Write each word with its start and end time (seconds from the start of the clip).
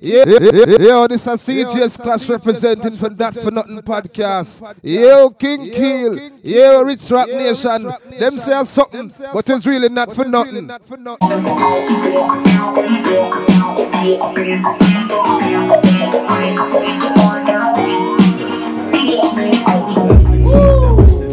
Yeah, 0.00 0.24
yeah, 0.28 0.38
yeah, 0.52 0.78
yo, 0.78 1.06
this 1.08 1.26
is 1.26 1.40
CJS 1.42 2.00
Clash 2.00 2.28
representing 2.28 2.92
for 2.92 3.10
Not 3.10 3.34
For 3.34 3.50
Nothing 3.50 3.82
podcast. 3.82 4.60
Yo, 4.80 5.24
oh, 5.24 5.30
King 5.30 5.70
Keel. 5.72 6.14
Yo, 6.42 6.78
oh, 6.78 6.84
Rich 6.84 7.10
Rap 7.10 7.26
Nation. 7.28 7.90
Them 8.16 8.38
say 8.38 8.62
something, 8.64 9.12
but 9.34 9.50
it's 9.50 9.66
really 9.66 9.88
not 9.88 10.14
for 10.14 10.24
nothing. 10.24 10.70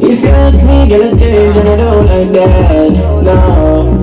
If 0.01 0.21
you 0.21 0.29
ask 0.29 0.65
me, 0.65 0.87
get 0.89 1.01
a 1.01 1.17
change 1.17 1.57
and 1.57 1.69
I 1.69 1.75
don't 1.77 2.05
like 2.07 2.31
that. 2.33 3.23
No. 3.23 3.94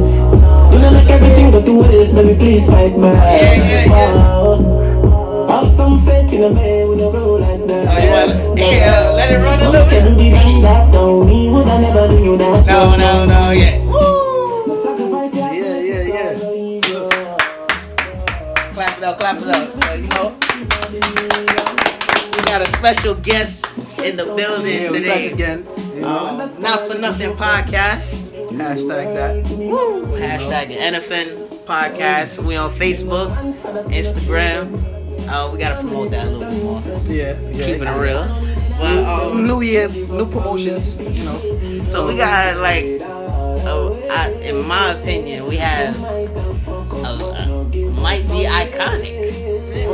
You 0.82 0.90
know, 0.90 0.98
like 0.98 1.10
everything 1.10 1.50
go 1.52 1.62
to 1.64 1.82
waste, 1.82 2.14
baby, 2.14 2.34
please 2.34 2.66
fight 2.66 2.90
back. 3.00 3.86
Wow. 3.88 5.46
Have 5.48 5.68
some 5.70 5.98
faith 6.04 6.32
in 6.32 6.42
a 6.42 6.50
man 6.50 6.88
with 6.88 6.98
a 6.98 7.10
roll 7.12 7.38
like 7.38 7.64
that. 7.68 7.86
Oh, 7.86 7.98
you 8.02 8.10
wanna- 8.10 8.60
yeah, 8.60 9.10
let 9.14 9.30
it 9.30 9.38
run 9.38 9.60
a 9.62 9.70
little 9.70 9.86
Can 9.88 10.04
bit. 10.04 10.10
do 10.10 10.14
the 10.18 10.30
thing 10.40 10.62
that 10.62 10.92
don't 10.92 11.26
me 11.28 11.50
would 11.52 11.68
I 11.68 11.80
never 11.82 12.08
do 12.08 12.18
you 12.24 12.36
that. 12.38 12.66
No, 12.66 12.96
no, 12.96 13.24
no, 13.26 13.50
yeah. 13.52 13.78
No 13.78 14.74
sacrifice 14.74 15.32
Yeah, 15.34 15.52
yeah, 15.52 15.62
yeah. 15.62 16.14
happiness 16.18 16.42
because 16.42 16.42
of 16.42 16.54
ego. 16.54 17.08
Clap 18.74 18.98
it 18.98 19.04
up, 19.04 19.18
clap 19.20 19.36
it 19.38 19.48
up. 19.48 19.54
Uh, 19.86 19.94
you 19.94 20.08
know, 20.08 20.32
we 22.34 22.42
got 22.50 22.60
a 22.60 22.66
special 22.72 23.14
guest 23.14 23.66
in 24.02 24.16
the 24.16 24.24
building 24.34 24.82
Yeah, 24.82 24.88
today. 24.88 25.30
again. 25.30 25.66
You 25.94 26.00
know, 26.00 26.08
Um, 26.08 26.38
Not 26.58 26.80
for 26.90 26.98
nothing 26.98 27.36
podcast. 27.36 28.31
Hashtag 28.58 29.14
that. 29.14 29.44
Hashtag 29.44 30.68
the 30.68 30.76
NFN 30.76 31.26
podcast. 31.64 32.42
We 32.44 32.56
on 32.56 32.70
Facebook, 32.70 33.34
Instagram. 33.90 34.78
Uh, 35.28 35.50
we 35.52 35.58
gotta 35.58 35.80
promote 35.80 36.10
that 36.10 36.26
a 36.26 36.30
little 36.30 36.50
bit 36.50 36.62
more. 36.62 37.02
Yeah, 37.06 37.38
yeah. 37.50 37.66
Keeping 37.66 37.88
it 37.88 37.98
real. 38.00 38.24
But 38.78 39.04
um, 39.06 39.46
New 39.46 39.60
year, 39.62 39.88
new 39.88 40.26
promotions. 40.26 40.96
You 40.98 41.04
know, 41.04 41.88
So 41.88 42.06
we 42.08 42.16
got 42.16 42.56
like, 42.58 43.00
uh, 43.64 43.92
I, 44.10 44.30
in 44.42 44.66
my 44.66 44.92
opinion, 44.92 45.46
we 45.46 45.56
have 45.56 45.96
uh, 46.02 46.26
uh, 47.04 47.46
might 48.00 48.26
be 48.28 48.44
iconic 48.44 49.14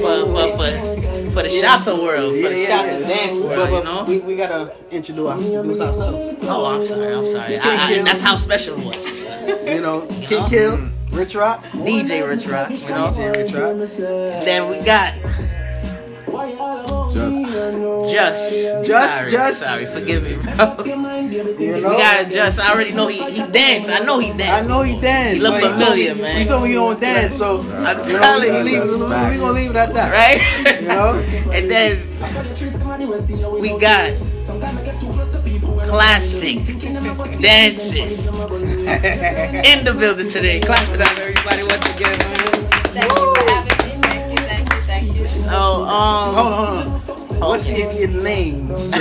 for 0.01 0.25
for 0.27 0.57
for, 0.57 0.88
for 1.33 1.43
the 1.43 1.51
Shotta 1.51 1.95
world, 1.95 2.35
for 2.35 2.49
the 2.49 2.67
Shotta 2.67 3.01
dance 3.01 3.39
But, 3.39 3.47
world, 3.47 3.71
but 3.71 3.79
you 3.79 3.85
know. 3.85 4.05
we, 4.07 4.19
we 4.21 4.37
gotta 4.37 4.75
introduce, 4.91 5.45
introduce 5.45 5.81
ourselves. 5.81 6.37
Oh, 6.43 6.67
I'm 6.67 6.85
sorry, 6.85 7.15
I'm 7.15 7.27
sorry. 7.27 7.59
I, 7.59 7.99
I, 7.99 8.03
that's 8.03 8.21
how 8.21 8.37
special 8.37 8.79
it 8.81 8.87
was. 8.87 9.25
You 9.67 9.81
know, 9.81 10.07
King 10.23 10.49
Kill, 10.49 10.77
mm. 10.79 10.93
Rich 11.13 11.35
Rock, 11.35 11.63
DJ 11.65 12.27
Rich 12.29 12.47
Rock, 12.47 12.71
you 12.71 12.77
know. 12.89 13.13
DJ 13.13 13.35
Rich 13.37 13.55
Rock. 13.55 14.45
Then 14.45 14.71
we 14.71 14.85
got 14.85 15.15
Just, 17.13 17.48
Just, 17.69 18.65
sorry, 18.87 19.31
Just. 19.31 19.61
sorry, 19.61 19.87
forgive 19.87 20.23
me, 20.23 20.37
bro. 20.37 20.85
You 21.59 21.75
We 21.75 21.81
know, 21.81 21.91
got 21.99 22.31
Just. 22.31 22.59
I 22.61 22.73
already 22.73 22.93
know 22.93 23.09
he 23.09 23.19
he 23.31 23.43
danced. 23.53 23.91
I 23.91 23.99
know 24.01 24.19
he 24.19 24.33
danced. 24.33 24.65
I 24.65 24.69
know 24.69 24.83
he 24.83 24.99
danced. 25.01 25.35
He 25.37 25.41
look 25.41 25.55
but 25.55 25.61
told 25.61 25.75
familiar, 25.75 26.15
me- 26.15 26.23
man. 26.23 26.41
He 26.41 26.47
told 26.47 26.63
me 26.63 26.69
you 26.71 26.75
don't 26.77 27.01
dance, 27.01 27.35
so 27.35 27.61
I'm 27.61 27.99
you 28.07 28.13
know, 28.15 28.21
telling 28.21 28.65
we, 28.65 28.73
you, 28.73 28.85
leave, 28.85 28.85
we, 28.85 28.95
we 29.35 29.39
gonna 29.39 29.53
leave 29.53 29.71
it 29.71 29.77
at 29.77 29.93
that. 29.95 30.13
right? 30.13 30.41
You 30.81 30.89
know, 30.89 31.23
And 31.53 31.71
then 31.71 31.99
we 33.61 33.79
got 33.79 34.13
Classiq 35.89 36.65
Dancist 37.41 38.33
in 39.65 39.85
the 39.85 39.95
building 39.99 40.29
today. 40.31 40.61
Clap 40.61 40.89
it 40.95 41.01
up, 41.01 41.19
everybody, 41.19 41.63
once 41.65 41.95
again, 41.95 42.17
man. 42.19 42.39
Thank 42.95 43.13
you 43.13 43.35
for 43.35 43.51
having 43.51 44.01
me. 44.01 44.09
Thank 44.09 44.31
you, 44.33 44.47
thank 44.47 44.73
you, 44.73 44.81
thank 44.83 45.17
you. 45.17 45.25
So, 45.27 45.49
um, 45.85 46.35
hold 46.35 46.47
on, 46.47 46.53
hold 46.53 46.53
on. 47.71 47.77
What's 47.77 47.95
your, 47.99 48.11
your 48.11 48.23
name? 48.23 48.79
sir? 48.79 48.99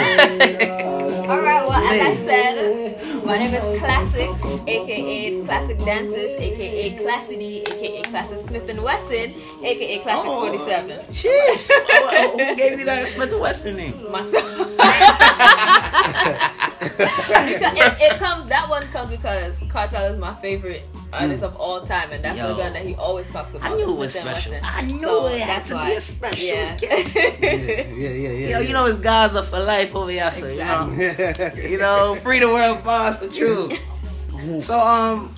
All 1.28 1.42
right, 1.42 1.62
well, 1.68 1.72
as 1.74 2.02
I 2.02 2.16
said, 2.26 3.26
my 3.26 3.38
name 3.38 3.54
is 3.54 3.80
Classic, 3.80 4.30
aka 4.68 5.42
Classiq 5.44 5.78
Dancist, 5.84 6.40
aka 6.40 6.98
Classity, 6.98 7.68
aka 7.68 8.02
Classic 8.04 8.40
Smith 8.40 8.70
and 8.70 8.82
Wesson, 8.82 9.34
aka 9.64 10.00
Classic 10.00 10.26
Oh. 10.30 10.40
47. 10.48 11.00
sheesh. 11.12 11.68
Who- 11.68 11.74
oh, 11.90 12.10
oh, 12.14 12.46
Who 12.46 12.56
gave 12.56 12.80
you 12.80 12.86
that 12.86 13.08
Smith 13.08 13.32
and 13.32 13.42
Wesson 13.42 13.76
name? 13.76 14.12
Myself. 14.12 14.72
It, 17.00 17.98
it 18.02 18.20
comes. 18.20 18.48
That 18.48 18.68
one 18.70 18.84
comes 18.88 19.12
because 19.12 19.60
Kartel 19.60 20.12
is 20.12 20.18
my 20.18 20.34
favorite 20.36 20.84
artist 21.14 21.44
of 21.44 21.56
all 21.56 21.82
time, 21.82 22.12
and 22.12 22.24
that's 22.24 22.38
Yo. 22.38 22.50
the 22.50 22.56
gun 22.62 22.74
that 22.74 22.86
he 22.86 22.96
always 22.96 23.30
talks 23.32 23.52
about. 23.54 23.64
I 23.64 23.76
knew 23.76 23.82
it 23.82 23.86
Smith 23.86 23.98
was 23.98 24.14
special. 24.14 24.52
Wesson. 24.54 24.66
I 24.68 24.82
knew 24.82 25.00
So 25.00 25.28
it 25.28 25.40
had 25.40 25.50
that's 25.50 25.70
to 25.70 25.76
why. 25.76 25.90
be 25.90 25.96
a 25.96 26.02
special 26.02 26.48
Yeah. 26.48 26.78
guest. 26.78 27.16
yeah, 27.16 27.24
yeah, 27.42 27.50
yeah, 27.96 28.10
yeah. 28.30 28.50
Yo, 28.50 28.60
you 28.60 28.74
know 28.74 28.86
his 28.86 28.98
Gaza 29.00 29.44
for 29.44 29.60
life 29.60 29.96
over 29.96 30.12
here, 30.12 30.32
so 30.32 30.48
you 30.48 30.58
know. 30.60 30.90
Exactly. 30.92 31.72
you 31.72 31.78
know, 31.78 32.16
free 32.16 32.40
the 32.40 32.48
world 32.48 32.84
boss 32.84 33.18
for 33.20 33.28
true. 33.30 33.70
So 34.62 34.80
um 34.80 35.34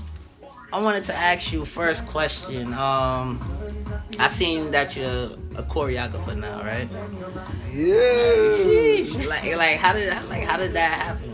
I 0.74 0.84
wanted 0.84 1.04
to 1.06 1.16
ask 1.16 1.52
you 1.54 1.66
first 1.66 2.06
question. 2.08 2.74
Um 2.74 3.40
I 4.20 4.28
seen 4.28 4.72
that 4.72 4.96
you're 4.96 5.32
a 5.56 5.64
choreographer 5.64 6.36
now, 6.38 6.62
right? 6.62 6.88
yeah. 7.74 9.28
Like 9.28 9.56
like 9.56 9.78
how 9.78 9.94
did 9.94 10.14
like 10.30 10.44
how 10.44 10.58
did 10.58 10.74
that 10.74 10.94
happen? 11.02 11.29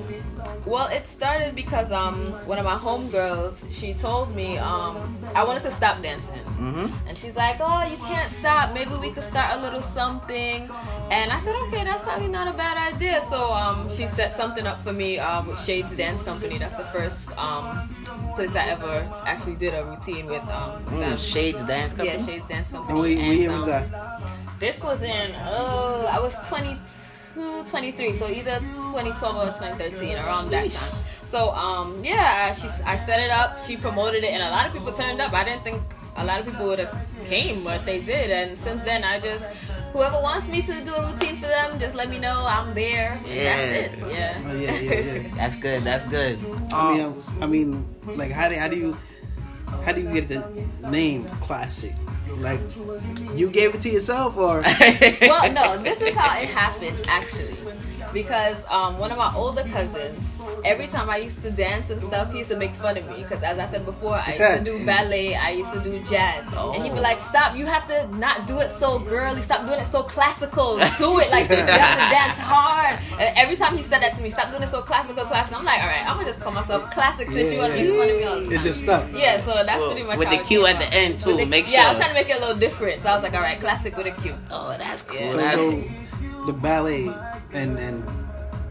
Well, 0.66 0.88
it 0.88 1.06
started 1.06 1.56
because 1.56 1.92
um 1.92 2.16
one 2.48 2.58
of 2.58 2.66
my 2.66 2.76
homegirls 2.76 3.66
she 3.72 3.94
told 3.94 4.36
me 4.36 4.58
um 4.58 4.96
I 5.36 5.44
wanted 5.44 5.62
to 5.64 5.72
stop 5.72 6.02
dancing, 6.02 6.42
Mhm. 6.58 6.92
and 7.08 7.18
she's 7.18 7.36
like, 7.36 7.58
"Oh, 7.60 7.84
you 7.86 7.98
can't 7.98 8.32
stop. 8.32 8.74
Maybe 8.74 8.96
we 8.96 9.12
could 9.12 9.24
start 9.24 9.54
a 9.56 9.60
little 9.62 9.82
something." 9.84 10.68
And 11.12 11.32
I 11.32 11.40
said, 11.42 11.56
"Okay, 11.68 11.84
that's 11.84 12.02
probably 12.02 12.28
not 12.28 12.48
a 12.48 12.54
bad 12.58 12.78
idea." 12.94 13.22
So 13.22 13.54
um 13.54 13.90
she 13.96 14.08
set 14.08 14.36
something 14.36 14.66
up 14.66 14.82
for 14.82 14.92
me 14.94 15.20
um, 15.20 15.48
with 15.48 15.60
Shades 15.64 15.96
Dance 15.96 16.22
Company. 16.24 16.58
That's 16.58 16.76
the 16.76 16.86
first 16.96 17.30
um 17.38 17.88
place 18.36 18.56
I 18.56 18.66
ever 18.70 19.08
actually 19.26 19.56
did 19.56 19.74
a 19.76 19.84
routine 19.86 20.26
with 20.26 20.44
um. 20.50 20.84
Mm, 20.90 21.18
Shades 21.18 21.62
Dance 21.64 21.94
Company. 21.94 22.18
Yeah, 22.18 22.26
Shades 22.26 22.48
Dance 22.48 22.70
Company. 22.70 23.14
And 23.20 23.30
we, 23.30 23.38
we 23.48 23.48
was 23.48 23.64
um, 23.64 23.70
that? 23.70 23.86
this 24.60 24.84
was 24.84 25.02
in, 25.02 25.32
oh, 25.48 26.08
I 26.10 26.20
was 26.20 26.36
22, 26.48 26.80
23, 27.36 28.14
so 28.14 28.28
either 28.30 28.60
2012 28.60 29.36
or 29.36 29.46
2013, 29.48 30.18
around 30.18 30.50
that 30.52 30.72
time. 30.72 30.92
So, 31.26 31.52
um, 31.52 32.00
yeah, 32.04 32.52
she, 32.54 32.68
I 32.86 32.96
set 32.98 33.20
it 33.20 33.32
up, 33.32 33.60
she 33.60 33.76
promoted 33.78 34.24
it, 34.24 34.32
and 34.32 34.44
a 34.44 34.50
lot 34.50 34.68
of 34.68 34.74
people 34.74 34.92
turned 34.92 35.20
up. 35.20 35.34
I 35.34 35.44
didn't 35.44 35.64
think 35.64 35.82
a 36.18 36.24
lot 36.24 36.40
of 36.40 36.46
people 36.46 36.68
would 36.68 36.80
have 36.80 36.92
came, 37.26 37.56
but 37.66 37.84
they 37.86 38.00
did. 38.00 38.32
And 38.32 38.58
since 38.58 38.84
then, 38.84 39.04
I 39.04 39.20
just, 39.20 39.44
whoever 39.92 40.22
wants 40.22 40.48
me 40.48 40.62
to 40.62 40.86
do 40.86 40.94
a 40.94 41.12
routine 41.12 41.36
for 41.38 41.48
them, 41.48 41.78
just 41.80 41.96
let 41.96 42.10
me 42.10 42.20
know. 42.20 42.46
I'm 42.48 42.74
there. 42.74 43.20
Yeah. 43.26 43.44
That's 43.44 43.94
it. 43.94 44.00
Yeah. 44.10 44.42
Oh, 44.46 44.54
yeah, 44.56 44.80
yeah, 44.80 45.00
yeah. 45.00 45.36
That's 45.36 45.58
good, 45.58 45.84
that's 45.84 46.04
good. 46.06 46.40
I 46.72 47.02
Um, 47.02 47.16
mean, 47.16 47.24
I 47.42 47.48
mean, 47.48 48.18
like, 48.18 48.32
how 48.32 48.48
do 48.48 48.56
how 48.56 48.68
do 48.70 48.78
you 48.78 48.98
how 49.84 49.92
do 49.92 50.02
you 50.02 50.12
get 50.14 50.28
the 50.30 50.40
name 50.90 51.26
classic? 51.42 51.94
Like, 52.40 52.60
you 53.34 53.50
gave 53.50 53.76
it 53.76 53.82
to 53.82 53.90
yourself, 53.90 54.38
or 54.38 54.62
well, 55.22 55.52
no, 55.52 55.82
this 55.82 56.02
is 56.02 56.16
how 56.16 56.38
it 56.40 56.48
happened 56.50 56.98
actually. 57.08 57.56
Because 58.14 58.64
um, 58.70 58.98
one 58.98 59.12
of 59.12 59.18
my 59.18 59.34
older 59.36 59.64
cousins, 59.64 60.40
every 60.64 60.88
time 60.88 61.10
I 61.10 61.18
used 61.18 61.42
to 61.42 61.52
dance 61.52 61.90
and 61.90 62.02
stuff, 62.02 62.32
he 62.32 62.38
used 62.38 62.50
to 62.50 62.56
make 62.56 62.72
fun 62.76 62.98
of 62.98 63.10
me. 63.10 63.24
Because 63.24 63.44
as 63.44 63.60
I 63.60 63.66
said 63.66 63.84
before, 63.86 64.16
I 64.16 64.36
used 64.36 64.66
to 64.66 64.78
do 64.80 64.86
ballet, 64.92 65.36
I 65.36 65.50
used 65.50 65.74
to 65.74 65.80
do 65.82 66.00
jazz, 66.04 66.46
and 66.56 66.84
he'd 66.84 66.94
be 66.94 67.00
like, 67.00 67.20
"Stop! 67.20 67.58
You 67.58 67.66
have 67.66 67.88
to 67.90 68.08
not 68.16 68.48
do 68.48 68.60
it 68.60 68.72
so 68.72 69.00
girly. 69.00 69.42
Stop 69.42 69.66
doing 69.66 69.80
it 69.80 69.86
so 69.86 70.04
classical. 70.04 70.78
Do 70.98 71.20
it 71.20 71.30
like. 71.32 71.50
You 71.50 71.58
have 71.58 71.68
to 71.68 72.16
dance 72.16 72.40
said 73.96 74.10
that 74.12 74.18
to 74.18 74.24
me, 74.24 74.30
"Stop 74.30 74.50
doing 74.52 74.64
it 74.64 74.70
so 74.70 74.82
classical, 74.82 75.26
classical," 75.26 75.60
I'm 75.60 75.66
like, 75.66 75.82
"All 75.82 75.88
right, 75.88 76.02
I'm 76.06 76.18
gonna 76.18 76.28
just 76.28 76.40
call 76.40 76.52
myself 76.52 76.92
classic 76.92 77.30
since 77.32 77.52
you 77.52 77.60
want 77.60 77.74
to 77.74 77.80
make 77.80 77.90
fun 77.90 78.10
of 78.10 78.18
me 78.18 78.24
all 78.26 78.36
the 78.40 78.46
time." 78.46 78.54
it 78.54 78.62
just 78.62 78.82
stuck. 78.84 79.04
yeah, 79.14 79.40
so 79.42 79.54
that's 79.66 79.80
Well, 79.80 79.92
pretty 79.92 80.04
much 80.04 80.18
with 80.18 80.28
how 80.28 80.38
the 80.38 80.44
Q 80.44 80.66
at 80.66 80.80
the 80.80 80.94
end, 80.94 81.20
too, 81.20 81.30
With 81.30 81.38
the- 81.40 81.46
make 81.46 81.72
Yeah, 81.72 81.86
I 81.86 81.90
was 81.90 81.98
trying 82.00 82.10
to 82.10 82.16
make 82.16 82.30
it 82.30 82.38
a 82.38 82.40
little 82.40 82.58
different, 82.58 83.02
so 83.02 83.10
I 83.10 83.14
was 83.16 83.24
like, 83.24 83.34
"All 83.34 83.42
right, 83.42 83.60
classic 83.60 83.96
with 83.98 84.08
a 84.08 84.12
Q. 84.12 84.36
Oh, 84.52 84.76
that's 84.78 85.02
cool. 85.02 85.20
Yeah. 85.20 85.32
So, 85.32 85.38
That's 85.38 85.62
so 85.62 85.72
cool. 85.72 86.46
the 86.46 86.54
ballet 86.54 87.10
and 87.54 87.78
and 87.78 88.04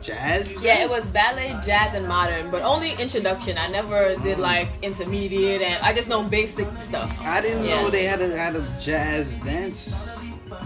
jazz. 0.02 0.50
You 0.50 0.58
Yeah, 0.60 0.84
it 0.84 0.90
was 0.90 1.04
ballet, 1.06 1.56
jazz, 1.64 1.94
and 1.94 2.06
modern, 2.06 2.50
but 2.50 2.62
only 2.62 2.92
introduction. 2.92 3.56
I 3.56 3.68
never 3.68 4.14
did 4.16 4.36
mm. 4.36 4.50
like 4.50 4.68
intermediate, 4.82 5.62
and 5.62 5.82
I 5.82 5.94
just 5.94 6.08
know 6.10 6.22
basic 6.22 6.68
stuff. 6.78 7.10
I 7.22 7.40
didn't 7.40 7.64
Yeah. 7.64 7.80
know 7.82 7.90
they 7.90 8.04
had 8.04 8.20
a 8.20 8.36
had 8.36 8.54
a 8.56 8.62
jazz 8.80 9.36
dance. 9.38 10.13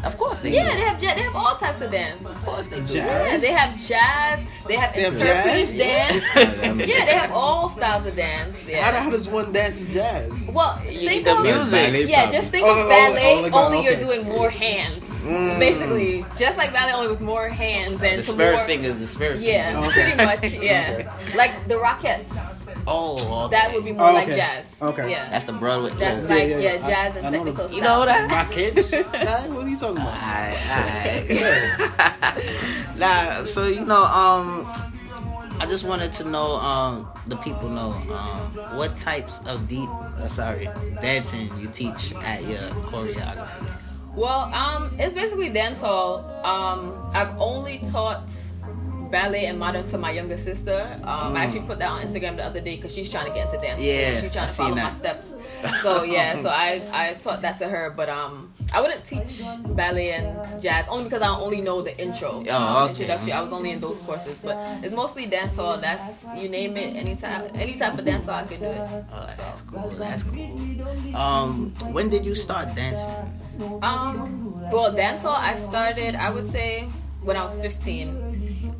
Of 0.04 0.16
course 0.16 0.42
they 0.42 0.50
Yeah, 0.54 0.68
do. 0.70 0.74
they 0.76 0.80
have 0.82 1.00
they 1.00 1.22
have 1.22 1.34
all 1.36 1.54
types 1.56 1.80
of 1.80 1.90
dance. 1.90 2.24
Of 2.24 2.44
course 2.44 2.68
they 2.68 2.80
do. 2.80 2.94
Jazz? 2.94 2.96
Yeah, 2.96 3.36
they 3.38 3.52
have 3.52 3.76
jazz. 3.76 4.40
They 4.66 4.76
have 4.76 4.94
They 4.94 5.06
interpretive 5.06 5.76
dance. 5.78 6.24
yeah, 6.88 7.04
they 7.04 7.14
have 7.14 7.32
all 7.32 7.68
styles 7.70 8.06
of 8.06 8.14
dance. 8.16 8.64
How, 8.66 8.70
Yeah. 8.70 9.00
how 9.02 9.10
does 9.10 9.28
one 9.28 9.52
dance 9.52 9.80
jazz? 9.92 10.30
Well, 10.52 10.80
You- 10.88 11.08
think 11.08 11.24
the 11.24 11.32
of 11.36 11.42
music. 11.42 12.08
Yeah, 12.08 12.28
just 12.30 12.50
think 12.50 12.66
Oh, 12.66 12.70
of 12.72 12.78
oh, 12.78 12.82
oh, 12.84 12.88
ballet. 12.88 13.34
oh, 13.38 13.40
like 13.42 13.54
only 13.54 13.78
that, 13.78 13.84
you're 13.84 13.96
doing 13.98 14.24
more 14.28 14.50
hands, 14.50 15.04
mm. 15.22 15.58
basically, 15.58 16.24
just 16.36 16.56
like 16.58 16.72
ballet, 16.72 16.92
only 16.92 17.08
with 17.08 17.20
more 17.20 17.48
hands 17.48 18.00
uh, 18.02 18.06
and 18.06 18.18
The 18.20 18.22
to 18.24 18.30
spirit 18.30 18.56
more. 18.56 18.64
fingers, 18.66 18.98
the 18.98 19.06
spirit 19.06 19.40
Yeah, 19.40 19.80
Okay. 19.84 19.92
pretty 19.92 20.24
much. 20.24 20.54
Yeah, 20.62 21.12
like 21.36 21.66
the 21.68 21.74
Rockettes. 21.74 22.57
Oh, 22.90 23.44
okay. 23.44 23.56
That 23.56 23.74
would 23.74 23.84
be 23.84 23.92
more 23.92 24.08
Oh, 24.08 24.12
like 24.14 24.28
jazz. 24.28 24.74
Okay. 24.80 25.10
Yeah. 25.10 25.28
That's 25.28 25.44
the 25.44 25.52
Broadway. 25.52 25.90
That's 25.98 26.22
yeah. 26.22 26.28
like 26.34 26.48
Yeah, 26.48 26.56
yeah, 26.58 26.74
yeah, 26.74 26.86
I- 26.86 26.88
jazz 26.90 27.16
and 27.16 27.26
I 27.26 27.30
know 27.30 27.36
technical 27.44 27.68
the- 27.68 27.74
You 27.76 27.80
know 27.82 28.02
style. 28.02 28.28
that? 28.28 28.30
Rockets. 28.32 28.92
Nah, 28.92 28.98
what 29.54 29.64
are 29.64 29.68
you 29.68 29.78
talking 29.78 29.96
about? 29.96 30.14
Alright, 30.16 31.28
alright. 32.32 32.98
nah, 32.98 33.44
so 33.44 33.66
you 33.66 33.84
know, 33.84 34.04
um, 34.04 34.66
I 35.60 35.66
just 35.68 35.84
wanted 35.84 36.12
to 36.14 36.24
know, 36.24 36.52
um, 36.56 37.08
the 37.26 37.36
people 37.36 37.68
know, 37.68 37.90
um, 38.14 38.76
what 38.78 38.96
types 38.96 39.46
of 39.46 39.68
deep, 39.68 39.88
uh, 39.90 40.28
sorry, 40.28 40.68
dancing 41.02 41.50
you 41.60 41.66
teach 41.68 42.14
at 42.14 42.42
your 42.44 42.58
choreography. 42.88 43.70
Well, 44.14 44.52
um, 44.54 44.90
it's 44.98 45.14
basically 45.14 45.48
dance 45.50 45.80
hall. 45.80 46.24
Um, 46.44 47.10
I've 47.12 47.36
only 47.38 47.78
taught 47.78 48.30
ballet 49.10 49.46
and 49.46 49.58
modern 49.58 49.86
to 49.86 49.98
my 49.98 50.10
younger 50.12 50.36
sister. 50.36 50.80
Um, 51.04 51.36
I 51.36 51.44
actually 51.44 51.66
put 51.66 51.78
that 51.80 51.88
on 51.90 52.02
Instagram 52.02 52.36
the 52.36 52.44
other 52.44 52.60
day 52.60 52.76
because 52.76 52.94
she's 52.94 53.10
trying 53.10 53.26
to 53.26 53.32
get 53.32 53.46
into 53.52 53.60
dance. 53.60 53.80
Yeah, 53.80 54.20
she's 54.20 54.24
I 54.24 54.28
trying 54.32 54.46
to 54.46 54.52
seen 54.52 54.66
follow 54.74 54.76
my 54.82 54.90
steps. 54.92 55.34
So 55.82 56.04
yeah, 56.04 56.40
so 56.40 56.48
I 56.50 56.80
I 56.92 57.14
taught 57.14 57.42
that 57.42 57.58
to 57.58 57.66
her, 57.68 57.90
but 57.90 58.08
um, 58.08 58.52
I 58.72 58.80
wouldn't 58.80 59.04
teach 59.04 59.42
ballet 59.74 60.12
and 60.12 60.62
jazz 60.62 60.86
only 60.88 61.04
because 61.04 61.22
I 61.22 61.30
only 61.34 61.60
know 61.60 61.82
the 61.82 61.98
intro, 62.00 62.44
Oh, 62.48 62.56
um, 62.56 62.82
okay. 62.82 62.90
introduction. 62.90 63.32
I 63.32 63.40
was 63.42 63.52
only 63.52 63.70
in 63.72 63.80
those 63.80 63.98
courses, 64.00 64.36
but 64.42 64.56
it's 64.84 64.94
mostly 64.94 65.26
dance 65.26 65.56
hall. 65.56 65.76
That's 65.78 66.24
you 66.36 66.48
name 66.48 66.76
it, 66.76 66.94
any 66.96 67.16
type 67.16 67.50
any 67.56 67.74
type 67.76 67.98
of 67.98 68.04
dance 68.04 68.26
hall 68.26 68.36
I 68.36 68.44
could 68.44 68.60
do 68.60 68.66
it. 68.66 68.88
Oh, 69.12 69.26
that's 69.36 69.62
cool. 69.62 69.88
That's 69.98 70.22
cool. 70.22 71.16
Um, 71.16 71.72
when 71.92 72.08
did 72.08 72.24
you 72.24 72.34
start 72.36 72.72
dancing? 72.76 73.10
Um, 73.82 74.70
well, 74.70 74.92
dance 74.94 75.22
hall 75.22 75.34
I 75.36 75.56
started, 75.56 76.14
I 76.14 76.30
would 76.30 76.46
say, 76.46 76.82
when 77.24 77.36
I 77.36 77.42
was 77.42 77.56
15. 77.58 78.27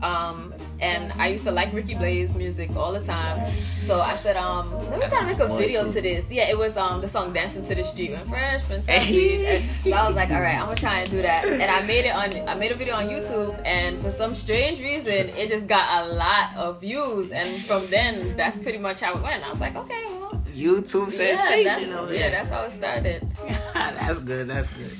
Um, 0.03 0.55
and 0.81 1.13
I 1.21 1.29
used 1.29 1.45
to 1.45 1.51
like 1.51 1.73
Ricky 1.73 1.95
Blaze 1.95 2.35
music 2.37 2.75
all 2.77 2.93
the 2.93 3.01
time. 3.01 3.45
So 3.45 3.99
I 3.99 4.13
said, 4.13 4.37
um, 4.37 4.73
let 4.91 5.01
me 5.01 5.07
try 5.09 5.21
to 5.21 5.27
make 5.27 5.41
a 5.41 5.49
video 5.57 5.91
to 5.91 6.01
this. 6.01 6.31
Yeah, 6.31 6.49
it 6.49 6.57
was 6.57 6.77
um 6.77 7.01
the 7.01 7.09
song 7.09 7.33
Dancing 7.33 7.65
to 7.65 7.75
the 7.75 7.83
Street 7.83 8.13
when 8.13 8.25
Fresh. 8.27 8.63
And 8.71 8.85
so 8.85 9.93
I 9.93 10.07
was 10.07 10.15
like, 10.15 10.31
all 10.31 10.41
right, 10.41 10.55
I'm 10.55 10.67
gonna 10.67 10.77
try 10.77 11.01
and 11.01 11.11
do 11.11 11.23
that. 11.23 11.45
And 11.45 11.63
I 11.63 11.87
made 11.87 12.05
it 12.05 12.15
on 12.15 12.49
I 12.49 12.55
made 12.55 12.71
a 12.71 12.77
video 12.77 12.95
on 12.95 13.09
YouTube 13.09 13.61
and 13.65 13.99
for 14.01 14.11
some 14.11 14.35
strange 14.35 14.81
reason 14.81 15.31
it 15.31 15.49
just 15.49 15.67
got 15.67 16.05
a 16.05 16.13
lot 16.13 16.57
of 16.57 16.81
views 16.81 17.31
and 17.31 17.43
from 17.43 17.81
then 17.91 18.37
that's 18.37 18.59
pretty 18.59 18.79
much 18.79 19.01
how 19.01 19.15
it 19.15 19.23
went. 19.23 19.45
I 19.45 19.51
was 19.51 19.61
like, 19.61 19.77
okay, 19.77 20.05
well 20.21 20.43
YouTube 20.55 21.07
yeah, 21.19 21.37
sensation 21.37 21.91
that's, 21.91 22.01
over 22.01 22.15
yeah, 22.15 22.31
that's 22.31 22.51
how 22.51 22.63
it 22.65 22.73
started. 22.73 23.27
that's 23.75 24.19
good. 24.21 24.49
That's 24.49 24.69
good. 24.71 24.93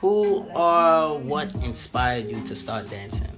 Who 0.00 0.46
or 0.54 1.18
what 1.18 1.54
inspired 1.64 2.26
you 2.26 2.42
to 2.44 2.54
start 2.54 2.90
dancing? 2.90 3.35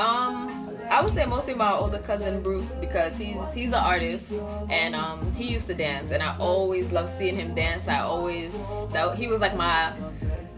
Um, 0.00 0.48
I 0.90 1.02
would 1.02 1.12
say 1.14 1.24
mostly 1.26 1.54
my 1.54 1.72
older 1.72 1.98
cousin 1.98 2.42
Bruce 2.42 2.74
because 2.76 3.16
he's 3.16 3.36
he's 3.54 3.68
an 3.68 3.74
artist 3.74 4.32
and 4.70 4.94
um 4.96 5.20
he 5.34 5.52
used 5.52 5.68
to 5.68 5.74
dance 5.74 6.10
and 6.10 6.20
I 6.22 6.36
always 6.38 6.90
loved 6.90 7.10
seeing 7.10 7.36
him 7.36 7.54
dance. 7.54 7.86
I 7.86 8.00
always 8.00 8.52
that 8.90 9.16
he 9.16 9.28
was 9.28 9.40
like 9.40 9.54
my 9.56 9.92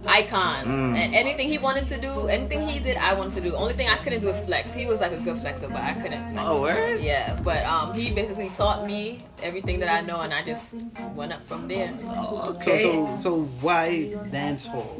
icon 0.06 0.66
and 0.96 1.14
anything 1.14 1.48
he 1.48 1.58
wanted 1.58 1.86
to 1.88 2.00
do, 2.00 2.26
anything 2.28 2.66
he 2.68 2.80
did, 2.80 2.96
I 2.96 3.14
wanted 3.14 3.34
to 3.34 3.40
do. 3.42 3.54
Only 3.54 3.74
thing 3.74 3.88
I 3.88 3.96
couldn't 3.98 4.20
do 4.20 4.28
is 4.28 4.40
flex. 4.40 4.72
He 4.74 4.86
was 4.86 5.00
like 5.00 5.12
a 5.12 5.18
good 5.20 5.36
flexer, 5.36 5.68
but 5.70 5.80
I 5.80 5.92
couldn't. 5.94 6.32
Flex. 6.32 6.40
Oh, 6.48 6.62
word? 6.62 7.00
Yeah, 7.00 7.38
but 7.44 7.64
um, 7.64 7.94
he 7.94 8.12
basically 8.14 8.48
taught 8.50 8.84
me 8.86 9.20
everything 9.44 9.78
that 9.80 9.88
I 9.92 10.00
know, 10.00 10.20
and 10.20 10.34
I 10.34 10.42
just 10.42 10.74
went 11.14 11.32
up 11.32 11.46
from 11.46 11.68
there. 11.68 11.92
Oh, 12.08 12.42
So, 12.44 12.72
okay. 12.72 12.82
so, 12.82 13.16
so 13.18 13.40
why 13.60 14.14
dance 14.32 14.66
hall 14.66 14.96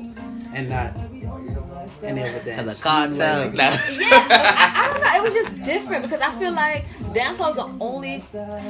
and 0.55 0.69
not 0.69 0.95
any 2.03 2.21
other 2.23 2.41
dance? 2.45 2.63
Cause 2.67 2.81
a 2.81 2.83
Kartel. 2.83 3.45
Like- 3.47 3.55
Nah. 3.55 3.71
Yeah, 3.71 4.27
I, 4.31 4.73
I 4.77 4.89
don't 4.93 5.01
know. 5.03 5.13
It 5.19 5.23
was 5.23 5.35
just 5.35 5.63
different 5.63 6.03
because 6.05 6.21
I 6.21 6.31
feel 6.39 6.53
like 6.53 6.85
dance 7.13 7.39
hall 7.39 7.51
is 7.51 7.57
the 7.57 7.71
only 7.81 8.21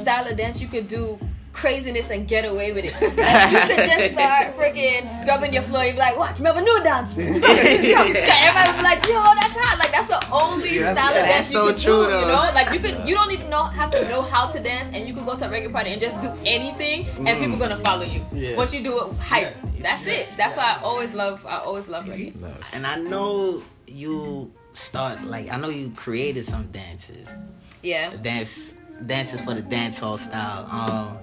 style 0.01 0.27
of 0.27 0.37
dance 0.37 0.61
you 0.61 0.67
could 0.67 0.87
do 0.87 1.19
craziness 1.53 2.09
and 2.09 2.27
get 2.27 2.43
away 2.45 2.73
with 2.73 2.85
it. 2.85 2.93
Like, 2.93 3.51
you 3.53 3.75
could 3.75 3.85
just 3.89 4.13
start 4.13 4.57
freaking 4.57 5.07
scrubbing 5.07 5.53
your 5.53 5.61
floor. 5.63 5.85
You'd 5.85 5.93
be 5.93 5.99
like, 5.99 6.17
watch, 6.17 6.37
remember 6.39 6.61
new 6.61 6.83
dance. 6.83 7.17
Everybody 7.17 7.45
would 7.45 8.77
be 8.77 8.83
like, 8.83 9.05
yo, 9.07 9.21
that's 9.37 9.53
hot. 9.55 9.77
Like 9.79 9.91
that's 9.91 10.07
the 10.09 10.31
only 10.33 10.79
Yeah, 10.79 10.93
style 10.93 11.13
yeah, 11.13 11.19
of 11.21 11.27
dance 11.27 11.53
you 11.53 11.59
so 11.59 11.67
could 11.67 11.77
true, 11.81 12.03
do. 12.05 12.09
though. 12.11 12.19
You 12.21 12.27
know, 12.27 12.51
like 12.53 12.73
you 12.73 12.79
could, 12.79 13.07
you 13.07 13.15
don't 13.15 13.31
even 13.31 13.49
know 13.49 13.63
have 13.63 13.91
to 13.91 14.01
know 14.09 14.21
how 14.23 14.47
to 14.47 14.59
dance, 14.59 14.89
and 14.95 15.07
you 15.07 15.13
could 15.13 15.25
go 15.25 15.37
to 15.37 15.45
a 15.45 15.49
regular 15.49 15.73
party 15.73 15.91
and 15.91 16.01
just 16.01 16.21
do 16.21 16.31
anything, 16.45 17.07
and 17.27 17.39
people 17.39 17.57
gonna 17.57 17.77
follow 17.77 18.03
you. 18.03 18.21
Yeah. 18.33 18.57
Once 18.57 18.73
you 18.73 18.83
do 18.83 18.99
it, 19.07 19.13
hype. 19.17 19.55
That's 19.79 20.07
it. 20.07 20.37
That's 20.37 20.57
why 20.57 20.77
I 20.79 20.81
always 20.83 21.13
love. 21.13 21.45
I 21.45 21.57
always 21.59 21.87
love 21.87 22.05
reggae. 22.05 22.33
And 22.73 22.85
I 22.85 22.95
know 22.97 23.61
you 23.87 24.51
start 24.73 25.21
like 25.23 25.51
I 25.51 25.57
know 25.57 25.69
you 25.69 25.91
created 25.91 26.45
some 26.45 26.65
dances, 26.71 27.35
Yeah. 27.83 28.15
dance 28.21 28.73
dances 29.05 29.41
for 29.41 29.53
the 29.53 29.61
dance 29.61 29.99
hall 29.99 30.17
style. 30.17 30.65
Um, 30.71 31.17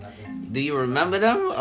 do 0.53 0.61
you 0.61 0.77
remember 0.77 1.19
them? 1.19 1.53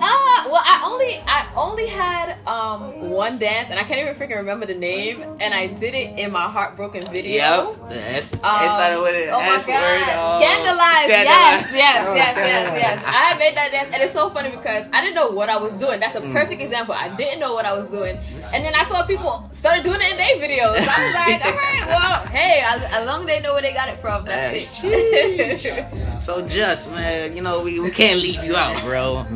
Ah, 0.00 0.46
well, 0.50 0.62
I 0.64 0.82
only 0.84 1.20
I 1.26 1.46
only 1.56 1.86
had 1.86 2.36
um 2.46 3.10
one 3.10 3.38
dance, 3.38 3.70
and 3.70 3.78
I 3.78 3.84
can't 3.84 4.00
even 4.00 4.14
freaking 4.14 4.36
remember 4.36 4.66
the 4.66 4.74
name, 4.74 5.22
and 5.40 5.52
I 5.54 5.66
did 5.68 5.94
it 5.94 6.18
in 6.18 6.32
my 6.32 6.42
heartbroken 6.48 7.06
video. 7.12 7.32
yep, 7.76 7.88
the 7.88 7.96
S, 8.16 8.32
it 8.32 8.44
Um, 8.44 8.70
started 8.70 9.00
with 9.00 9.14
an 9.28 9.34
oh 9.34 9.40
my 9.40 9.56
S 9.56 9.68
word. 9.68 9.74
god! 9.76 10.08
um, 10.16 10.42
Scandalized! 10.42 11.08
Yes, 11.08 11.68
Scandalized. 11.68 11.74
yes, 11.76 12.02
yes, 12.16 12.36
yes, 12.36 12.72
yes. 12.82 13.04
I 13.06 13.38
made 13.38 13.54
that 13.56 13.70
dance, 13.70 13.88
and 13.94 14.02
it's 14.02 14.12
so 14.12 14.30
funny 14.30 14.50
because 14.50 14.86
I 14.92 15.00
didn't 15.02 15.14
know 15.14 15.30
what 15.30 15.48
I 15.50 15.56
was 15.58 15.74
doing. 15.76 16.00
That's 16.00 16.16
a 16.16 16.20
Mm. 16.22 16.32
perfect 16.32 16.60
example. 16.62 16.94
I 16.94 17.08
didn't 17.16 17.40
know 17.40 17.52
what 17.52 17.64
I 17.66 17.72
was 17.72 17.88
doing, 17.90 18.16
and 18.16 18.64
then 18.64 18.72
I 18.74 18.84
saw 18.84 19.04
people 19.04 19.48
started 19.52 19.82
doing 19.84 20.00
it 20.00 20.10
in 20.12 20.16
their 20.16 20.36
videos. 20.38 20.76
I 20.78 20.98
was 21.04 21.14
like, 21.14 21.44
all 21.46 21.52
right, 21.52 21.84
well, 21.86 22.26
hey, 22.26 22.62
as, 22.64 22.82
as 22.94 23.06
long 23.06 23.20
as 23.22 23.26
they 23.26 23.40
know 23.40 23.52
where 23.54 23.62
they 23.62 23.72
got 23.74 23.88
it 23.88 23.98
from, 23.98 24.24
that's 24.24 24.80
That's 24.80 24.84
it. 24.84 26.22
So 26.22 26.46
just 26.46 26.90
man, 26.92 27.36
you 27.36 27.42
know 27.42 27.60
we, 27.62 27.80
we 27.80 27.90
can't 27.90 28.20
leave 28.20 28.42
you 28.44 28.54
out, 28.56 28.80
bro. 28.82 29.26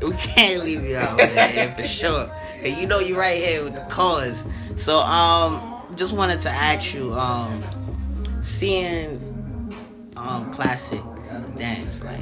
We 0.02 0.12
can't 0.12 0.64
leave 0.64 0.82
you 0.84 0.96
out, 0.96 1.18
man, 1.18 1.76
for 1.76 1.82
sure. 1.82 2.30
And 2.62 2.76
you 2.78 2.86
know 2.86 3.00
you're 3.00 3.18
right 3.18 3.42
here 3.42 3.62
with 3.62 3.74
the 3.74 3.86
cause. 3.90 4.46
So 4.76 4.98
um, 4.98 5.82
just 5.94 6.14
wanted 6.14 6.40
to 6.40 6.50
ask 6.50 6.94
you 6.94 7.12
um, 7.12 7.62
seeing 8.40 9.18
um 10.16 10.52
classic 10.52 11.00
dance 11.56 12.02
like 12.02 12.20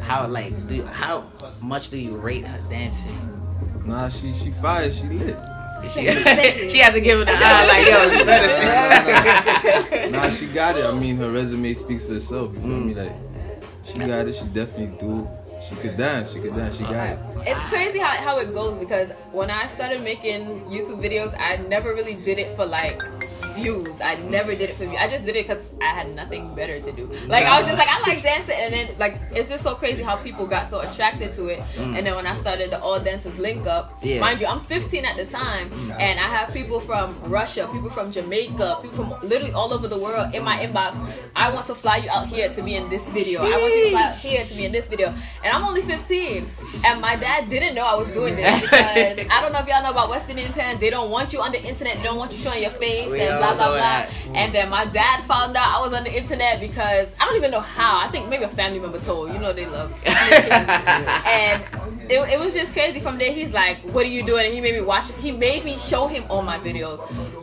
how 0.00 0.26
like 0.26 0.68
do 0.68 0.76
you, 0.76 0.86
how 0.86 1.24
much 1.62 1.90
do 1.90 1.98
you 1.98 2.16
rate 2.16 2.44
her 2.44 2.70
dancing? 2.70 3.16
Nah, 3.84 4.08
she 4.08 4.34
she 4.34 4.50
fire, 4.50 4.92
she 4.92 5.04
lit. 5.04 5.36
She, 5.82 6.00
she 6.70 6.78
has 6.78 6.94
to 6.94 7.00
give 7.00 7.20
it 7.20 7.28
an 7.28 7.36
eye 7.38 7.66
like 7.66 7.86
yo, 7.86 8.18
you 8.18 8.24
better 8.24 8.48
say. 8.48 10.10
Nah, 10.10 10.30
she 10.30 10.46
got 10.46 10.76
it. 10.76 10.84
I 10.84 10.92
mean, 10.98 11.16
her 11.18 11.30
resume 11.30 11.74
speaks 11.74 12.06
for 12.06 12.14
itself. 12.14 12.54
You 12.54 12.60
feel 12.60 12.70
me? 12.70 12.94
Like, 12.94 13.12
she 13.84 13.98
got 13.98 14.26
it. 14.26 14.34
She 14.34 14.44
definitely 14.46 14.96
do. 14.98 15.28
She 15.68 15.74
could 15.74 15.96
dance. 15.96 16.32
She 16.32 16.40
could 16.40 16.54
dance. 16.54 16.76
She 16.76 16.84
got 16.84 17.10
it. 17.10 17.18
It's 17.46 17.64
crazy 17.64 17.98
how, 17.98 18.16
how 18.22 18.38
it 18.38 18.54
goes 18.54 18.78
because 18.78 19.10
when 19.32 19.50
I 19.50 19.66
started 19.66 20.02
making 20.02 20.60
YouTube 20.66 21.02
videos, 21.02 21.34
I 21.38 21.56
never 21.68 21.92
really 21.92 22.14
did 22.14 22.38
it 22.38 22.54
for 22.56 22.64
like 22.64 23.02
views. 23.56 24.00
I 24.00 24.14
never 24.28 24.54
did 24.54 24.70
it 24.70 24.76
for 24.76 24.84
views. 24.84 24.98
I 25.00 25.08
just 25.08 25.24
did 25.24 25.34
it 25.36 25.46
because 25.46 25.70
I 25.80 25.86
had 25.86 26.14
nothing 26.14 26.54
better 26.54 26.78
to 26.80 26.92
do. 26.92 27.06
Like 27.26 27.44
I 27.46 27.58
was 27.60 27.66
just 27.68 27.78
like 27.78 27.88
I 27.90 27.98
like 28.08 28.22
dancing, 28.22 28.54
and 28.56 28.72
then 28.72 28.86
like 28.98 29.18
it's 29.32 29.48
just 29.48 29.62
so 29.64 29.74
crazy 29.74 30.02
how 30.02 30.16
people 30.16 30.46
got 30.46 30.68
so 30.68 30.80
attracted 30.80 31.32
to 31.34 31.48
it. 31.48 31.60
Mm. 31.76 31.96
And 31.98 32.06
then 32.06 32.14
when 32.14 32.26
I 32.26 32.34
started 32.34 32.70
the 32.70 32.80
All 32.80 33.00
Dancers 33.00 33.38
Link 33.38 33.66
Up, 33.66 33.98
Yeah. 34.02 34.20
mind 34.20 34.40
you, 34.40 34.46
I'm 34.46 34.60
15 34.60 35.04
at 35.04 35.16
the 35.16 35.24
time, 35.26 35.70
and 35.98 36.18
I 36.20 36.28
have 36.36 36.52
people 36.52 36.80
from 36.80 37.16
Russia, 37.24 37.68
people 37.72 37.90
from 37.90 38.12
Jamaica, 38.12 38.78
people 38.82 38.96
from 38.96 39.28
literally 39.28 39.52
all 39.52 39.72
over 39.72 39.88
the 39.88 39.98
world 39.98 40.34
in 40.34 40.44
my 40.44 40.58
inbox. 40.64 40.94
I 41.34 41.52
want 41.52 41.66
to 41.66 41.74
fly 41.74 41.96
you 41.98 42.10
out 42.10 42.26
here 42.26 42.48
to 42.52 42.62
be 42.62 42.74
in 42.76 42.88
this 42.88 43.08
video. 43.10 43.42
I 43.42 43.50
want 43.60 43.74
you 43.74 43.84
to 43.84 43.90
fly 43.90 44.02
out 44.10 44.16
here 44.16 44.44
to 44.44 44.54
be 44.54 44.64
in 44.64 44.72
this 44.72 44.88
video, 44.88 45.08
and 45.42 45.52
I'm 45.52 45.64
only 45.64 45.82
15, 45.82 46.48
and 46.86 47.00
my 47.00 47.16
dad 47.16 47.48
didn't 47.48 47.74
know 47.74 47.84
I 47.84 47.94
was 47.94 48.10
doing 48.12 48.36
this 48.36 48.60
because 48.66 49.26
I 49.30 49.38
don't 49.42 49.52
know 49.52 49.60
if 49.60 49.66
y'all 49.66 49.82
know 49.82 49.90
about 49.90 50.10
West 50.10 50.28
Indian 50.28 50.52
parents. 50.52 50.80
They 50.80 50.90
don't 50.90 51.10
want 51.10 51.32
you 51.32 51.40
on 51.40 51.52
the 51.52 51.62
internet. 51.62 51.96
They 51.98 52.02
don't 52.02 52.16
want 52.18 52.32
you 52.32 52.38
showing 52.38 52.62
your 52.62 52.72
face 52.72 53.12
and 53.12 53.44
all 53.44 53.45
blah 53.54 53.56
blah 53.56 53.66
blah. 53.68 53.76
that. 53.78 54.10
And 54.34 54.54
then 54.54 54.68
my 54.68 54.84
dad 54.86 55.20
found 55.24 55.56
out 55.56 55.78
I 55.78 55.80
was 55.80 55.92
on 55.94 56.04
the 56.04 56.12
internet 56.14 56.60
because 56.60 57.08
I 57.20 57.24
don't 57.26 57.36
even 57.36 57.50
know 57.50 57.60
how. 57.60 57.98
I 58.04 58.08
think 58.08 58.28
maybe 58.28 58.44
a 58.44 58.48
family 58.48 58.78
member 58.80 58.98
told. 59.00 59.32
You 59.32 59.38
know 59.38 59.52
they 59.52 59.66
love 59.66 59.92
and 60.06 61.62
it, 62.10 62.20
it 62.34 62.38
was 62.38 62.54
just 62.54 62.72
crazy. 62.72 63.00
From 63.00 63.18
there, 63.18 63.32
he's 63.32 63.52
like, 63.52 63.78
"What 63.94 64.04
are 64.04 64.08
you 64.08 64.22
doing?" 64.24 64.46
And 64.46 64.54
he 64.54 64.60
made 64.60 64.74
me 64.74 64.80
watch 64.80 65.10
it. 65.10 65.16
He 65.16 65.32
made 65.32 65.64
me 65.64 65.76
show 65.78 66.06
him 66.06 66.24
all 66.28 66.42
my 66.42 66.58
videos, 66.58 67.00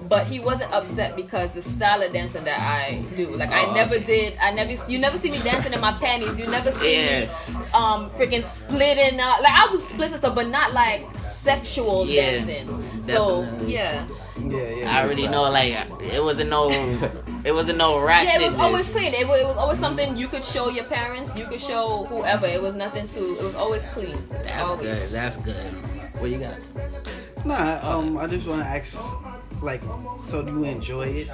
but 0.09 0.25
he 0.27 0.39
wasn't 0.39 0.71
upset 0.73 1.15
because 1.15 1.53
the 1.53 1.61
style 1.61 2.01
of 2.01 2.13
dancing 2.13 2.43
that 2.45 2.59
I 2.59 3.01
do. 3.15 3.29
Like 3.35 3.51
I 3.51 3.65
Oh, 3.65 3.73
never 3.73 3.99
did. 3.99 4.35
I 4.41 4.51
never. 4.51 4.73
You 4.89 4.99
never 4.99 5.17
see 5.17 5.31
me 5.31 5.39
dancing 5.39 5.73
in 5.73 5.81
my 5.81 5.91
panties. 5.93 6.39
You 6.39 6.47
never 6.47 6.71
see 6.71 6.95
me 6.97 7.23
um 7.73 8.09
freaking 8.11 8.45
splitting. 8.45 9.19
Uh, 9.19 9.35
like 9.41 9.53
I'll 9.53 9.71
do 9.71 9.79
splits 9.79 10.13
and 10.13 10.21
stuff, 10.21 10.35
but 10.35 10.47
not 10.49 10.73
like 10.73 11.05
sexual 11.17 12.05
Yeah, 12.07 12.43
dancing. 12.45 13.03
So 13.03 13.47
yeah. 13.65 14.05
Yeah, 14.39 14.69
yeah. 14.69 14.97
I 14.97 15.03
already 15.03 15.27
know 15.27 15.43
like 15.51 15.73
it 16.01 16.23
wasn't 16.23 16.49
no 16.49 16.69
it 17.45 17.53
wasn't 17.53 17.77
no 17.77 17.99
ratchet. 18.05 18.41
Yeah, 18.41 18.47
it 18.47 18.51
was 18.51 18.59
always 18.59 18.93
clean. 18.93 19.13
It 19.13 19.27
was, 19.27 19.39
it 19.41 19.45
was 19.45 19.57
always 19.57 19.79
something 19.79 20.17
you 20.17 20.27
could 20.27 20.43
show 20.43 20.69
your 20.69 20.85
parents, 20.85 21.35
you 21.37 21.45
could 21.45 21.61
show 21.61 22.05
whoever. 22.05 22.47
It 22.47 22.61
was 22.61 22.73
nothing 22.75 23.07
to. 23.07 23.19
It 23.19 23.43
was 23.43 23.55
always 23.55 23.83
clean. 23.87 24.17
That's 24.29 24.67
always. 24.67 24.87
good. 24.87 25.09
That's 25.09 25.37
good. 25.37 25.55
What 26.19 26.29
you 26.31 26.39
got? 26.39 26.57
Nah, 27.45 27.79
um, 27.83 28.17
I 28.17 28.27
just 28.27 28.47
want 28.47 28.61
to 28.61 28.67
ask 28.67 28.97
Like, 29.61 29.81
so 30.25 30.41
do 30.43 30.51
you 30.51 30.63
enjoy 30.65 31.07
it? 31.07 31.29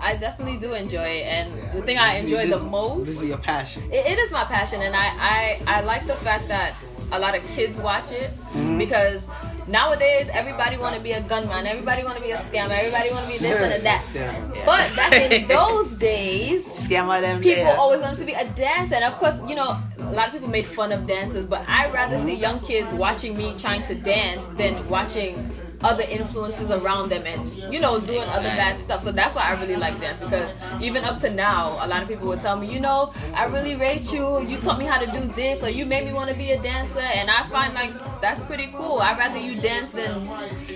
I 0.00 0.16
definitely 0.16 0.58
do 0.58 0.72
enjoy 0.74 1.04
it, 1.20 1.24
and 1.24 1.52
the 1.74 1.82
thing 1.82 1.98
I 1.98 2.16
enjoy 2.18 2.46
This- 2.46 2.50
the 2.58 2.62
most. 2.64 3.06
This 3.06 3.22
is 3.22 3.28
your 3.28 3.38
passion. 3.38 3.82
it, 3.92 4.06
it 4.06 4.18
is 4.18 4.30
my 4.32 4.44
passion 4.44 4.80
and 4.82 4.94
I, 4.94 5.08
I 5.18 5.60
i 5.66 5.80
like 5.82 6.06
the 6.06 6.16
fact 6.16 6.48
that 6.48 6.74
a 7.12 7.18
lot 7.18 7.36
of 7.36 7.46
kids 7.48 7.80
watch 7.80 8.12
it 8.12 8.30
Mm-hmm. 8.52 8.78
because 8.78 9.28
nowadays 9.68 10.28
everybody 10.32 10.76
want 10.76 10.94
to 10.94 11.00
be 11.00 11.12
a 11.12 11.20
gunman 11.22 11.66
everybody 11.66 12.04
want 12.04 12.16
to 12.16 12.22
be 12.22 12.30
a 12.30 12.36
scammer 12.36 12.70
everybody 12.70 13.10
want 13.10 13.24
to 13.26 13.32
be 13.32 13.38
this 13.38 13.74
and 13.74 13.84
that 13.84 14.00
Scammer. 14.00 14.64
but 14.64 14.94
back 14.94 15.12
in 15.14 15.48
those 15.48 15.96
days 15.96 16.66
Scam 16.66 17.04
all 17.04 17.20
them 17.20 17.40
people 17.40 17.64
there. 17.64 17.76
always 17.76 18.00
wanted 18.00 18.18
to 18.18 18.24
be 18.24 18.32
a 18.32 18.44
dancer 18.50 18.94
and 18.94 19.04
of 19.04 19.18
course 19.18 19.40
you 19.48 19.56
know 19.56 19.76
a 19.98 20.12
lot 20.12 20.28
of 20.28 20.32
people 20.34 20.48
made 20.48 20.66
fun 20.66 20.92
of 20.92 21.06
dancers 21.06 21.44
but 21.46 21.64
i 21.68 21.90
rather 21.90 22.16
see 22.18 22.34
young 22.34 22.60
kids 22.60 22.92
watching 22.94 23.36
me 23.36 23.54
trying 23.58 23.82
to 23.82 23.94
dance 23.96 24.46
than 24.56 24.86
watching 24.88 25.34
other 25.82 26.04
influences 26.08 26.70
around 26.70 27.10
them 27.10 27.26
and 27.26 27.72
you 27.72 27.80
know 27.80 28.00
doing 28.00 28.22
other 28.28 28.48
bad 28.48 28.80
stuff. 28.80 29.00
So 29.02 29.12
that's 29.12 29.34
why 29.34 29.42
i 29.44 29.60
really 29.60 29.76
like 29.76 29.98
dance 30.00 30.18
because 30.18 30.52
even 30.80 31.04
up 31.04 31.18
to 31.20 31.30
now 31.30 31.72
a 31.84 31.86
lot 31.86 32.02
of 32.02 32.08
people 32.08 32.28
would 32.28 32.40
tell 32.40 32.56
me 32.56 32.72
you 32.72 32.80
know 32.80 33.12
i 33.34 33.44
really 33.44 33.76
rate 33.76 34.12
you. 34.12 34.40
You 34.42 34.56
taught 34.56 34.78
me 34.78 34.84
how 34.84 34.98
to 34.98 35.10
do 35.10 35.20
this 35.34 35.62
or 35.62 35.70
you 35.70 35.86
made 35.86 36.06
me 36.06 36.12
want 36.12 36.30
to 36.30 36.36
be 36.36 36.52
a 36.52 36.62
dancer. 36.62 37.00
And 37.00 37.30
i 37.30 37.46
find 37.48 37.74
like 37.74 37.92
that's 38.20 38.42
pretty 38.42 38.68
cool. 38.68 39.00
I'd 39.00 39.18
rather 39.18 39.38
you 39.38 39.60
dance 39.60 39.92
than 39.92 40.12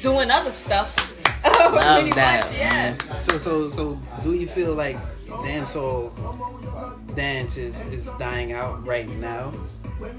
doing 0.02 0.30
other 0.30 0.50
stuff. 0.50 1.16
Pretty 1.42 2.10
that. 2.10 2.44
much 2.44 2.58
yeah. 2.58 2.94
So, 3.22 3.38
so, 3.38 3.70
so, 3.70 3.98
do 4.22 4.34
you 4.34 4.46
feel 4.46 4.74
like 4.74 4.96
dancehall 5.26 6.12
dance 7.14 7.56
is, 7.56 7.80
is 7.84 8.10
dying 8.18 8.52
out 8.52 8.84
right 8.86 9.08
now? 9.20 9.50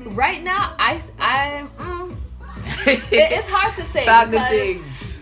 right 0.06 0.44
now 0.44 0.76
i 0.78 1.02
i 1.20 1.68
mm, 1.78 2.16
it, 2.88 3.02
it's 3.12 3.50
hard 3.50 3.76
to 3.76 3.86
say 3.86 4.06
Talk 4.06 4.32
the 4.32 4.40
things. 4.40 5.22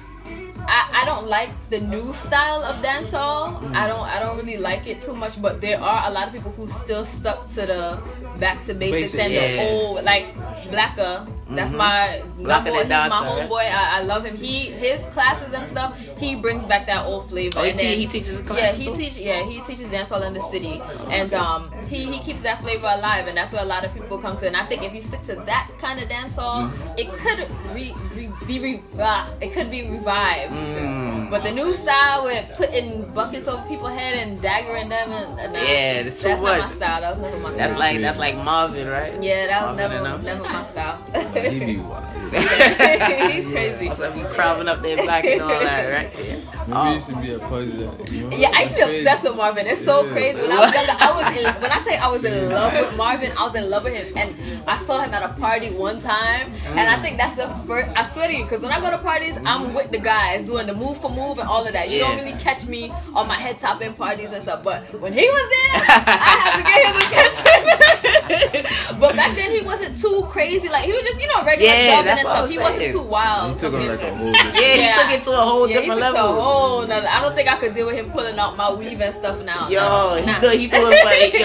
I, 0.71 1.01
I 1.01 1.05
don't 1.05 1.27
like 1.27 1.49
the 1.71 1.79
new 1.79 2.13
style 2.13 2.63
of 2.63 2.75
dancehall. 2.83 3.57
I 3.73 3.87
don't 3.87 4.05
I 4.05 4.19
don't 4.19 4.37
really 4.37 4.57
like 4.57 4.85
it 4.85 5.01
too 5.01 5.15
much. 5.15 5.41
But 5.41 5.61
there 5.61 5.81
are 5.81 6.07
a 6.07 6.11
lot 6.11 6.27
of 6.27 6.33
people 6.33 6.51
who 6.51 6.69
still 6.69 7.05
stuck 7.05 7.47
to 7.57 7.65
the 7.65 8.01
back 8.39 8.63
to 8.65 8.73
basics 8.73 9.13
Basic, 9.13 9.21
and 9.21 9.33
yeah. 9.33 9.51
the 9.63 9.69
old 9.69 10.03
like 10.03 10.33
Blacka. 10.71 11.27
That's 11.51 11.73
my 11.75 12.21
Blacker 12.37 12.65
number. 12.69 12.77
He's 12.81 12.89
my 12.89 13.09
right? 13.09 13.49
homeboy. 13.49 13.71
I, 13.71 13.97
I 13.97 14.03
love 14.03 14.23
him. 14.23 14.37
He 14.37 14.65
his 14.69 15.03
classes 15.07 15.51
and 15.51 15.67
stuff. 15.67 15.97
He 16.19 16.35
brings 16.35 16.63
back 16.67 16.85
that 16.85 17.07
old 17.07 17.27
flavor. 17.27 17.57
Oh, 17.57 17.63
he, 17.63 17.71
and 17.71 17.79
then- 17.79 17.97
he 17.97 18.05
teaches 18.05 18.39
a 18.39 18.53
yeah, 18.55 18.71
he 18.71 18.95
teach. 18.95 19.17
Yeah, 19.17 19.43
he 19.43 19.59
teaches 19.61 19.89
dancehall 19.89 20.21
in 20.27 20.33
the 20.35 20.41
city, 20.41 20.79
and 21.09 21.33
um, 21.33 21.71
he 21.87 22.05
he 22.05 22.19
keeps 22.19 22.43
that 22.43 22.61
flavor 22.61 22.85
alive, 22.85 23.25
and 23.27 23.35
that's 23.35 23.51
where 23.51 23.63
a 23.63 23.65
lot 23.65 23.83
of 23.83 23.91
people 23.95 24.19
come 24.19 24.37
to. 24.37 24.45
And 24.45 24.55
I 24.55 24.65
think 24.67 24.83
if 24.83 24.93
you 24.93 25.01
stick 25.01 25.23
to 25.23 25.35
that 25.47 25.71
kind 25.79 25.99
of 25.99 26.07
dancehall, 26.07 26.69
Mm-hmm. 26.69 26.99
it 26.99 27.07
could 27.17 27.47
re, 27.73 27.95
re, 28.15 28.29
be 28.45 28.59
re, 28.59 28.81
ah, 28.99 29.27
it 29.41 29.51
could 29.53 29.71
be 29.71 29.89
revived. 29.89 30.53
Mm. 30.53 31.31
But 31.31 31.41
the 31.43 31.51
new 31.51 31.73
style 31.73 32.25
with 32.25 32.45
putting 32.57 33.05
buckets 33.13 33.47
over 33.47 33.61
people's 33.67 33.93
head 33.93 34.15
and 34.27 34.39
daggering 34.41 34.89
them, 34.89 35.09
and, 35.11 35.39
and 35.39 35.53
Yeah, 35.53 36.01
it's 36.09 36.21
too 36.21 36.29
that's 36.29 36.41
not 36.41 36.59
my 36.59 36.65
style. 36.67 37.01
That 37.01 37.17
was 37.17 37.19
never 37.19 37.37
my 37.39 37.49
style. 37.53 37.57
That's 37.57 37.79
like 37.79 38.01
that's 38.01 38.19
like 38.19 38.28
Marvin, 38.37 38.87
right? 38.87 39.21
yeah, 39.21 39.47
that 39.47 39.67
was 39.67 39.77
Marvin 39.77 40.03
never 40.03 40.15
and 40.15 40.23
never 40.25 40.43
my 40.43 40.63
style. 40.63 40.97
He 41.49 41.59
be 41.59 41.77
wild. 41.77 42.05
He's 43.31 43.47
crazy. 43.51 43.89
Also, 43.89 44.13
be 44.13 44.21
crawling 44.33 44.67
up 44.67 44.81
their 44.81 44.97
back 44.97 45.25
and 45.25 45.41
all 45.41 45.49
that, 45.49 45.91
right? 45.91 46.45
Maybe 46.69 46.81
you 46.81 46.95
oh. 46.95 46.99
should 46.99 47.21
be 47.21 47.33
a 47.33 47.39
part 47.39 47.65
that. 47.65 48.11
You 48.11 48.29
know? 48.29 48.37
Yeah, 48.37 48.51
I 48.53 48.61
used 48.61 48.77
to 48.77 48.85
be 48.85 48.99
obsessed 48.99 49.23
with 49.23 49.35
Marvin. 49.35 49.65
It's 49.65 49.83
so 49.83 50.05
Yeah. 50.05 50.11
crazy. 50.11 50.41
When 50.41 50.51
I 50.51 50.59
was 50.61 50.73
younger, 50.73 50.95
I 50.99 51.09
was 51.17 51.37
in, 51.37 51.43
when 51.61 51.71
I 51.71 51.79
tell 51.81 51.93
you 51.93 51.99
I 51.99 52.11
was 52.11 52.23
in 52.23 52.49
love 52.49 52.73
with 52.73 52.97
Marvin, 52.97 53.31
I 53.37 53.45
was 53.47 53.55
in 53.55 53.69
love 53.69 53.83
with 53.85 53.93
him, 53.93 54.13
and 54.15 54.35
I 54.67 54.77
saw 54.77 55.01
him 55.01 55.11
at 55.13 55.23
a 55.23 55.33
party 55.33 55.71
one 55.71 55.99
time, 55.99 56.53
and 56.67 56.79
I 56.79 56.97
ah. 56.97 57.01
think 57.01 57.17
that's 57.17 57.35
the 57.35 57.47
first. 57.65 57.89
I 57.95 58.05
swear 58.05 58.27
to 58.27 58.35
you, 58.35 58.43
because 58.43 58.61
when 58.61 58.71
I 58.71 58.79
go 58.79 58.91
to 58.91 58.99
parties, 58.99 59.39
I'm 59.45 59.73
with 59.73 59.89
the 59.91 59.97
guys 59.97 60.45
doing 60.45 60.67
the 60.67 60.75
move 60.75 61.01
for 61.01 61.09
move 61.09 61.39
and 61.39 61.49
all 61.49 61.65
of 61.65 61.73
that. 61.73 61.89
You 61.89 61.99
don't 61.99 62.17
really 62.17 62.37
catch 62.37 62.65
me 62.67 62.93
on 63.15 63.27
my 63.27 63.33
head 63.33 63.59
top 63.59 63.81
in 63.81 63.93
parties 63.95 64.31
and 64.31 64.43
stuff. 64.43 64.63
But 64.63 64.83
when 65.01 65.13
he 65.13 65.25
was 65.25 65.45
there, 65.49 65.81
I 66.05 66.35
had 66.37 66.51
to 66.57 66.63
get 66.69 66.79
his 66.85 66.95
attention. 67.09 68.19
but 68.99 69.15
back 69.15 69.35
then, 69.35 69.51
he 69.51 69.61
wasn't 69.61 69.97
too 69.97 70.23
crazy. 70.29 70.69
Like 70.69 70.85
he 70.85 70.93
was 70.93 71.01
just 71.01 71.19
you 71.19 71.27
know 71.33 71.43
regular 71.43 71.73
Yeah, 71.73 72.05
and 72.05 72.19
stuff. 72.19 72.41
was 72.41 72.51
He 72.51 72.59
wasn't 72.59 72.91
too 72.91 73.03
wild. 73.03 73.53
He 73.53 73.59
took 73.59 73.73
on 73.73 73.87
like 73.87 74.01
a 74.01 74.13
whole. 74.13 74.31
Yeah, 74.31 74.51
he 74.53 74.81
Yeah. 74.81 74.95
took 75.01 75.11
it 75.11 75.23
to 75.23 75.31
a 75.31 75.35
whole 75.35 75.67
Yeah, 75.67 75.79
different 75.79 76.01
to 76.01 76.11
level. 76.13 76.33
Whole 76.59 76.87
nother. 76.87 77.07
I 77.07 77.21
don't 77.21 77.35
think 77.35 77.49
I 77.51 77.57
could 77.57 77.73
deal 77.73 77.87
with 77.87 77.95
him 77.95 78.11
pulling 78.11 78.37
out 78.37 78.57
my 78.57 78.73
weave 78.73 78.99
and 79.01 79.13
stuff 79.13 79.43
now. 79.43 79.67
Yo, 79.69 79.79
No, 79.79 80.15
he 80.19 80.25
nah. 80.25 80.39
do 80.39 80.49
he 80.49 80.67
do 80.67 80.77
it 80.79 81.31
for 81.31 81.37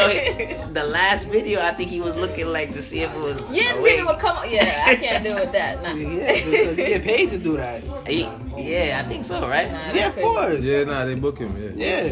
yo. 0.59 0.64
The 0.75 0.85
last 0.85 1.26
video, 1.26 1.61
I 1.61 1.73
think 1.73 1.88
he 1.90 2.00
was 2.00 2.16
looking 2.16 2.47
like 2.47 2.73
to 2.73 2.83
see 2.83 3.00
if 3.02 3.14
it 3.14 3.18
was. 3.18 3.40
Yeah, 3.50 3.73
to 3.73 3.78
a 3.78 3.83
see 3.85 3.90
if 3.94 4.00
it 4.00 4.06
would 4.06 4.18
come. 4.18 4.37
Yeah, 4.49 4.83
I 4.87 4.97
can't 4.97 5.23
deal 5.23 5.37
with 5.37 5.52
that. 5.52 5.83
Nah. 5.83 5.92
Yeah, 5.94 6.44
because 6.44 6.76
they 6.76 6.87
get 6.88 7.04
paid 7.04 7.30
to 7.30 7.38
do 7.38 7.56
that. 7.56 7.83
He- 8.09 8.28
yeah, 8.56 9.02
I 9.04 9.09
think 9.09 9.25
so, 9.25 9.49
right? 9.49 9.71
Nah, 9.71 9.92
Yeah, 9.92 10.09
of 10.09 10.14
crazy. 10.14 10.28
course. 10.28 10.64
Yeah, 10.64 10.85
nah, 10.85 11.04
they 11.04 11.14
book 11.16 11.38
him. 11.38 11.54
Yeah. 11.76 12.02
Yeah. 12.04 12.09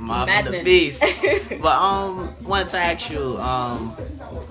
Marvin 0.00 0.52
the 0.52 0.62
Beast. 0.64 1.04
but 1.62 1.76
um, 1.76 2.34
wanted 2.42 2.68
to 2.68 2.76
ask 2.78 3.10
you, 3.10 3.38
um, 3.38 3.96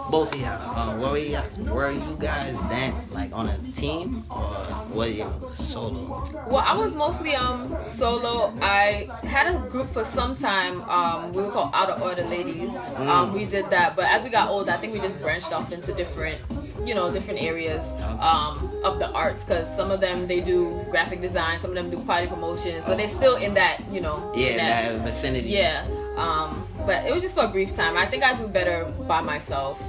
both 0.10 0.34
of 0.34 0.40
y'all, 0.42 0.78
um, 0.80 1.00
were 1.02 1.18
you 1.18 1.40
were 1.72 1.92
you 1.92 2.16
guys 2.20 2.56
then 2.70 2.94
like 3.12 3.32
on 3.36 3.48
a 3.50 3.58
team 3.74 4.24
or 4.30 4.56
were 4.94 5.08
you 5.08 5.26
solo? 5.52 6.24
Well, 6.50 6.64
I 6.66 6.76
was 6.76 6.96
mostly 6.96 7.36
um 7.36 7.76
solo. 7.88 8.54
I 8.62 9.08
had 9.24 9.54
a 9.56 9.58
group 9.70 9.90
for 9.90 10.04
some 10.06 10.36
time. 10.36 10.82
Um, 10.90 11.34
we 11.34 11.42
were 11.42 11.50
called 11.50 11.72
Out 11.74 11.90
of 11.90 12.02
Order 12.02 12.24
Ladies. 12.26 12.72
Mm. 12.74 13.08
Um, 13.08 13.34
we 13.34 13.46
did 13.46 13.70
that, 13.70 13.96
but 13.96 14.06
as 14.06 14.24
we 14.24 14.30
got 14.30 14.50
older, 14.50 14.72
I 14.72 14.78
think 14.78 14.94
we 14.94 15.00
just 15.00 15.20
branched 15.22 15.52
off 15.54 15.72
into 15.72 15.94
different, 15.94 16.40
you 16.86 16.94
know, 16.96 17.12
different 17.12 17.42
areas 17.42 17.94
um 18.20 18.70
of 18.84 19.00
the 19.00 19.10
arts. 19.14 19.44
Cause 19.46 19.74
some 19.76 19.90
of 19.90 20.00
them 20.02 20.28
they 20.28 20.42
do 20.42 20.86
graphic 20.92 21.22
design, 21.22 21.60
some 21.60 21.72
of 21.72 21.76
them 21.76 21.90
do 21.90 21.98
party 22.06 22.28
promotion, 22.28 22.84
so 22.84 22.96
they're 22.96 23.08
still 23.08 23.38
in 23.38 23.54
that, 23.56 23.80
you 23.92 24.02
know, 24.02 24.32
in 24.34 24.40
Yeah, 24.42 24.58
that- 24.58 24.94
that 24.94 25.02
vicinity. 25.06 25.50
yeah. 25.50 25.86
Um, 26.18 26.64
but 26.86 27.06
it 27.06 27.14
was 27.14 27.24
just 27.24 27.34
for 27.34 27.46
a 27.46 27.48
brief 27.48 27.74
time. 27.76 27.98
I 27.98 28.06
think 28.06 28.24
I 28.24 28.34
do 28.38 28.48
better 28.48 28.86
by 29.08 29.22
myself. 29.22 29.82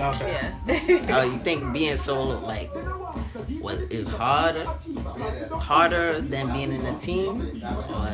Okay. 0.00 0.32
Yeah. 0.32 1.16
Oh, 1.16 1.22
you 1.30 1.38
think 1.38 1.72
being 1.72 1.96
solo 1.96 2.38
like 2.40 2.70
was 3.60 3.80
is 3.90 4.08
harder, 4.08 4.64
harder 5.52 6.20
than 6.20 6.52
being 6.52 6.72
in 6.72 6.84
a 6.86 6.98
team? 6.98 7.60
Or, 7.62 8.08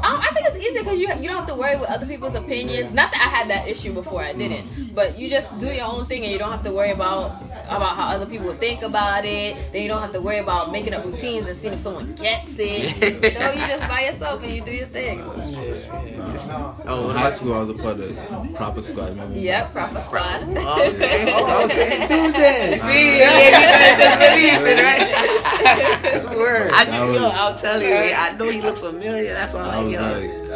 Um, 0.00 0.16
I 0.18 0.30
think 0.32 0.46
it's 0.48 0.56
easier 0.56 0.82
because 0.82 0.98
you 0.98 1.08
you 1.20 1.28
don't 1.28 1.36
have 1.36 1.46
to 1.46 1.54
worry 1.54 1.76
with 1.78 1.88
other 1.90 2.06
people's 2.06 2.34
opinions. 2.34 2.92
Not 2.92 3.12
that 3.12 3.20
I 3.20 3.28
had 3.28 3.50
that 3.50 3.68
issue 3.68 3.92
before, 3.92 4.22
I 4.24 4.32
didn't. 4.32 4.94
But 4.94 5.18
you 5.18 5.28
just 5.28 5.56
do 5.58 5.66
your 5.66 5.86
own 5.86 6.06
thing 6.06 6.24
and 6.24 6.32
you 6.32 6.38
don't 6.38 6.50
have 6.50 6.64
to 6.64 6.72
worry 6.72 6.90
about 6.90 7.36
about 7.76 7.96
how 7.96 8.08
other 8.08 8.26
people 8.26 8.52
think 8.54 8.82
about 8.82 9.24
it. 9.24 9.56
Then 9.72 9.82
you 9.82 9.88
don't 9.88 10.00
have 10.00 10.12
to 10.12 10.20
worry 10.20 10.38
about 10.38 10.72
making 10.72 10.94
up 10.94 11.04
routines 11.04 11.46
and 11.46 11.56
seeing 11.56 11.72
if 11.74 11.80
someone 11.80 12.12
gets 12.14 12.56
it. 12.58 12.96
you 13.34 13.38
know, 13.38 13.52
you 13.52 13.66
just 13.66 13.88
by 13.88 14.00
yourself 14.02 14.42
and 14.42 14.52
you 14.52 14.60
do 14.62 14.72
your 14.72 14.86
thing. 14.86 15.22
oh, 15.24 17.10
In 17.10 17.16
high 17.16 17.30
school, 17.30 17.54
I 17.54 17.60
was 17.60 17.68
a 17.70 17.74
part 17.74 18.00
of 18.00 18.54
proper 18.54 18.82
squad. 18.82 19.10
Remember? 19.10 19.38
Yep, 19.38 19.72
proper 19.72 20.00
squad. 20.00 20.40
Oh, 20.62 20.82
okay. 20.92 21.32
Oh, 21.34 21.64
okay, 21.64 22.06
do 22.08 22.32
this. 22.32 22.82
See, 22.82 23.18
yeah, 23.18 23.38
you 23.38 23.50
guys 23.50 23.98
just 23.98 24.18
released 24.64 24.66
it, 24.66 24.78
right? 24.82 26.36
Word. 26.36 26.70
I 26.72 26.84
That 26.84 26.86
just, 26.86 26.98
yo, 27.00 27.10
was- 27.12 27.32
I'll 27.34 27.56
tell 27.56 27.80
you, 27.82 27.94
I 27.94 28.36
know 28.36 28.44
you 28.50 28.62
look 28.62 28.76
familiar. 28.78 29.32
That's 29.32 29.54
why 29.54 29.60
I 29.62 29.76
I'm 29.78 29.84
was 29.86 29.94
like, 29.94 30.24
yo. 30.24 30.30
like, 30.40 30.49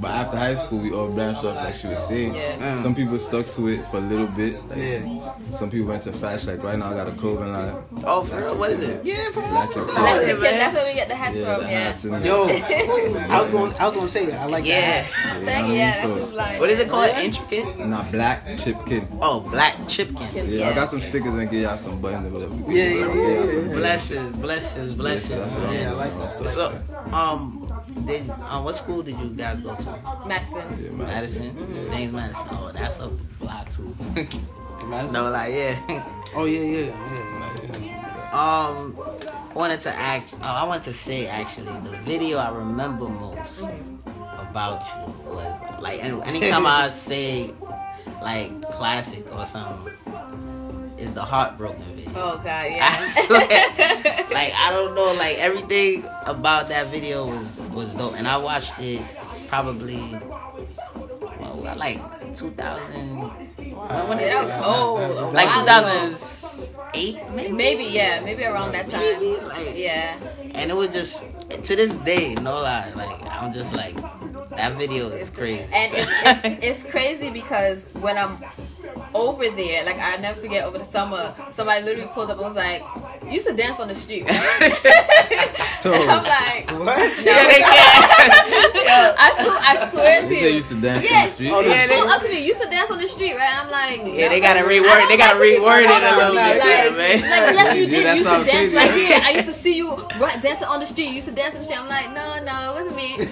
but 0.00 0.10
after 0.10 0.36
high 0.36 0.54
school, 0.54 0.78
we 0.78 0.92
all 0.92 1.08
branched 1.10 1.44
off, 1.44 1.56
like 1.56 1.74
she 1.74 1.86
was 1.86 1.98
saying. 2.06 2.34
Yeah. 2.34 2.76
Some 2.76 2.94
people 2.94 3.18
stuck 3.18 3.50
to 3.52 3.68
it 3.68 3.84
for 3.86 3.98
a 3.98 4.00
little 4.00 4.26
bit. 4.26 4.62
Like, 4.68 4.78
Yeah. 4.78 5.32
Some 5.50 5.70
people 5.70 5.88
went 5.88 6.02
to 6.04 6.12
fashion. 6.12 6.56
Like 6.56 6.64
right 6.64 6.78
now, 6.78 6.90
I 6.90 6.94
got 6.94 7.08
a 7.08 7.12
clothing 7.12 7.52
line. 7.52 7.74
Oh, 8.04 8.22
for 8.24 8.36
real? 8.36 8.56
What 8.56 8.70
is 8.72 8.80
it? 8.80 9.04
Yeah, 9.04 9.16
bro. 9.32 9.42
Electric 9.44 9.84
Electric. 9.88 10.36
Kid, 10.36 10.42
that's 10.42 10.74
where 10.74 10.86
we 10.86 10.94
get 10.94 11.08
the 11.08 11.14
hats 11.14 11.36
Yeah, 11.36 11.54
from. 11.54 11.64
the 11.64 11.70
Yeah. 11.70 11.84
hats 11.84 12.04
and 12.04 12.24
Yo, 12.24 12.46
the- 12.46 13.26
I 13.30 13.42
was 13.42 13.50
going. 13.52 13.74
I 13.74 13.84
was 13.86 13.94
going 13.94 14.06
to 14.06 14.12
say 14.12 14.26
that. 14.26 14.40
I 14.40 14.46
like 14.46 14.64
Yeah. 14.66 14.80
that. 15.02 15.04
Thank 15.44 15.68
you. 15.68 15.74
Yeah, 15.74 16.06
mean, 16.06 16.08
that's 16.08 16.30
so- 16.32 16.42
his. 16.50 16.60
What 16.60 16.70
is 16.70 16.80
it 16.80 16.88
called? 16.88 17.10
Intricate? 17.22 17.78
Nah, 17.78 18.02
black 18.10 18.58
chip 18.58 18.84
kid. 18.86 19.06
Oh, 19.20 19.40
black 19.40 19.76
chipkin. 19.86 20.44
Yeah, 20.48 20.70
I 20.70 20.74
got 20.74 20.88
some 20.90 21.00
stickers 21.00 21.34
and 21.34 21.50
get 21.50 21.62
y'all 21.62 21.76
some 21.78 22.00
buttons 22.00 22.32
or 22.32 22.38
whatever. 22.38 22.54
Yeah, 22.72 22.84
yeah, 22.84 22.90
Get 22.90 22.98
yeah, 22.98 23.04
y'all 23.06 23.46
yeah, 23.46 23.68
yeah. 23.68 23.74
Blessings, 23.74 24.36
blessings, 24.36 24.92
blessings. 24.94 25.40
that's 25.40 25.54
what 25.54 25.64
I'm 25.64 25.74
man. 25.74 25.86
I 25.88 25.92
like 25.92 26.18
that. 26.18 26.30
stuff 26.30 26.48
So, 26.48 26.68
like 26.68 26.88
that. 27.04 27.14
um, 27.14 27.65
did 28.04 28.28
um, 28.30 28.64
what 28.64 28.74
school 28.74 29.02
did 29.02 29.18
you 29.18 29.30
guys 29.30 29.60
go 29.60 29.74
to? 29.74 29.98
Madison. 30.26 30.58
Yeah, 30.82 30.90
Madison, 30.90 30.98
Madison. 31.56 31.90
James 31.90 32.12
Madison. 32.12 32.48
Oh, 32.52 32.70
that's 32.72 32.98
a 33.00 33.08
block 33.40 33.70
too. 33.70 33.94
Madison? 34.86 35.12
no, 35.12 35.30
like 35.30 35.52
yeah. 35.52 36.04
Oh 36.34 36.44
yeah, 36.44 36.60
yeah, 36.60 37.80
yeah. 37.80 38.02
Um, 38.32 38.96
wanted 39.54 39.80
to 39.80 39.90
act. 39.90 40.34
Oh, 40.42 40.44
I 40.44 40.66
wanted 40.66 40.84
to 40.84 40.92
say 40.92 41.26
actually, 41.26 41.66
the 41.88 41.96
video 42.04 42.38
I 42.38 42.50
remember 42.50 43.08
most 43.08 43.70
about 44.38 44.82
you 44.96 45.30
was 45.30 45.80
like, 45.80 46.04
anytime 46.04 46.66
I 46.66 46.88
say 46.90 47.52
like 48.20 48.60
classic 48.62 49.24
or 49.34 49.46
something, 49.46 49.92
is 50.98 51.14
the 51.14 51.22
heartbroken 51.22 51.82
video. 51.94 52.10
Oh 52.16 52.36
God, 52.36 52.46
I 52.48 52.68
yeah. 52.68 53.08
swear, 53.08 54.26
like 54.30 54.52
I 54.54 54.70
don't 54.70 54.94
know, 54.94 55.12
like 55.14 55.38
everything 55.38 56.04
about 56.26 56.68
that 56.68 56.86
video 56.88 57.26
was 57.26 57.58
was 57.76 57.94
dope, 57.94 58.14
and 58.18 58.26
I 58.26 58.36
watched 58.38 58.78
it 58.80 59.00
probably 59.48 60.00
well, 61.38 61.74
like 61.76 62.00
2000. 62.34 63.20
When 63.20 64.18
Yeah, 64.18 64.42
that 64.42 64.44
was 64.44 64.66
old. 64.66 65.00
Oh, 65.00 65.30
like 65.30 65.48
2008, 65.52 67.34
maybe. 67.36 67.52
Maybe, 67.52 67.84
yeah, 67.84 68.20
maybe 68.20 68.44
around 68.44 68.72
that 68.72 68.88
time. 68.88 69.00
Maybe, 69.00 69.40
like- 69.44 69.76
yeah. 69.76 70.16
And 70.54 70.70
it 70.70 70.74
was 70.76 70.88
just 70.88 71.24
to 71.50 71.76
this 71.76 71.92
day, 71.96 72.34
no 72.36 72.54
lie. 72.60 72.90
Like 72.94 73.20
I'm 73.30 73.52
just 73.52 73.74
like 73.74 73.94
that 74.50 74.72
video 74.74 75.08
is 75.08 75.30
crazy. 75.30 75.62
And 75.74 75.92
it's, 75.94 76.10
it's, 76.44 76.64
it's 76.64 76.82
crazy 76.90 77.30
because 77.30 77.86
when 78.00 78.16
I'm 78.16 78.38
over 79.14 79.48
there, 79.50 79.84
like 79.84 79.98
I 79.98 80.16
never 80.16 80.40
forget 80.40 80.64
over 80.64 80.78
the 80.78 80.84
summer, 80.84 81.34
somebody 81.52 81.84
literally 81.84 82.08
pulled 82.12 82.30
up 82.30 82.38
and 82.38 82.46
was 82.46 82.56
like, 82.56 82.80
"You 82.80 83.05
used 83.34 83.46
to 83.46 83.54
dance 83.54 83.78
on 83.80 83.88
the 83.88 83.94
street." 83.94 84.24
Right? 84.28 84.62
and 84.62 86.10
I'm 86.10 86.24
like, 86.24 86.70
What? 86.72 87.24
yeah, 87.24 87.46
they 87.50 87.62
can. 87.62 89.14
I, 89.18 89.30
sw- 89.38 89.62
I 89.62 89.88
swear 89.90 90.22
to 90.22 90.28
You 90.28 90.34
say 90.34 90.40
you 90.42 90.48
you. 90.48 90.56
used 90.56 90.68
to 90.70 90.80
dance 90.80 91.04
Yeah. 91.04 91.20
in 91.22 91.26
the 91.26 91.32
street. 91.34 91.50
Oh, 91.52 91.60
Yeah, 91.60 91.86
they- 91.86 91.94
pulled 91.96 92.08
up 92.10 92.22
to 92.22 92.28
me. 92.28 92.38
You 92.40 92.46
used 92.46 92.60
to 92.62 92.68
dance 92.70 92.90
on 92.90 92.98
the 92.98 93.08
street, 93.08 93.34
right? 93.34 93.54
I'm 93.54 93.70
like, 93.70 94.00
Yeah, 94.06 94.28
they 94.28 94.40
gotta 94.40 94.60
I 94.60 94.62
reword. 94.64 95.08
They 95.08 95.16
gotta 95.16 95.38
like 95.38 95.40
when 95.40 95.50
people 95.54 95.66
reword 95.68 95.84
it 95.84 95.90
a 95.90 95.94
up 95.94 96.16
little 96.16 96.34
bit, 96.34 96.58
like, 96.58 96.62
yeah, 96.64 96.90
man. 96.90 97.16
Like, 97.22 97.54
yes, 97.56 97.76
you 97.78 97.86
did. 97.86 98.06
that 98.06 98.16
You 98.16 98.22
used 98.24 98.34
to 98.34 98.44
dance 98.50 98.70
crazy. 98.72 98.76
right 98.76 98.90
here. 98.92 99.20
I 99.22 99.30
used 99.32 99.46
to 99.46 99.54
see 99.54 99.76
you 99.76 99.94
right, 100.18 100.40
dancing 100.42 100.68
on 100.68 100.80
the 100.80 100.86
street. 100.86 101.08
You 101.08 101.14
used 101.22 101.28
to 101.28 101.34
dance 101.34 101.54
on 101.54 101.60
the 101.60 101.64
street. 101.64 101.78
I'm 101.80 101.88
like, 101.88 102.10
no, 102.12 102.24
no, 102.42 102.54
it 102.70 102.74
wasn't 102.74 102.96
me. 102.96 103.16
No. 103.16 103.26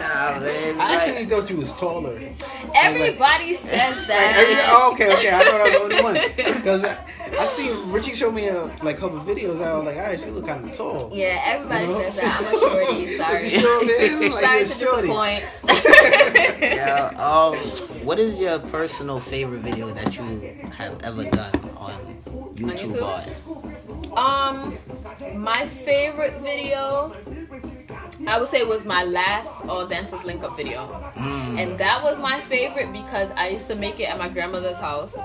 Nah, 0.00 0.38
man. 0.40 0.80
I 0.80 0.94
actually 0.96 1.20
Like, 1.20 1.28
thought 1.28 1.50
you 1.50 1.56
was 1.56 1.78
taller. 1.78 2.20
Everybody 2.76 3.54
says 3.54 3.96
Like, 3.98 4.06
that. 4.08 4.36
every, 4.38 4.54
oh, 4.68 4.92
okay, 4.92 5.12
okay. 5.14 5.30
I 5.30 5.44
thought 5.44 5.60
I 5.60 5.64
was 5.64 5.72
the 5.72 5.80
only 5.80 6.02
one. 6.02 6.14
Because 6.36 6.82
I, 7.38 7.42
I 7.42 7.46
see 7.46 7.70
Richie 7.86 8.14
show 8.14 8.30
me 8.30 8.48
a 8.48 8.64
like 8.82 8.98
couple 8.98 9.20
videos. 9.20 9.62
I 9.62 9.76
was 9.76 9.84
like, 9.86 9.96
all 9.96 10.02
right, 10.04 10.20
she 10.20 10.30
look 10.30 10.46
kind 10.46 10.64
of 10.64 10.76
tall. 10.76 11.10
Yeah, 11.12 11.40
everybody 11.46 11.84
says 11.84 12.20
that. 12.20 12.38
I'm 12.40 12.56
a 12.56 12.58
shorty. 12.60 13.06
Sorry. 13.16 13.48
You 13.52 13.62
know 13.62 13.68
what 13.68 13.82
I'm 13.82 13.88
saying? 13.88 14.32
Like, 14.32 14.44
Sorry 14.44 14.64
to 14.64 14.68
shorty. 14.68 15.08
disappoint. 15.08 15.44
yeah, 16.62 17.06
um, 17.16 17.56
what 18.04 18.18
is 18.18 18.38
your 18.40 18.58
personal 18.58 19.20
favorite 19.20 19.60
video 19.62 19.92
that 19.94 20.16
you 20.16 20.40
have 20.76 21.02
ever 21.02 21.24
done 21.24 21.52
on 21.76 21.92
YouTube? 22.56 22.96
YouTube? 22.98 24.16
Um, 24.16 24.76
my 25.42 25.66
favorite 25.66 26.34
video, 26.40 27.14
I 28.26 28.38
would 28.38 28.48
say, 28.48 28.58
it 28.58 28.68
was 28.68 28.84
my 28.84 29.04
last 29.04 29.64
All 29.66 29.86
Dancers 29.86 30.24
Link 30.24 30.42
Up 30.42 30.56
video, 30.56 30.82
and 31.16 31.78
that 31.78 32.02
was 32.02 32.18
my 32.18 32.38
favorite 32.40 32.92
because 32.92 33.30
I 33.32 33.48
used 33.48 33.66
to 33.68 33.74
make 33.74 33.98
it 33.98 34.04
at 34.04 34.18
my 34.18 34.28
grandmother's 34.28 34.76
house, 34.78 35.16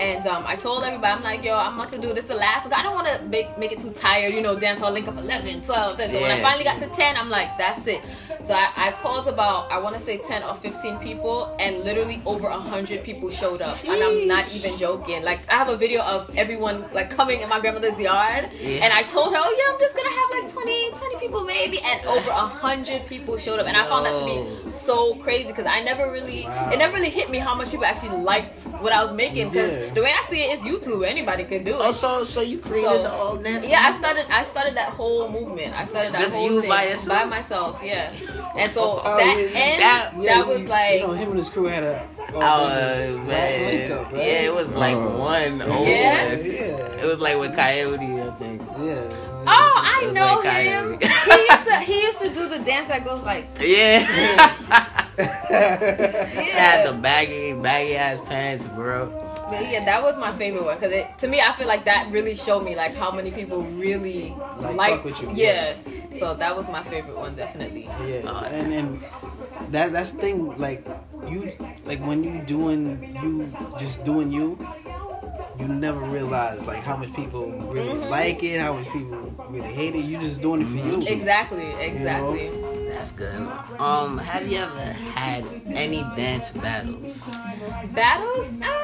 and 0.00 0.26
um, 0.26 0.44
I 0.46 0.56
told 0.56 0.84
everybody, 0.84 1.12
I'm 1.12 1.22
like, 1.22 1.44
yo, 1.44 1.56
I'm 1.56 1.74
about 1.74 1.92
to 1.92 1.98
do 2.00 2.12
this 2.12 2.26
the 2.26 2.34
last. 2.34 2.64
One. 2.64 2.74
I 2.74 2.82
don't 2.82 2.94
want 2.94 3.06
to 3.08 3.24
make 3.24 3.56
make 3.58 3.72
it 3.72 3.78
too 3.78 3.90
tired, 3.92 4.34
you 4.34 4.42
know, 4.42 4.58
dance 4.58 4.82
all 4.82 4.92
Link 4.92 5.08
Up 5.08 5.16
11, 5.16 5.62
12. 5.62 6.00
So 6.00 6.20
when 6.20 6.30
I 6.30 6.40
finally 6.40 6.64
got 6.64 6.80
to 6.82 6.88
10, 6.88 7.16
I'm 7.16 7.30
like, 7.30 7.56
that's 7.56 7.86
it. 7.86 8.00
So 8.44 8.52
I, 8.52 8.68
I 8.76 8.92
called 9.00 9.26
about, 9.26 9.72
I 9.72 9.78
want 9.78 9.96
to 9.96 10.00
say 10.00 10.18
10 10.18 10.42
or 10.42 10.52
15 10.52 10.98
people, 10.98 11.56
and 11.58 11.78
literally 11.82 12.20
over 12.26 12.50
100 12.50 13.02
people 13.02 13.30
showed 13.30 13.62
up. 13.62 13.82
And 13.88 14.02
I'm 14.02 14.28
not 14.28 14.52
even 14.52 14.76
joking. 14.76 15.24
Like, 15.24 15.50
I 15.50 15.54
have 15.56 15.70
a 15.70 15.76
video 15.78 16.02
of 16.02 16.30
everyone, 16.36 16.84
like, 16.92 17.08
coming 17.08 17.40
in 17.40 17.48
my 17.48 17.58
grandmother's 17.58 17.98
yard. 17.98 18.50
Yeah. 18.60 18.84
And 18.84 18.92
I 18.92 19.02
told 19.04 19.32
her, 19.32 19.40
oh, 19.42 19.54
yeah, 19.58 19.72
I'm 19.72 19.80
just 19.80 19.96
going 19.96 20.04
to 20.04 20.14
have 20.20 20.28
like 20.44 20.52
20, 20.52 20.90
20 20.90 21.16
people 21.26 21.44
maybe. 21.44 21.78
And 21.86 22.04
over 22.04 22.28
100 22.30 23.06
people 23.06 23.38
showed 23.38 23.60
up. 23.60 23.66
And 23.66 23.78
I 23.78 23.84
found 23.86 24.04
that 24.04 24.18
to 24.20 24.26
be 24.26 24.70
so 24.70 25.14
crazy 25.14 25.46
because 25.46 25.64
I 25.66 25.80
never 25.80 26.12
really, 26.12 26.40
it 26.44 26.78
never 26.78 26.92
really 26.92 27.08
hit 27.08 27.30
me 27.30 27.38
how 27.38 27.54
much 27.54 27.70
people 27.70 27.86
actually 27.86 28.18
liked 28.18 28.60
what 28.84 28.92
I 28.92 29.02
was 29.02 29.14
making. 29.14 29.48
Because 29.48 29.72
Yeah. 29.72 29.94
the 29.94 30.02
way 30.02 30.10
I 30.12 30.22
see 30.28 30.42
it 30.42 30.58
is 30.58 30.60
YouTube. 30.66 31.06
Anybody 31.06 31.44
could 31.44 31.64
do 31.64 31.70
it. 31.76 31.80
Oh, 31.80 31.92
so 31.92 32.24
so 32.24 32.42
you 32.42 32.58
created 32.58 32.90
So- 32.90 33.02
the 33.04 33.12
old 33.14 33.42
dance? 33.42 33.66
Yeah, 33.66 33.80
I 33.82 33.92
started. 33.98 34.26
I 34.30 34.42
started 34.42 34.74
that 34.76 34.90
whole 34.90 35.30
movement. 35.30 35.72
I 35.74 35.86
started 35.86 36.12
that 36.12 36.20
Just 36.20 36.34
whole 36.34 36.50
you 36.50 36.60
thing 36.60 36.68
by 36.68 36.84
yourself? 36.84 37.08
by 37.20 37.24
myself. 37.24 37.80
Yeah, 37.82 38.12
and 38.58 38.70
so 38.72 39.00
Oh, 39.04 39.16
that 39.16 39.36
yeah, 39.38 39.58
end, 39.60 39.82
that- 39.82 40.10
that, 40.24 40.46
was 40.46 40.60
you- 40.60 40.66
like, 40.66 41.00
you 41.00 41.06
know, 41.06 41.12
him 41.12 41.28
and 41.30 41.38
his 41.38 41.48
crew 41.48 41.64
had 41.66 41.82
a. 41.82 42.06
Oh 42.36 42.40
uh, 42.40 43.24
man, 43.26 43.28
makeup, 43.28 44.06
right? 44.12 44.16
yeah, 44.16 44.42
it 44.42 44.52
was 44.54 44.72
like 44.72 44.96
Oh. 44.96 45.18
one 45.20 45.62
old. 45.62 45.86
Yeah? 45.86 46.28
one. 46.34 46.44
Yeah, 46.44 47.02
It 47.02 47.06
was 47.06 47.20
like 47.20 47.38
with 47.38 47.54
Coyote, 47.54 48.02
I 48.02 48.30
think. 48.40 48.60
yeah. 48.80 49.08
oh, 49.46 49.74
I 49.76 50.10
know 50.12 50.40
like 50.42 50.64
him. 50.64 50.98
He 51.00 51.46
used 51.52 51.68
to 51.68 51.76
he 51.80 52.02
used 52.02 52.20
to 52.22 52.28
do 52.34 52.48
the 52.48 52.58
dance 52.64 52.88
that 52.88 53.04
goes 53.04 53.22
like, 53.22 53.46
Yeah. 53.60 54.00
yeah. 54.00 54.48
Had 56.54 56.86
the 56.88 56.92
baggy, 57.00 57.52
baggy 57.52 57.96
ass 57.96 58.20
pants, 58.22 58.66
bro. 58.66 59.08
But 59.50 59.70
yeah, 59.70 59.84
that 59.84 60.02
was 60.02 60.16
my 60.18 60.32
favorite 60.32 60.64
one 60.64 60.78
because 60.78 61.06
to 61.18 61.28
me, 61.28 61.40
I 61.40 61.52
feel 61.52 61.68
like 61.68 61.84
that 61.84 62.08
really 62.10 62.34
showed 62.36 62.64
me 62.64 62.74
like 62.76 62.94
how 62.96 63.10
many 63.10 63.30
people 63.30 63.62
really 63.62 64.34
Like, 64.58 64.76
liked. 64.76 64.94
fuck 64.96 65.04
with 65.04 65.22
you, 65.22 65.30
yeah. 65.34 65.74
so 66.18 66.34
that 66.34 66.56
was 66.56 66.68
my 66.68 66.82
favorite 66.84 67.16
one, 67.16 67.34
definitely. 67.36 67.84
Yeah, 68.06 68.22
Uh, 68.30 68.44
and 68.50 68.72
and 68.72 69.00
that 69.70 69.92
that's 69.92 70.12
the 70.12 70.20
thing. 70.22 70.56
Like 70.56 70.86
you, 71.28 71.52
like 71.84 72.00
when 72.00 72.24
you 72.24 72.40
doing 72.46 73.00
you 73.22 73.48
just 73.78 74.04
doing 74.04 74.32
you, 74.32 74.58
you 75.58 75.68
never 75.68 76.00
realize 76.00 76.64
like 76.66 76.82
how 76.82 76.96
much 76.96 77.12
people 77.14 77.50
really 77.68 77.94
Mm-hmm. 77.94 78.10
like 78.10 78.42
it, 78.42 78.60
how 78.60 78.74
much 78.74 78.88
people 78.92 79.18
really 79.50 79.72
hate 79.72 79.94
it. 79.94 80.04
You 80.04 80.18
just 80.20 80.40
doing 80.42 80.62
it 80.62 80.68
for 80.72 80.80
you. 80.88 81.06
Exactly, 81.06 81.68
exactly. 81.80 82.50
That's 82.88 83.12
good. 83.12 83.34
Um, 83.78 84.18
have 84.18 84.46
you 84.48 84.58
ever 84.58 84.80
had 85.18 85.44
any 85.74 86.02
dance 86.16 86.50
battles? 86.52 87.28
battles 87.92 88.46
um 88.48 88.83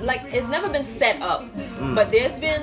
like 0.00 0.22
it's 0.32 0.48
never 0.48 0.68
been 0.68 0.84
set 0.84 1.20
up. 1.22 1.44
But 1.94 2.10
there's 2.10 2.38
been 2.40 2.62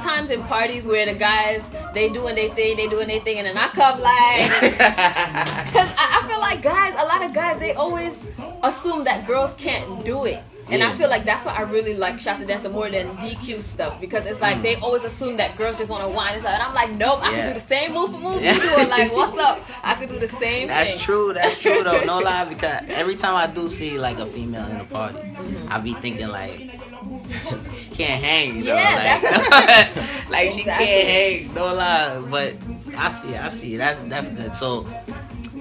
times 0.00 0.30
in 0.30 0.42
parties 0.44 0.86
where 0.86 1.06
the 1.06 1.14
guys 1.14 1.62
they 1.92 2.08
doing 2.08 2.34
their 2.34 2.50
thing 2.50 2.76
they 2.76 2.88
doing 2.88 3.08
their 3.08 3.20
thing 3.20 3.38
and 3.38 3.46
then 3.46 3.56
i 3.56 3.66
come 3.68 4.00
like 4.00 4.60
because 4.60 5.90
I, 5.96 6.22
I 6.22 6.28
feel 6.28 6.38
like 6.40 6.62
guys 6.62 6.94
a 6.96 7.06
lot 7.06 7.24
of 7.24 7.34
guys 7.34 7.58
they 7.58 7.74
always 7.74 8.16
assume 8.62 9.04
that 9.04 9.26
girls 9.26 9.54
can't 9.54 10.04
do 10.04 10.24
it 10.24 10.42
and 10.70 10.82
I 10.82 10.92
feel 10.92 11.08
like 11.08 11.24
that's 11.24 11.44
why 11.44 11.54
I 11.54 11.62
really 11.62 11.94
like 11.94 12.20
Shot 12.20 12.38
the 12.38 12.46
Dancer 12.46 12.68
more 12.68 12.88
than 12.90 13.08
DQ 13.16 13.60
stuff 13.60 14.00
because 14.00 14.26
it's 14.26 14.40
like 14.40 14.56
mm. 14.56 14.62
they 14.62 14.74
always 14.76 15.04
assume 15.04 15.36
that 15.38 15.56
girls 15.56 15.78
just 15.78 15.90
want 15.90 16.02
to 16.02 16.08
whine 16.08 16.34
and 16.34 16.42
stuff. 16.42 16.54
And 16.54 16.62
I'm 16.62 16.74
like, 16.74 16.90
nope, 16.92 17.20
I 17.22 17.30
Yeah. 17.30 17.36
can 17.36 17.46
do 17.48 17.54
the 17.54 17.60
same 17.60 17.94
move 17.94 18.10
for 18.10 18.18
move 18.18 18.42
Yeah. 18.42 18.54
you 18.54 18.60
doing. 18.60 18.88
Like, 18.88 19.12
what's 19.12 19.38
up? 19.38 19.60
I 19.82 19.94
can 19.94 20.08
do 20.08 20.18
the 20.18 20.28
same 20.40 20.68
That's 20.68 20.90
thing. 20.90 20.98
true. 20.98 21.32
That's 21.32 21.60
true 21.60 21.82
though. 21.82 22.04
No 22.04 22.18
lie, 22.18 22.44
because 22.48 22.82
every 22.88 23.16
time 23.16 23.34
I 23.34 23.46
do 23.52 23.68
see 23.68 23.98
like 23.98 24.18
a 24.18 24.26
female 24.26 24.66
in 24.68 24.76
a 24.76 24.84
party, 24.84 25.18
mm-hmm. 25.18 25.72
I 25.72 25.78
be 25.78 25.94
thinking 25.94 26.28
like 26.28 26.58
she 27.74 27.90
can't 27.90 28.22
hang. 28.22 28.56
You 28.56 28.64
know? 28.64 28.74
Yeah, 28.74 29.20
like, 29.50 30.30
like 30.30 30.50
she 30.50 30.62
can't 30.62 31.08
hang. 31.08 31.54
No 31.54 31.74
lie, 31.74 32.22
but 32.30 32.54
I 32.96 33.08
see. 33.08 33.36
I 33.36 33.48
see. 33.48 33.76
That's 33.76 34.00
that's 34.04 34.28
good. 34.28 34.54
So 34.54 34.86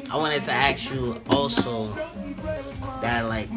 I 0.09 0.15
wanted 0.15 0.41
to 0.43 0.51
ask 0.51 0.91
you 0.91 1.21
also 1.29 1.87
that 3.01 3.25
like 3.27 3.49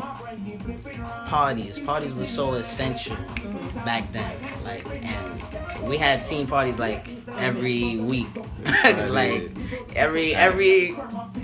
parties. 1.27 1.79
Parties 1.79 2.13
was 2.13 2.29
so 2.29 2.53
essential 2.55 3.17
Mm-hmm. 3.17 3.85
back 3.85 4.11
then. 4.13 4.37
Like 4.65 4.85
and 5.03 5.89
we 5.89 5.97
had 5.97 6.25
team 6.27 6.47
parties 6.47 6.79
like 6.79 7.09
every 7.39 7.99
week. 7.99 8.27
like 9.09 9.51
every 9.97 10.35
every 10.35 10.95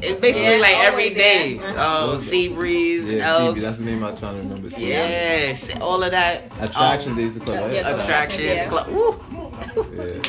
it's 0.03 0.21
basically 0.21 0.57
Yeah, 0.57 0.61
like 0.61 0.77
every 0.85 1.11
day. 1.15 1.59
always, 1.59 1.69
day. 1.69 1.75
yeah. 1.75 1.97
Um 2.13 2.21
sea 2.21 2.49
breeze, 2.49 3.09
Yeah, 3.11 3.19
CB, 3.29 3.47
Elks. 3.47 3.63
that's 3.63 3.79
the 3.79 3.85
name 3.87 4.05
I'm 4.05 4.17
trying 4.17 4.37
to 4.37 4.43
remember. 4.43 4.69
CB. 4.69 4.81
Yes, 4.89 5.81
all 5.81 6.03
of 6.03 6.11
that. 6.11 6.45
Attraction 6.61 7.13
um, 7.13 7.17
they 7.17 7.23
used 7.25 7.41
to 7.41 7.47
call. 7.47 7.55
Yeah, 7.73 7.83
right? 7.93 8.01
attractions, 8.01 8.45
Yeah. 8.47 8.69
club. 8.69 8.89
Woo. 8.89 9.21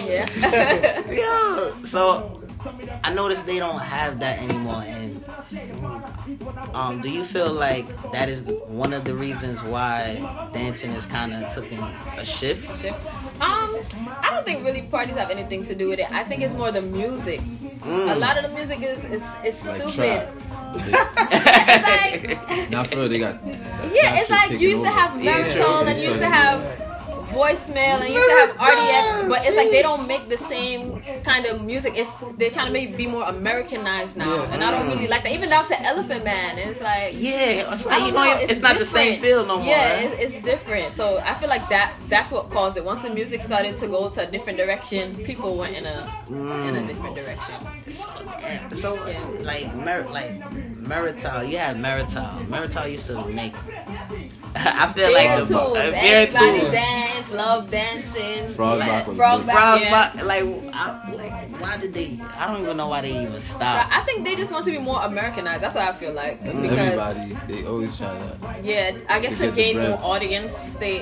Yeah. 0.06 0.26
Yeah. 0.40 1.02
Yeah. 1.12 1.84
So 1.84 2.42
I 3.04 3.14
noticed 3.14 3.46
they 3.46 3.60
don't 3.60 3.80
have 3.80 4.20
that 4.20 4.40
anymore. 4.42 4.84
And 4.86 5.07
um, 6.78 7.02
do 7.02 7.10
you 7.10 7.24
feel 7.24 7.52
like 7.52 7.86
that 8.12 8.30
is 8.30 8.44
one 8.68 8.94
of 8.94 9.04
the 9.04 9.16
reasons 9.16 9.64
why 9.64 10.00
dancing 10.54 10.92
is 10.92 11.06
kind 11.08 11.34
of 11.34 11.54
taking 11.54 11.80
a 12.18 12.24
shift? 12.26 12.70
Um, 13.42 13.70
I 14.22 14.30
don't 14.32 14.46
think 14.46 14.64
really 14.64 14.84
parties 14.84 15.16
have 15.16 15.32
anything 15.32 15.64
to 15.64 15.74
do 15.76 15.88
with 15.90 16.00
it. 16.00 16.12
I 16.12 16.24
think 16.24 16.42
it's 16.44 16.54
more 16.54 16.72
the 16.72 16.82
music. 16.84 17.42
Mm. 17.42 18.16
A 18.16 18.20
lot 18.20 18.38
of 18.38 18.44
the 18.50 18.56
music 18.56 18.82
is 18.82 19.04
is, 19.06 19.24
is 19.44 19.66
Like 19.68 19.82
stupid. 19.82 19.94
trap. 19.94 20.30
it's 20.78 21.88
like 22.30 22.70
Now 22.70 22.84
for 22.84 23.08
they 23.08 23.20
got. 23.20 23.36
yeah, 23.46 24.20
it's 24.22 24.30
like 24.30 24.52
you 24.52 24.70
used 24.70 24.84
to 24.84 24.90
have 24.90 25.24
Yeah, 25.24 25.88
and 25.88 26.00
you 26.00 26.08
used 26.10 26.20
to 26.20 26.30
have 26.30 26.87
voicemail 27.28 28.00
and 28.02 28.10
you 28.10 28.16
used 28.16 28.30
to 28.30 28.36
have 28.36 28.56
RDX, 28.56 29.30
but 29.30 29.46
it's 29.46 29.56
like 29.56 29.70
they 29.72 29.82
don't 29.82 30.08
make 30.08 30.30
the 30.30 30.38
same 30.38 31.02
kind 31.24 31.46
of 31.46 31.62
music. 31.64 31.94
It's 31.96 32.12
they're 32.38 32.50
trying 32.50 32.68
to 32.68 32.74
make 32.74 32.98
be 32.98 33.08
more 33.08 33.24
Americanized 33.24 34.18
now, 34.18 34.36
Yeah. 34.36 34.54
and 34.54 34.64
I 34.64 34.72
don't 34.72 34.88
really 34.90 35.08
like 35.08 35.24
that. 35.24 35.34
Even 35.34 35.50
down 35.50 35.68
to 35.68 35.82
Elephant 35.82 36.24
Man, 36.24 36.58
it's 36.58 36.82
like 36.82 37.14
Yeah, 37.16 37.72
it's 37.74 37.86
like 37.86 38.00
you 38.02 38.12
know, 38.12 38.24
know, 38.24 38.38
it's, 38.42 38.62
not 38.62 38.78
the 38.78 38.86
same 38.86 39.22
feel 39.22 39.46
no 39.46 39.58
more. 39.58 39.66
Yeah, 39.66 39.96
right? 39.96 40.20
it's, 40.20 40.36
it's 40.36 40.46
different. 40.46 40.94
So 40.94 41.20
I 41.20 41.34
feel 41.34 41.50
like 41.50 41.68
that 41.70 41.94
that's 42.10 42.32
what 42.32 42.50
caused 42.50 42.78
it. 42.78 42.86
Once 42.86 43.02
the 43.02 43.10
music 43.14 43.42
started 43.42 43.78
to 43.78 43.88
go 43.88 44.10
to 44.10 44.28
a 44.28 44.32
different 44.32 44.58
direction, 44.58 45.16
people 45.16 45.58
went 45.58 45.76
in 45.76 45.86
a 45.86 45.98
in 46.30 46.76
a 46.76 46.82
mm. 46.82 46.88
different 46.88 47.16
direction. 47.16 47.56
So, 47.88 48.10
yeah, 48.40 48.70
so 48.70 48.96
Yeah. 49.08 49.20
like 49.42 49.74
Mer- 49.76 50.08
like 50.12 50.32
Merital, 50.78 51.44
you 51.44 51.58
have 51.58 51.78
Merital. 51.80 52.30
Merital 52.50 52.88
used 52.88 53.08
to 53.08 53.24
make 53.30 53.54
I 54.66 54.92
feel 54.94 55.08
Beer 55.08 55.30
like 55.30 55.40
the 55.48 55.54
tools. 55.54 55.78
uh, 55.78 55.92
beer 55.92 56.28
Everybody 56.28 56.60
tools. 56.60 56.72
dance, 56.72 57.32
love 57.32 57.70
dancing. 57.72 58.48
Frog 58.50 58.80
like, 58.80 58.90
back 58.90 59.08
was 59.08 59.18
frog 59.18 59.46
back. 59.46 59.56
Frog 59.56 59.82
yeah. 59.82 59.92
Buck, 59.92 60.26
like, 60.26 60.44
I, 60.74 61.12
like, 61.14 61.62
why 61.62 61.78
did 61.78 61.94
they? 61.94 62.20
I 62.38 62.48
don't 62.52 62.62
even 62.64 62.78
know 62.78 62.88
why 62.88 63.02
they 63.02 63.22
even 63.24 63.40
So. 63.42 63.88
I 63.92 64.02
think 64.06 64.26
they 64.26 64.36
just 64.36 64.52
want 64.52 64.66
to 64.66 64.72
be 64.72 64.78
more 64.80 65.02
Americanized. 65.04 65.62
That's 65.64 65.76
what 65.76 65.88
I 65.88 65.92
feel 65.92 66.14
like. 66.14 66.42
Because 66.44 66.64
Everybody, 66.64 67.38
they 67.48 67.66
always 67.66 67.98
try 67.98 68.18
to. 68.18 68.38
yeah, 68.64 68.98
I 69.10 69.20
guess 69.20 69.40
To 69.40 69.50
to 69.50 69.56
get 69.56 69.74
the 69.76 69.80
gain 69.80 69.90
more 69.90 70.00
audience, 70.04 70.74
they. 70.76 71.00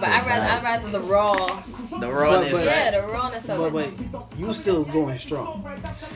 But 0.00 0.08
I 0.08 0.26
rather 0.26 0.46
I 0.46 0.62
rather 0.62 0.88
the 0.90 1.00
raw. 1.00 1.62
The 1.90 2.12
rawness, 2.12 2.52
But- 2.52 2.58
but- 2.58 2.64
Yeah, 2.64 2.82
right? 2.84 3.00
the 3.06 3.12
rawness 3.12 3.48
of 3.48 3.58
But 3.72 3.80
it. 3.84 4.12
but 4.12 4.22
you 4.38 4.52
still 4.54 4.84
going 4.84 5.18
strong, 5.18 5.64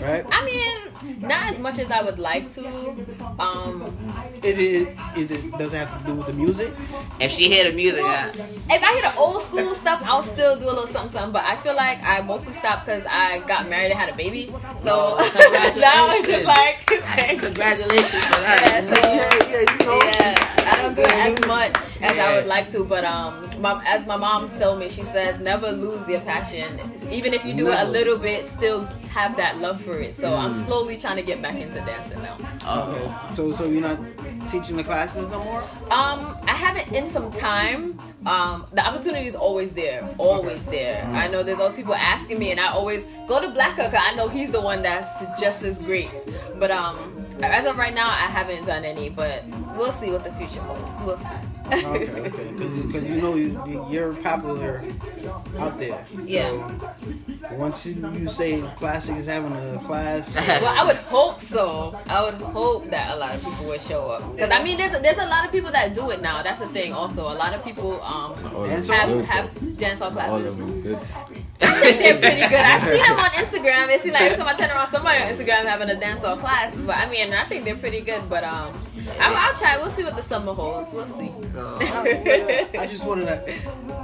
right? 0.02 0.24
I 0.30 0.44
mean, 0.44 1.20
not 1.28 1.50
as 1.50 1.58
much 1.58 1.78
as 1.78 1.90
I 1.90 2.02
would 2.02 2.18
like 2.18 2.52
to. 2.54 2.66
Um, 3.38 3.96
It 4.42 4.58
is. 4.58 4.86
Is 5.16 5.30
it? 5.30 5.56
Does 5.58 5.74
it 5.74 5.78
have 5.78 5.96
to 5.98 6.04
do 6.06 6.14
with 6.14 6.26
the 6.26 6.32
music? 6.32 6.72
If 7.20 7.30
she 7.32 7.48
hear 7.48 7.64
the 7.70 7.76
music, 7.76 8.02
well, 8.02 8.30
I, 8.70 8.74
if 8.74 8.82
I 8.82 8.92
hear 8.94 9.02
the 9.10 9.14
old 9.18 9.42
school 9.42 9.74
stuff, 9.74 10.02
I'll 10.04 10.22
still 10.22 10.56
do 10.58 10.66
a 10.66 10.70
little 10.72 10.86
something, 10.86 11.12
something. 11.12 11.32
But 11.32 11.44
I 11.44 11.56
feel 11.56 11.76
like 11.76 11.98
I 12.02 12.20
mostly 12.22 12.54
stopped 12.54 12.86
because 12.86 13.04
I 13.08 13.40
got 13.46 13.68
married 13.68 13.90
and 13.90 13.98
had 14.00 14.08
a 14.08 14.16
baby. 14.16 14.46
So 14.82 15.16
Oh, 15.18 15.18
now 15.76 16.14
it's 16.14 16.26
just 16.28 16.44
congratulations. 16.46 16.46
like, 17.16 17.38
congratulations 17.38 18.24
for 18.24 18.40
yeah, 18.40 18.80
so, 18.88 18.96
yeah, 19.12 19.60
you 19.60 19.86
know. 19.86 19.98
Yeah, 20.04 20.70
I 20.70 20.82
don't 20.82 20.94
do 20.94 21.02
it 21.02 21.10
as 21.10 21.46
much 21.46 21.76
as 22.02 22.18
I 22.18 22.36
would 22.36 22.46
like 22.46 22.70
to, 22.70 22.84
but 22.84 23.04
um, 23.04 23.48
my, 23.60 23.82
as 23.86 24.06
my 24.06 24.16
mom 24.16 24.48
told 24.58 24.78
me, 24.78 24.88
she 24.88 25.02
says 25.02 25.38
never 25.40 25.59
lose 25.68 26.06
your 26.08 26.20
passion. 26.20 26.78
Even 27.10 27.34
if 27.34 27.44
you 27.44 27.54
do 27.54 27.68
it 27.68 27.78
a 27.80 27.84
little 27.88 28.16
bit, 28.18 28.46
still 28.46 28.84
have 29.10 29.36
that 29.36 29.60
love 29.60 29.80
for 29.80 29.98
it. 29.98 30.16
So 30.16 30.34
I'm 30.34 30.54
Mm. 30.54 30.64
slowly 30.66 30.96
trying 30.96 31.16
to 31.16 31.22
get 31.22 31.42
back 31.42 31.56
into 31.56 31.80
dancing 31.80 32.22
now. 32.22 32.36
Okay. 32.66 33.34
So 33.34 33.52
so 33.52 33.64
you're 33.64 33.82
not 33.82 33.98
teaching 34.50 34.76
the 34.76 34.84
classes 34.84 35.28
no 35.30 35.42
more? 35.44 35.62
Um, 35.90 36.36
I 36.46 36.54
haven't 36.54 36.92
in 36.92 37.08
some 37.10 37.30
time. 37.30 37.98
Um, 38.26 38.66
the 38.72 38.84
opportunity 38.86 39.26
is 39.26 39.34
always 39.36 39.72
there, 39.72 40.08
always 40.18 40.64
there. 40.66 41.04
I 41.14 41.28
know 41.28 41.42
there's 41.42 41.58
always 41.58 41.76
people 41.76 41.94
asking 41.94 42.38
me, 42.38 42.50
and 42.50 42.60
I 42.60 42.68
always 42.68 43.04
go 43.26 43.40
to 43.40 43.48
Blacka 43.48 43.76
because 43.90 43.94
I 44.10 44.14
know 44.16 44.28
he's 44.28 44.50
the 44.50 44.60
one 44.60 44.82
that's 44.82 45.08
just 45.40 45.62
as 45.62 45.78
great. 45.78 46.10
But 46.58 46.70
um, 46.70 46.96
as 47.42 47.64
of 47.66 47.78
right 47.78 47.94
now, 47.94 48.08
I 48.08 48.26
haven't 48.38 48.66
done 48.66 48.84
any. 48.84 49.08
But 49.08 49.44
we'll 49.76 49.92
see 49.92 50.10
what 50.10 50.24
the 50.24 50.32
future 50.32 50.60
holds. 50.60 51.00
We'll 51.04 51.18
see. 51.18 51.24
Okay, 51.72 52.10
okay. 52.10 52.52
Because 52.52 53.04
you 53.04 53.20
know 53.20 53.34
you, 53.34 53.86
you're 53.90 54.14
popular 54.14 54.82
out 55.58 55.78
there. 55.78 56.04
Yeah. 56.24 56.50
So 56.50 57.56
once 57.56 57.86
you, 57.86 57.94
you 58.12 58.28
say 58.28 58.60
Classic 58.76 59.16
is 59.16 59.26
having 59.26 59.52
a 59.52 59.78
class, 59.78 60.34
well, 60.62 60.74
I 60.78 60.84
would 60.84 60.96
hope 60.96 61.40
so. 61.40 61.98
I 62.06 62.22
would 62.24 62.34
hope 62.34 62.90
that 62.90 63.14
a 63.14 63.16
lot 63.16 63.34
of 63.34 63.42
people 63.42 63.68
would 63.68 63.82
show 63.82 64.04
up. 64.06 64.32
Because 64.32 64.50
I 64.50 64.62
mean, 64.62 64.76
there's 64.76 64.98
there's 65.00 65.18
a 65.18 65.26
lot 65.26 65.44
of 65.44 65.52
people 65.52 65.70
that 65.72 65.94
do 65.94 66.10
it 66.10 66.20
now. 66.22 66.42
That's 66.42 66.60
the 66.60 66.68
thing. 66.68 66.92
Also, 66.92 67.22
a 67.22 67.34
lot 67.34 67.54
of 67.54 67.64
people 67.64 68.00
um 68.02 68.34
All 68.54 68.64
of 68.64 68.70
Dance 68.70 68.88
them 68.88 69.24
have 69.24 69.24
have 69.26 69.78
dance 69.78 70.00
hall 70.00 70.08
All 70.08 70.14
classes. 70.14 70.54
Of 71.62 71.68
them 71.68 71.80
is 71.80 71.80
good. 71.80 71.80
I 71.80 71.80
think 71.80 71.98
they're 72.00 72.18
pretty 72.20 72.40
good. 72.48 72.60
I 72.60 72.80
see 72.80 72.98
them 73.02 73.18
on 73.18 73.30
Instagram. 73.30 73.94
It 73.94 74.00
seems 74.02 74.14
like 74.14 74.22
every 74.22 74.38
time 74.38 74.48
I 74.48 74.54
turn 74.54 74.70
around, 74.70 74.90
somebody 74.90 75.22
on 75.22 75.28
Instagram 75.28 75.64
having 75.66 75.90
a 75.90 75.98
dance 75.98 76.22
hall 76.22 76.36
class. 76.36 76.74
But 76.76 76.96
I 76.96 77.08
mean, 77.10 77.32
I 77.32 77.44
think 77.44 77.64
they're 77.64 77.76
pretty 77.76 78.00
good. 78.00 78.22
But 78.28 78.44
um, 78.44 78.72
I'll, 79.20 79.34
I'll 79.36 79.54
try. 79.54 79.76
We'll 79.78 79.90
see 79.90 80.04
what 80.04 80.16
the 80.16 80.22
summer 80.22 80.52
holds. 80.52 80.92
We'll 80.92 81.06
see. 81.06 81.30
I 81.56 82.86
just 82.90 83.06
wanted 83.06 83.26
to, 83.26 83.44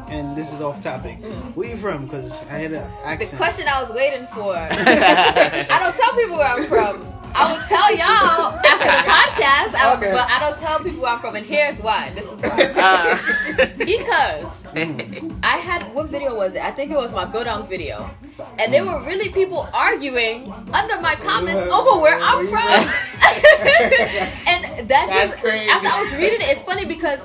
and 0.09 0.37
this 0.37 0.53
is 0.53 0.61
off 0.61 0.81
topic. 0.81 1.19
Where 1.55 1.69
you 1.69 1.77
from? 1.77 2.07
Because 2.07 2.47
I 2.49 2.59
had 2.59 2.73
an 2.73 2.91
accent. 3.05 3.31
the 3.33 3.37
question 3.37 3.67
I 3.69 3.83
was 3.83 3.91
waiting 3.93 4.27
for. 4.29 4.55
I 4.57 5.79
don't 5.81 5.95
tell 5.97 6.15
people 6.15 6.37
where 6.37 6.47
I'm 6.49 6.65
from. 6.65 7.13
I 7.39 7.53
will 7.53 7.61
tell 7.69 7.91
y'all 7.95 8.57
after 8.65 8.87
the 8.87 9.05
podcast, 9.11 9.75
I, 9.75 9.95
Okay. 9.99 10.13
but 10.13 10.27
I 10.31 10.39
don't 10.41 10.59
tell 10.59 10.79
people 10.81 11.03
where 11.03 11.13
I'm 11.13 11.21
from, 11.21 11.37
and 11.37 11.45
here's 11.45 11.79
why. 11.81 12.11
This 12.11 12.25
is 12.25 12.41
why. 12.41 12.73
Uh, 12.75 13.67
Because 13.77 14.65
I 15.47 15.59
had 15.59 15.95
what 15.95 16.09
video 16.09 16.35
was 16.35 16.55
it? 16.55 16.63
I 16.63 16.73
think 16.73 16.91
it 16.91 16.97
was 16.97 17.13
my 17.13 17.25
go 17.25 17.45
down 17.45 17.69
video, 17.69 18.11
and 18.59 18.75
there 18.75 18.85
were 18.85 19.01
really 19.05 19.29
people 19.29 19.69
arguing 19.73 20.53
under 20.75 21.01
my 21.01 21.15
comments 21.15 21.73
over 21.73 22.01
where 22.01 22.19
I'm 22.21 22.49
from. 22.49 22.67
and 24.49 24.89
that's, 24.89 25.11
That's 25.11 25.31
just 25.31 25.39
crazy. 25.39 25.71
As 25.71 25.85
I 25.85 26.03
was 26.03 26.13
reading 26.15 26.41
it, 26.41 26.49
it's 26.49 26.65
funny 26.65 26.85
because 26.85 27.21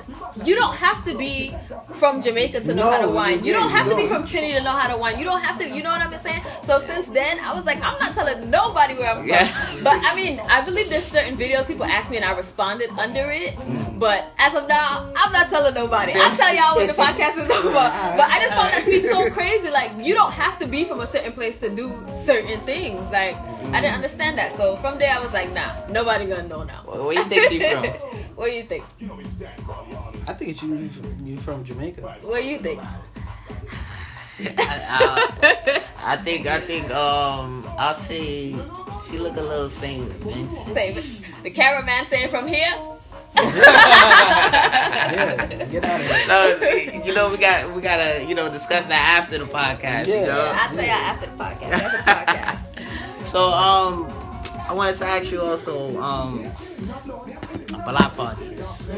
you 0.46 0.56
don't 0.56 0.76
have 0.76 1.04
to 1.06 1.18
be 1.18 1.54
from 1.94 2.22
Jamaica 2.22 2.62
to 2.62 2.74
know 2.74 2.90
how 2.90 3.00
to 3.00 3.08
No, 3.08 3.12
wine. 3.12 3.44
You 3.44 3.54
don't 3.54 3.70
you 3.70 3.76
have 3.76 3.90
to 3.90 3.96
be 3.96 4.08
from 4.08 4.26
Trinity 4.26 4.54
to 4.54 4.64
know 4.64 4.72
how 4.72 4.94
to 4.94 4.98
wine. 4.98 5.18
You 5.18 5.26
don't 5.26 5.42
have 5.42 5.60
to. 5.60 5.68
You 5.68 5.84
know 5.84 5.90
what 5.90 6.02
I'm 6.02 6.14
saying? 6.14 6.42
So 6.64 6.80
since 6.80 7.10
then, 7.10 7.40
I 7.40 7.54
was 7.54 7.66
like, 7.66 7.78
I'm 7.84 7.98
not 8.00 8.14
telling 8.14 8.50
nobody 8.50 8.94
where 8.94 9.10
I'm 9.10 9.18
from. 9.18 9.28
Yeah. 9.28 9.52
But 9.84 10.00
I 10.06 10.16
mean, 10.16 10.40
I 10.50 10.62
believe 10.62 10.90
there's 10.90 11.06
certain 11.06 11.38
videos 11.38 11.68
people 11.68 11.86
ask 11.86 12.10
me 12.10 12.18
and 12.18 12.26
I 12.26 12.32
responded 12.34 12.90
under 12.92 13.30
it. 13.32 13.58
But 14.00 14.32
as 14.40 14.56
of 14.56 14.68
now, 14.68 15.12
I'm 15.16 15.32
not 15.32 15.50
telling 15.50 15.74
nobody. 15.76 16.14
I'll 16.16 16.36
tell 16.36 16.56
y'all 16.56 16.78
when 16.78 16.88
the 16.88 16.94
podcast 17.06 17.38
is 17.38 17.50
over. 17.50 17.78
But 18.18 18.30
I 18.30 18.40
just 18.40 18.54
found 18.54 18.74
that 18.74 18.84
to 18.84 18.90
be 18.90 19.00
so 19.00 19.30
crazy. 19.30 19.70
Like, 19.70 19.92
you 20.00 20.14
don't 20.14 20.32
have 20.32 20.60
to 20.60 20.68
be 20.68 20.84
from 20.86 21.00
a 21.02 21.08
certain 21.08 21.34
place 21.34 21.60
to 21.60 21.70
do 21.70 22.04
certain 22.08 22.60
things. 22.62 23.10
Like, 23.12 23.36
I 23.74 23.82
didn't 23.82 23.96
understand 23.96 24.38
that. 24.38 24.54
So 24.54 24.76
from 24.78 25.00
there, 25.00 25.14
I 25.16 25.20
was 25.20 25.34
like, 25.34 25.54
nah, 25.54 25.92
nobody 25.92 26.26
gonna 26.26 26.48
know 26.48 26.64
now. 26.64 26.84
where 26.86 27.14
you 27.14 27.24
think 27.26 27.50
she 27.50 27.60
from? 27.60 27.86
what 28.36 28.50
do 28.50 28.56
you 28.56 28.64
think? 28.64 28.84
I 30.28 30.34
think 30.34 30.52
it's 30.52 30.64
you. 30.64 30.90
You 31.24 31.38
from 31.38 31.64
Jamaica? 31.64 32.02
What 32.22 32.42
do 32.42 32.48
you 32.48 32.58
think? 32.60 32.82
I, 34.58 35.82
I 36.04 36.18
think 36.18 36.48
I 36.48 36.60
think 36.60 36.90
um 36.92 37.64
I'll 37.78 37.94
say 37.94 38.56
she 39.10 39.20
look 39.20 39.38
a 39.38 39.42
little 39.42 39.70
Saint 39.70 40.10
Vincent. 40.24 40.74
Say, 40.74 40.94
the 41.44 41.52
cameraman 41.52 42.06
saying 42.08 42.30
from 42.30 42.48
here? 42.48 42.74
Yeah. 43.56 45.46
Get 45.72 45.86
out 45.86 46.00
of 46.00 46.08
here. 46.08 46.20
So 46.28 47.04
you 47.06 47.14
know 47.14 47.30
we 47.30 47.38
got 47.38 47.74
we 47.74 47.82
gotta 47.82 48.24
you 48.24 48.36
know 48.36 48.50
discuss 48.50 48.88
that 48.88 49.20
after 49.22 49.38
the 49.38 49.46
podcast. 49.46 50.08
You 50.08 50.16
know? 50.16 50.28
Yeah, 50.28 50.58
I'll 50.60 50.76
tell 50.76 50.86
y'all 50.86 50.94
after 50.94 51.30
the 51.30 51.36
podcast. 51.36 51.72
After 51.72 51.98
the 51.98 52.04
podcast. 52.04 52.58
So 53.24 53.52
um 53.52 54.08
I 54.68 54.74
wanted 54.74 54.98
to 54.98 55.06
ask 55.06 55.32
you 55.32 55.42
also 55.42 55.96
um 56.02 56.50
block 57.86 58.16
parties. 58.16 58.90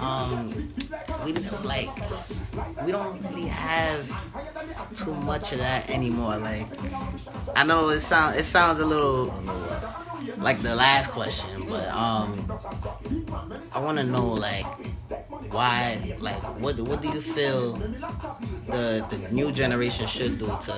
Um 0.00 0.72
we 1.24 1.32
like 1.64 1.90
we 2.84 2.92
don't 2.92 3.20
really 3.22 3.48
have 3.48 4.08
too 4.96 5.12
much 5.14 5.52
of 5.52 5.58
that 5.58 5.90
anymore. 5.90 6.38
Like 6.38 6.66
I 7.54 7.64
know 7.64 7.90
it 7.90 8.00
sounds 8.00 8.36
it 8.36 8.44
sounds 8.44 8.78
a 8.80 8.86
little 8.86 9.26
like 10.38 10.58
the 10.58 10.74
last 10.74 11.10
question, 11.10 11.48
but 11.68 11.88
um 11.88 12.50
I 13.72 13.80
wanna 13.80 14.04
know 14.04 14.32
like 14.32 14.66
why 15.50 15.98
like 16.18 16.42
what 16.60 16.78
what 16.80 17.02
do 17.02 17.08
you 17.08 17.20
feel 17.20 17.72
the 18.66 19.04
the 19.10 19.18
new 19.32 19.52
generation 19.52 20.06
should 20.06 20.38
do 20.38 20.46
to 20.62 20.74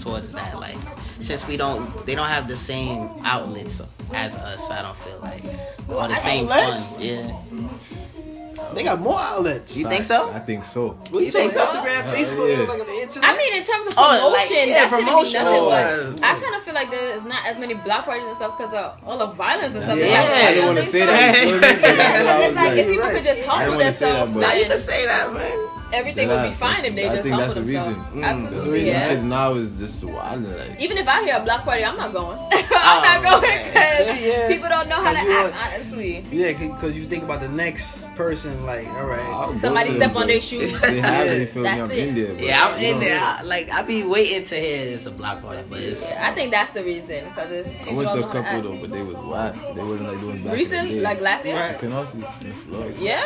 towards 0.00 0.32
that 0.32 0.58
like 0.58 0.76
since 1.20 1.46
we 1.46 1.56
don't 1.56 2.06
they 2.06 2.14
don't 2.14 2.28
have 2.28 2.46
the 2.48 2.56
same 2.56 3.08
outlets 3.24 3.80
as 4.14 4.34
us 4.36 4.70
i 4.70 4.82
don't 4.82 4.96
feel 4.96 5.18
like 5.20 5.44
or 5.88 6.06
the 6.06 6.14
same 6.14 6.48
outlets? 6.48 6.96
fun 6.96 7.04
yeah 7.04 8.39
They 8.74 8.82
got 8.84 9.00
more 9.00 9.18
outlets. 9.18 9.76
you 9.76 9.88
think 9.88 10.04
so 10.04 10.30
I 10.32 10.38
think 10.38 10.64
so. 10.64 10.90
What 11.10 11.24
You 11.24 11.30
think 11.32 11.50
so? 11.52 11.64
Instagram, 11.66 12.02
Hell 12.02 12.14
Facebook, 12.14 12.48
yeah. 12.50 12.68
like 12.70 12.80
on 12.80 12.86
the 12.86 13.00
internet. 13.02 13.30
I 13.30 13.36
mean, 13.36 13.52
in 13.56 13.64
terms 13.64 13.86
of 13.88 13.94
Oh, 13.96 14.06
promotion, 14.10 14.56
like, 14.56 14.68
yeah, 14.68 14.88
that 14.88 14.90
promotion 14.90 15.40
be 15.40 15.44
nothing. 15.44 15.66
wise. 15.66 16.14
But 16.14 16.22
oh, 16.22 16.28
I 16.30 16.40
kind 16.40 16.54
of 16.54 16.62
feel 16.62 16.74
like 16.74 16.90
there's 16.90 17.24
not 17.24 17.46
as 17.46 17.58
many 17.58 17.74
block 17.74 18.04
parties 18.04 18.26
and 18.26 18.36
stuff 18.36 18.56
because 18.58 18.74
of 18.74 19.00
all 19.06 19.18
the 19.18 19.26
violence 19.34 19.74
and 19.74 19.82
stuff. 19.82 19.98
Yeah, 19.98 20.06
that's 20.06 20.30
I 20.30 20.34
happening. 20.34 20.54
didn't 20.54 20.66
wanna 20.66 20.84
So- 20.86 21.06
that, 21.06 21.34
you 21.34 21.50
feel 21.50 21.54
me? 21.54 21.60
But 21.60 21.80
that's 21.82 22.18
what 22.20 22.26
I 22.30 22.38
It's 22.38 22.46
was 22.46 22.56
like 22.56 22.78
if 22.78 22.86
people 22.86 23.02
right. 23.04 23.14
could 23.16 23.24
just 23.24 23.40
I 23.40 23.46
humble 23.50 23.64
didn't 23.64 23.78
wanna 23.80 23.92
say 23.92 24.06
themselves, 24.06 24.30
that, 24.30 24.40
but- 24.40 24.44
How 24.46 24.54
you 24.54 24.66
can 24.66 24.78
say 24.78 25.06
that 25.06 25.26
man 25.32 25.58
everything 25.92 26.28
would 26.28 26.42
be 26.42 26.50
fine 26.52 26.84
if 26.84 26.94
they 26.94 27.08
I 27.08 27.14
just 27.16 27.22
think 27.24 27.34
humble 27.34 27.54
that's 27.54 27.54
the 27.54 27.60
themselves. 27.60 27.96
reason. 27.98 28.04
Mm, 28.14 28.20
That's 28.20 28.42
the 28.64 28.70
reason 28.70 28.86
yeah. 28.86 29.08
because 29.08 29.24
now 29.24 29.54
it's 29.54 29.76
just 29.78 30.04
wild. 30.04 30.42
Like, 30.44 30.80
Even 30.80 30.96
if 30.98 31.08
I 31.08 31.24
hear 31.24 31.36
a 31.36 31.44
block 31.44 31.62
party, 31.64 31.84
I'm 31.84 31.96
not 31.96 32.12
going. 32.12 32.38
I'm 32.52 32.64
Oh, 32.72 33.02
not 33.04 33.22
going 33.40 33.64
because 33.64 34.20
Yeah. 34.20 34.48
people 34.48 34.68
don't 34.68 34.88
know 34.88 34.96
how 35.02 35.12
to 35.12 35.18
act. 35.18 35.28
are- 35.54 35.74
Honestly, 35.74 36.24
Yeah, 36.30 36.52
because 36.52 36.96
you 36.96 37.04
think 37.04 37.24
about 37.24 37.40
the 37.40 37.48
next 37.48 38.04
person, 38.16 38.64
like, 38.66 38.86
all 38.88 39.06
right. 39.06 39.20
I'll 39.20 39.58
somebody 39.58 39.90
step 39.90 40.12
them, 40.12 40.22
on 40.22 40.26
their 40.28 40.36
but 40.36 40.42
shoes. 40.44 40.80
They 40.80 41.00
have 41.00 41.26
it. 41.26 41.40
You 41.40 41.46
feel 41.46 41.62
me? 41.62 41.68
I'm 41.68 41.90
it. 41.90 41.98
in 41.98 42.14
there. 42.14 42.34
but 42.34 42.44
yeah 42.44 42.64
i'm 42.66 42.80
in 42.82 43.00
there 43.00 43.20
I, 43.20 43.42
like 43.42 43.70
i 43.70 43.82
be 43.82 44.02
waiting 44.02 44.44
to 44.44 44.54
hear 44.56 44.92
it's 44.94 45.06
a 45.06 45.10
block 45.10 45.42
party 45.42 45.62
but 45.68 45.80
it's 45.80 46.04
I 46.12 46.32
think 46.32 46.50
that's 46.50 46.72
the 46.72 46.82
reason 46.84 47.24
because 47.26 47.50
it's. 47.50 47.68
I 47.88 47.92
went 47.92 48.10
to 48.10 48.18
a 48.18 48.20
don't 48.20 48.34
know 48.34 48.42
how 48.42 48.50
couple 48.52 48.72
though, 48.72 48.80
but 48.80 48.90
they 48.90 49.02
was 49.02 49.14
wild. 49.16 49.54
They 49.76 49.82
wasn't 49.82 50.08
like 50.08 50.20
doing 50.20 50.42
back 50.44 50.54
Recent, 50.54 50.80
in 50.80 50.88
the 50.88 50.94
day. 50.96 51.00
like 51.00 51.20
last 51.20 51.44
year. 51.44 51.56
Right. 51.56 51.78
Can 51.78 51.92
also 51.92 52.18
Florida. 52.66 52.96
Yeah. 53.00 53.24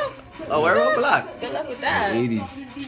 Oh 0.51 0.63
we're 0.63 0.79
on 0.87 0.95
block 0.99 1.29
Good 1.41 1.53
luck 1.53 1.69
with 1.69 1.81
that. 1.81 2.13
80s. 2.13 2.41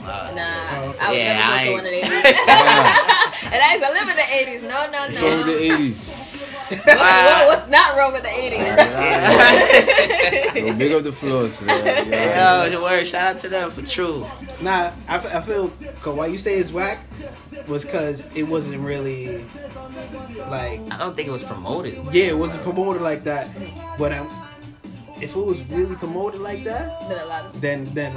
Uh, 0.02 0.32
Nah, 0.34 0.92
I 1.00 1.08
would 1.10 1.18
Yeah, 1.18 1.38
never 1.38 1.52
I 1.52 1.54
go 1.54 1.56
to 1.56 1.62
ain't- 1.62 1.76
one 1.76 1.86
of 1.86 1.92
the 1.92 2.00
80s. 2.02 2.26
and 3.52 3.60
I 3.62 3.64
used 3.74 3.84
to 3.86 3.90
live 3.92 4.08
in 4.08 4.16
the 4.16 4.22
80s. 4.22 4.62
No, 4.62 4.68
no, 4.90 5.00
What's 5.00 5.20
wrong 5.22 5.36
with 5.38 5.46
no. 5.46 5.52
the 5.52 5.58
80s? 5.70 5.96
What's, 6.66 6.86
what, 6.86 7.46
what's 7.46 7.68
not 7.70 7.96
wrong 7.96 8.12
with 8.12 8.22
the 8.24 8.28
80s? 8.28 8.66
Yo, 10.56 10.74
big 10.78 10.92
up 10.92 11.02
the 11.04 11.12
floors. 11.12 11.60
man. 11.62 12.08
Yeah. 12.10 12.64
Yo, 12.64 12.70
the 12.70 12.80
word, 12.82 13.06
shout 13.06 13.28
out 13.36 13.38
to 13.38 13.48
them 13.48 13.70
for 13.70 13.82
true. 13.82 14.26
Nah, 14.60 14.90
I 15.08 15.40
feel, 15.42 15.70
cause 16.02 16.16
why 16.16 16.26
you 16.26 16.38
say 16.38 16.58
it's 16.58 16.72
whack 16.72 16.98
was 17.68 17.84
because 17.84 18.26
it 18.34 18.42
wasn't 18.44 18.80
really, 18.82 19.44
like, 20.48 20.80
I 20.92 20.96
don't 20.98 21.14
think 21.14 21.28
it 21.28 21.32
was 21.32 21.44
promoted. 21.44 21.94
yeah, 22.12 22.24
it 22.26 22.36
wasn't 22.38 22.62
promoted 22.64 23.02
like 23.02 23.22
that. 23.24 23.48
But 23.98 24.12
um, 24.12 24.28
if 25.20 25.34
it 25.36 25.40
was 25.44 25.62
really 25.70 25.94
promoted 25.96 26.40
like 26.40 26.64
that, 26.64 27.08
Then 27.08 27.18
a 27.20 27.24
lot 27.26 27.44
of 27.46 27.60
then 27.60 27.84
then 27.94 28.12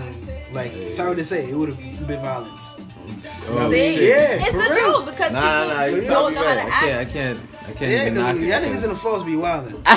like 0.52 0.72
sorry 0.94 1.16
to 1.16 1.24
say, 1.24 1.50
it 1.50 1.56
would 1.56 1.70
have 1.70 2.08
been 2.08 2.20
violence. 2.22 2.76
Oh, 3.52 3.70
See? 3.72 3.96
shit. 3.96 4.04
Yeah, 4.10 4.46
It's 4.46 4.52
for 4.52 4.58
the 4.58 4.70
real. 4.76 4.94
truth 5.04 5.06
because 5.12 5.32
Nah, 5.34 5.42
nah, 5.42 5.68
nah. 5.74 5.84
people 5.86 5.96
You 6.02 6.02
don't 6.08 6.34
probably 6.34 6.36
know 6.36 6.42
how 6.42 6.56
right. 6.56 6.92
to 6.92 7.00
I 7.00 7.06
can't. 7.06 7.10
I 7.10 7.12
can't. 7.12 7.40
I 7.68 7.72
can't 7.74 7.92
Yeah, 7.92 8.02
even 8.02 8.14
because 8.14 8.36
knock 8.36 8.48
y'all 8.48 8.62
niggas 8.62 8.76
in 8.76 8.82
the 8.82 8.88
because- 8.88 9.02
falls 9.02 9.24
be 9.24 9.32
wildin'. 9.34 9.82
I 9.86 9.96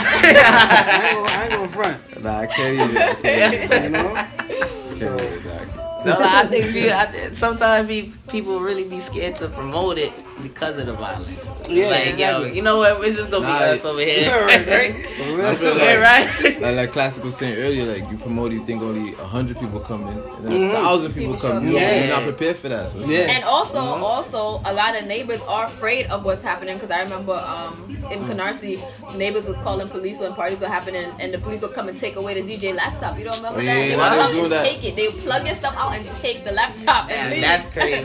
ain't 1.07 1.17
gonna, 1.17 1.33
I 1.33 1.43
ain't 1.45 1.53
gonna 1.53 1.69
front. 1.69 2.23
Nah, 2.25 2.39
I 2.41 2.47
can't 2.47 2.75
even. 2.75 2.97
I 2.97 3.15
can't 3.15 3.55
even. 3.55 3.83
You 3.83 3.91
know? 3.91 4.15
I 4.15 4.25
can't 4.25 5.03
even 5.03 5.45
knock 5.45 5.63
it. 5.63 6.07
No, 6.07 6.17
I 6.19 6.47
think 6.47 6.73
people, 6.73 6.93
I, 6.93 7.07
think 7.07 7.35
sometimes 7.37 7.87
be, 7.89 8.13
people 8.29 8.59
really 8.61 8.89
be 8.89 8.99
scared 9.01 9.37
to 9.37 9.49
promote 9.49 9.99
it 9.99 10.13
because 10.43 10.79
of 10.79 10.87
the 10.87 10.93
violence. 10.95 11.51
Yeah, 11.69 11.89
like 11.89 12.19
yo, 12.19 12.45
you 12.45 12.63
know 12.63 12.79
what? 12.79 13.05
It's 13.07 13.17
just 13.17 13.31
gonna 13.31 13.47
Nah, 13.47 13.59
be 13.59 13.65
us 13.65 13.85
over 13.85 14.01
here. 14.01 14.31
right, 14.47 14.67
right. 14.67 14.95
I 15.23 15.53
Yeah, 15.61 15.99
like, 16.01 16.41
right. 16.45 16.61
like, 16.61 16.77
like 16.77 16.93
Classic 16.93 17.23
was 17.25 17.37
saying 17.37 17.57
earlier, 17.59 17.85
like 17.85 18.11
you 18.11 18.17
promote, 18.19 18.53
you 18.53 18.65
think 18.65 18.83
only 18.83 19.15
a 19.15 19.25
hundred 19.25 19.59
people 19.59 19.81
come 19.81 20.03
in, 20.09 20.19
and 20.19 20.45
then 20.45 20.53
a 20.53 20.55
mm-hmm. 20.57 20.75
thousand 20.75 21.15
people, 21.15 21.35
People 21.35 21.51
come. 21.51 21.67
You 21.67 21.75
Yeah. 21.75 22.05
You're 22.07 22.17
not 22.17 22.25
prepared 22.25 22.57
for 22.57 22.69
that. 22.69 22.89
So 22.89 22.99
Yeah. 23.01 23.31
And 23.31 23.45
also, 23.45 23.79
uh-huh. 23.79 24.05
also, 24.05 24.61
a 24.65 24.73
lot 24.73 24.97
of 24.97 25.07
neighbors 25.07 25.41
are 25.43 25.67
afraid 25.67 26.07
of 26.07 26.25
what's 26.25 26.43
happening 26.43 26.75
because 26.75 26.91
I 26.91 27.01
remember 27.01 27.35
um, 27.35 27.89
in 28.11 28.19
mm. 28.19 28.29
Canarsie, 28.29 28.83
neighbors 29.17 29.47
was 29.47 29.57
calling 29.59 29.89
police 29.89 30.21
when 30.21 30.35
parties 30.35 30.61
were 30.61 30.69
happening, 30.69 31.11
and 31.21 31.33
the 31.33 31.39
police 31.39 31.63
would 31.63 31.75
come 31.75 31.89
and 31.89 31.97
take 31.97 32.17
away 32.17 32.41
the 32.41 32.43
DJ 32.43 32.75
laptop. 32.75 33.19
You 33.19 33.25
don't 33.25 33.37
remember 33.37 33.61
Oh, 33.61 33.65
that? 33.65 33.67
yeah, 33.67 33.75
they 33.75 33.91
yeah, 33.91 34.27
would 34.27 34.35
come 34.35 34.45
and 34.45 34.53
that. 34.53 34.65
take 34.65 34.85
it. 34.85 34.97
They 34.97 35.09
would 35.09 35.23
plug 35.23 35.45
their 35.45 35.55
stuff 35.55 35.75
out 35.77 35.95
and 35.95 36.07
take 36.23 36.45
the 36.45 36.53
laptop 36.53 37.11
and 37.11 37.35
Yeah, 37.35 37.41
that's 37.41 37.67
crazy. 37.69 38.03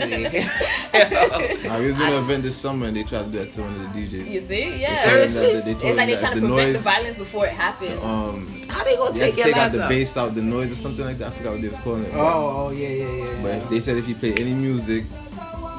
Nah, 1.67 1.80
we 1.80 1.88
was 1.88 1.95
doing 1.95 2.13
an 2.13 2.19
event 2.28 2.44
this 2.44 2.56
summer, 2.58 2.88
and 2.88 2.96
they 2.98 3.04
tried 3.04 3.26
to 3.26 3.32
do 3.32 3.38
that 3.40 3.54
to 3.54 3.62
one 3.62 3.74
of 3.76 3.94
the 3.94 4.00
DJs. 4.08 4.30
You 4.30 4.42
see? 4.42 4.82
Yeah. 4.82 4.90
They 4.90 5.28
told 5.28 5.46
him 5.56 5.62
they 5.66 5.74
told 5.74 5.84
It's 5.84 5.98
like 5.98 6.08
they're 6.08 6.20
trying 6.20 6.34
to 6.36 6.42
the 6.42 6.48
prevent 6.48 6.74
noise, 6.74 6.74
the 6.74 6.80
violence 6.90 7.18
before 7.18 7.46
it 7.48 7.54
happens. 7.54 8.04
Um, 8.04 8.62
How 8.70 8.84
they 8.84 8.96
gonna 8.96 9.04
you 9.04 9.06
have 9.06 9.16
take 9.16 9.32
to 9.32 9.38
your 9.40 9.48
take 9.48 9.58
out 9.58 9.72
the 9.72 9.80
bass 9.80 10.18
out, 10.18 10.36
the 10.36 10.42
noise 10.42 10.72
or 10.72 10.76
something 10.76 11.06
like 11.06 11.18
that. 11.20 11.28
I 11.28 11.32
forgot 11.36 11.54
what 11.54 11.62
they 11.62 11.70
was 11.70 11.78
calling 11.80 12.04
it. 12.06 12.12
Oh, 12.13 12.68
oh 12.68 12.72
yeah, 12.72 12.88
yeah, 12.90 13.12
yeah. 13.12 13.42
But 13.42 13.52
if 13.56 13.70
they 13.70 13.80
said 13.80 13.98
if 13.98 14.08
you 14.10 14.16
play 14.16 14.34
any 14.34 14.54
music, 14.54 15.06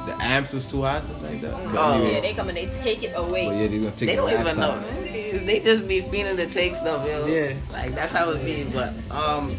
the 0.07 0.15
amps 0.21 0.53
was 0.53 0.65
too 0.65 0.81
high, 0.81 0.99
something 1.01 1.23
like 1.31 1.41
that. 1.41 1.51
But 1.51 1.75
Oh, 1.75 1.93
anyway, 1.93 2.13
yeah, 2.13 2.19
they 2.21 2.33
come 2.33 2.47
and 2.49 2.57
they 2.57 2.65
take 2.67 3.03
it 3.03 3.13
away. 3.15 3.45
but 3.45 3.55
yeah, 3.55 3.67
they're 3.67 3.79
gonna 3.79 3.91
take 3.91 4.09
They 4.09 4.15
the 4.15 4.21
don't 4.21 4.31
even 4.31 4.45
laptop. 4.45 4.81
know. 4.81 5.45
They 5.45 5.59
just 5.59 5.87
be 5.87 6.01
feeling 6.01 6.37
to 6.37 6.47
take 6.47 6.75
stuff, 6.75 7.05
yo. 7.07 7.27
Yeah. 7.27 7.53
Like 7.71 7.93
that's 7.93 8.11
how 8.11 8.29
it 8.31 8.43
be. 8.43 8.63
But 8.73 8.93
um, 9.11 9.55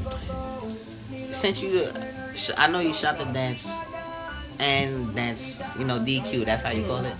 since 1.31 1.63
you, 1.63 1.87
sh- 2.35 2.51
I 2.57 2.69
know 2.71 2.81
you 2.81 2.93
shot 2.93 3.19
the 3.19 3.25
dance 3.27 3.73
and 4.61 5.15
that's 5.17 5.59
you 5.79 5.87
know 5.87 5.99
DQ. 5.99 6.45
That's 6.45 6.63
how 6.63 6.71
you 6.71 6.85
call 6.87 7.05
it. 7.05 7.17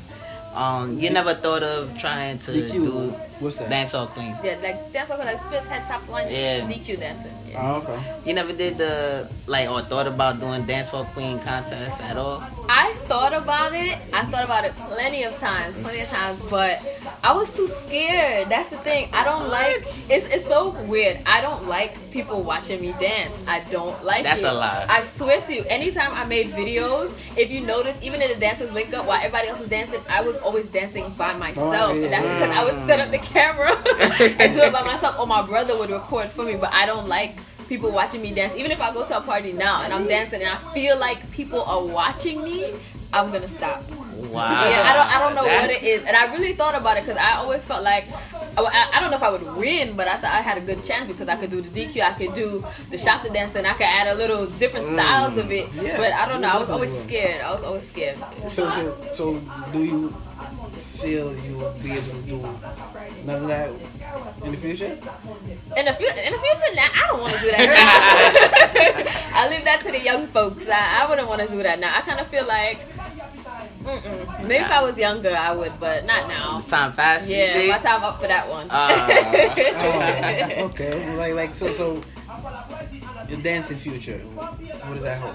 Um, 0.55 0.99
you 0.99 1.11
never 1.11 1.35
thought 1.35 1.63
of 1.63 1.97
trying 1.97 2.39
to 2.41 2.53
DQ, 2.53 2.71
do 2.73 3.15
what's 3.41 3.57
that? 3.57 3.71
dancehall 3.71 4.09
queen. 4.09 4.37
Yeah, 4.43 4.57
like 4.63 4.93
that's 4.93 5.11
queen, 5.11 5.25
like 5.25 5.39
spits 5.39 5.67
head 5.67 5.87
tops 5.87 6.09
line. 6.09 6.29
Yeah. 6.31 6.61
DQ 6.61 6.99
dancing. 7.01 7.33
Yeah. 7.49 7.61
Oh, 7.63 7.77
okay. 7.83 8.21
You 8.25 8.35
never 8.35 8.53
did 8.53 8.79
the 8.79 9.29
like 9.47 9.69
or 9.69 9.83
thought 9.83 10.07
about 10.07 10.41
doing 10.41 10.65
dancehall 10.65 11.07
queen 11.15 11.39
contest 11.41 12.01
at 12.03 12.17
all. 12.17 12.43
I 12.69 12.93
thought 13.07 13.33
about 13.33 13.75
it. 13.75 13.99
I 14.13 14.25
thought 14.27 14.45
about 14.45 14.65
it 14.65 14.77
plenty 14.77 15.25
of 15.25 15.37
times, 15.39 15.75
plenty 15.83 16.01
of 16.01 16.09
times, 16.11 16.49
but 16.49 16.81
I 17.25 17.35
was 17.35 17.55
too 17.57 17.67
scared. 17.67 18.49
That's 18.49 18.71
the 18.71 18.77
thing. 18.77 19.09
I 19.13 19.25
don't 19.25 19.49
like. 19.49 19.79
It's 19.79 20.09
it's 20.09 20.47
so 20.47 20.71
weird. 20.85 21.21
I 21.27 21.41
don't 21.41 21.67
like 21.67 21.97
people 22.13 22.43
watching 22.43 22.81
me 22.81 22.93
dance. 23.01 23.37
I 23.47 23.61
don't 23.71 24.05
like. 24.05 24.23
That's 24.23 24.43
it. 24.43 24.49
a 24.49 24.53
lie. 24.53 24.87
I 24.89 25.03
swear 25.03 25.41
to 25.41 25.55
you. 25.55 25.65
Anytime 25.69 26.13
I 26.13 26.25
made 26.27 26.49
videos, 26.51 27.11
if 27.37 27.51
you 27.51 27.61
notice, 27.63 27.99
even 28.03 28.23
in 28.23 28.29
the 28.29 28.37
dancers 28.37 28.73
link 28.73 28.95
up 28.95 29.07
while 29.07 29.19
everybody 29.19 29.49
else 29.49 29.61
is 29.61 29.69
dancing, 29.69 30.01
I 30.09 30.21
was 30.23 30.39
always 30.39 30.67
dancing 30.69 31.11
by 31.19 31.33
oh, 31.33 31.39
myself, 31.39 31.91
Oh, 31.91 31.95
yeah. 31.95 32.05
and 32.05 32.13
that's 32.13 32.23
because 32.23 32.51
I 32.57 32.65
would 32.65 32.87
set 32.87 33.01
up 33.01 33.11
the 33.11 33.19
camera 33.31 33.71
and 33.77 34.53
do 34.55 34.61
it 34.61 34.73
by 34.73 34.83
myself, 34.83 35.19
or 35.19 35.27
my 35.27 35.43
brother 35.43 35.79
would 35.79 35.91
record 35.91 36.29
for 36.29 36.45
me. 36.45 36.57
But 36.57 36.73
I 36.73 36.87
don't 36.87 37.09
like 37.09 37.39
people 37.69 37.91
watching 37.91 38.21
me 38.21 38.33
dance. 38.33 38.55
Even 38.57 38.71
if 38.71 38.81
I 38.81 38.93
go 38.93 39.07
to 39.07 39.17
a 39.17 39.21
party 39.21 39.53
now 39.53 39.83
and 39.83 39.93
I'm 39.93 40.07
dancing 40.07 40.43
and 40.43 40.51
I 40.51 40.75
feel 40.75 40.99
like 40.99 41.31
people 41.31 41.63
are 41.63 41.85
watching 41.85 42.43
me, 42.43 42.75
I'm 43.13 43.31
gonna 43.33 43.49
stop. 43.49 43.83
Wow. 43.91 44.69
Yeah, 44.69 44.83
I 44.85 44.93
don't, 44.95 45.17
I 45.17 45.19
don't 45.19 45.35
know 45.35 45.45
what 45.45 45.71
it 45.71 45.83
is, 45.83 46.05
and 46.05 46.17
I 46.17 46.33
really 46.33 46.53
thought 46.53 46.75
about 46.75 46.97
it 46.97 47.05
because 47.05 47.19
I 47.19 47.37
always 47.37 47.67
felt 47.67 47.83
like 47.83 48.05
Oh, 48.57 48.67
I, 48.67 48.91
I 48.97 49.01
don't 49.01 49.11
know 49.11 49.17
if 49.17 49.23
I 49.23 49.31
would 49.31 49.57
win, 49.57 49.97
but 49.97 50.09
I 50.09 50.17
thought 50.17 50.33
I 50.33 50.41
had 50.43 50.59
a 50.59 50.61
good 50.61 50.85
chance 50.85 51.07
because 51.07 51.29
I 51.29 51.37
could 51.37 51.51
do 51.51 51.61
the 51.61 51.69
DQ, 51.69 52.03
I 52.03 52.13
could 52.13 52.35
do 52.35 52.65
the 52.91 52.99
Shotta 52.99 53.31
dance, 53.31 53.55
and 53.55 53.67
I 53.67 53.73
could 53.75 53.87
add 53.87 54.09
a 54.09 54.15
little 54.15 54.47
different 54.47 54.87
mm, 54.87 54.95
styles 54.95 55.37
of 55.39 55.51
it. 55.51 55.69
Yeah, 55.75 55.97
but 55.97 56.13
I 56.13 56.29
don't 56.29 56.41
know. 56.41 56.49
I 56.49 56.59
was 56.59 56.71
always 56.71 56.97
scared. 57.03 57.41
I 57.41 57.53
was 57.53 57.63
always 57.63 57.89
scared. 57.89 58.19
So, 58.49 58.99
so, 59.15 59.41
do 59.73 59.85
you 59.85 60.09
feel 61.01 61.35
you 61.39 61.57
will 61.57 61.73
be 61.83 61.93
able 61.93 62.03
to 62.03 62.23
do 62.23 62.39
none 63.25 63.43
of 63.43 63.49
that 63.49 63.71
in 64.45 64.51
the 64.53 64.57
future? 64.59 64.99
In 65.77 65.85
the 65.87 65.93
future, 65.93 66.21
in 66.21 66.33
the 66.33 66.39
future, 66.39 66.75
now 66.75 66.89
I 66.93 67.07
don't 67.09 67.21
want 67.21 67.35
to 67.35 67.41
do 67.41 67.51
that. 67.53 69.05
Now. 69.05 69.11
I 69.41 69.49
leave 69.49 69.65
that 69.65 69.83
to 69.85 69.93
the 69.93 70.01
young 70.01 70.27
folks. 70.29 70.69
I, 70.69 71.03
I 71.05 71.09
wouldn't 71.09 71.29
want 71.29 71.41
to 71.43 71.49
do 71.49 71.63
that 71.63 71.79
now. 71.79 71.97
I 71.97 72.03
kind 72.03 72.21
of 72.21 72.27
feel 72.29 72.47
like. 72.47 72.79
Mm-mm. 73.83 74.43
Maybe 74.43 74.57
if 74.57 74.71
I 74.71 74.83
was 74.83 74.99
younger, 74.99 75.35
I 75.35 75.53
would, 75.55 75.73
but 75.81 76.05
not 76.05 76.29
now. 76.29 76.61
Time 76.67 76.93
fast. 76.93 77.31
Yeah, 77.31 77.55
my 77.69 77.79
time 77.79 78.03
up 78.03 78.21
for 78.21 78.27
that 78.27 78.49
one. 78.49 78.69
Oh, 80.61 80.65
okay. 80.67 81.17
Like, 81.17 81.35
like, 81.35 81.55
so, 81.55 81.73
so 81.73 82.03
your 83.29 83.41
dancing 83.41 83.79
future. 83.79 84.19
What 84.35 84.59
does 84.95 85.03
that 85.03 85.21
hold? 85.21 85.35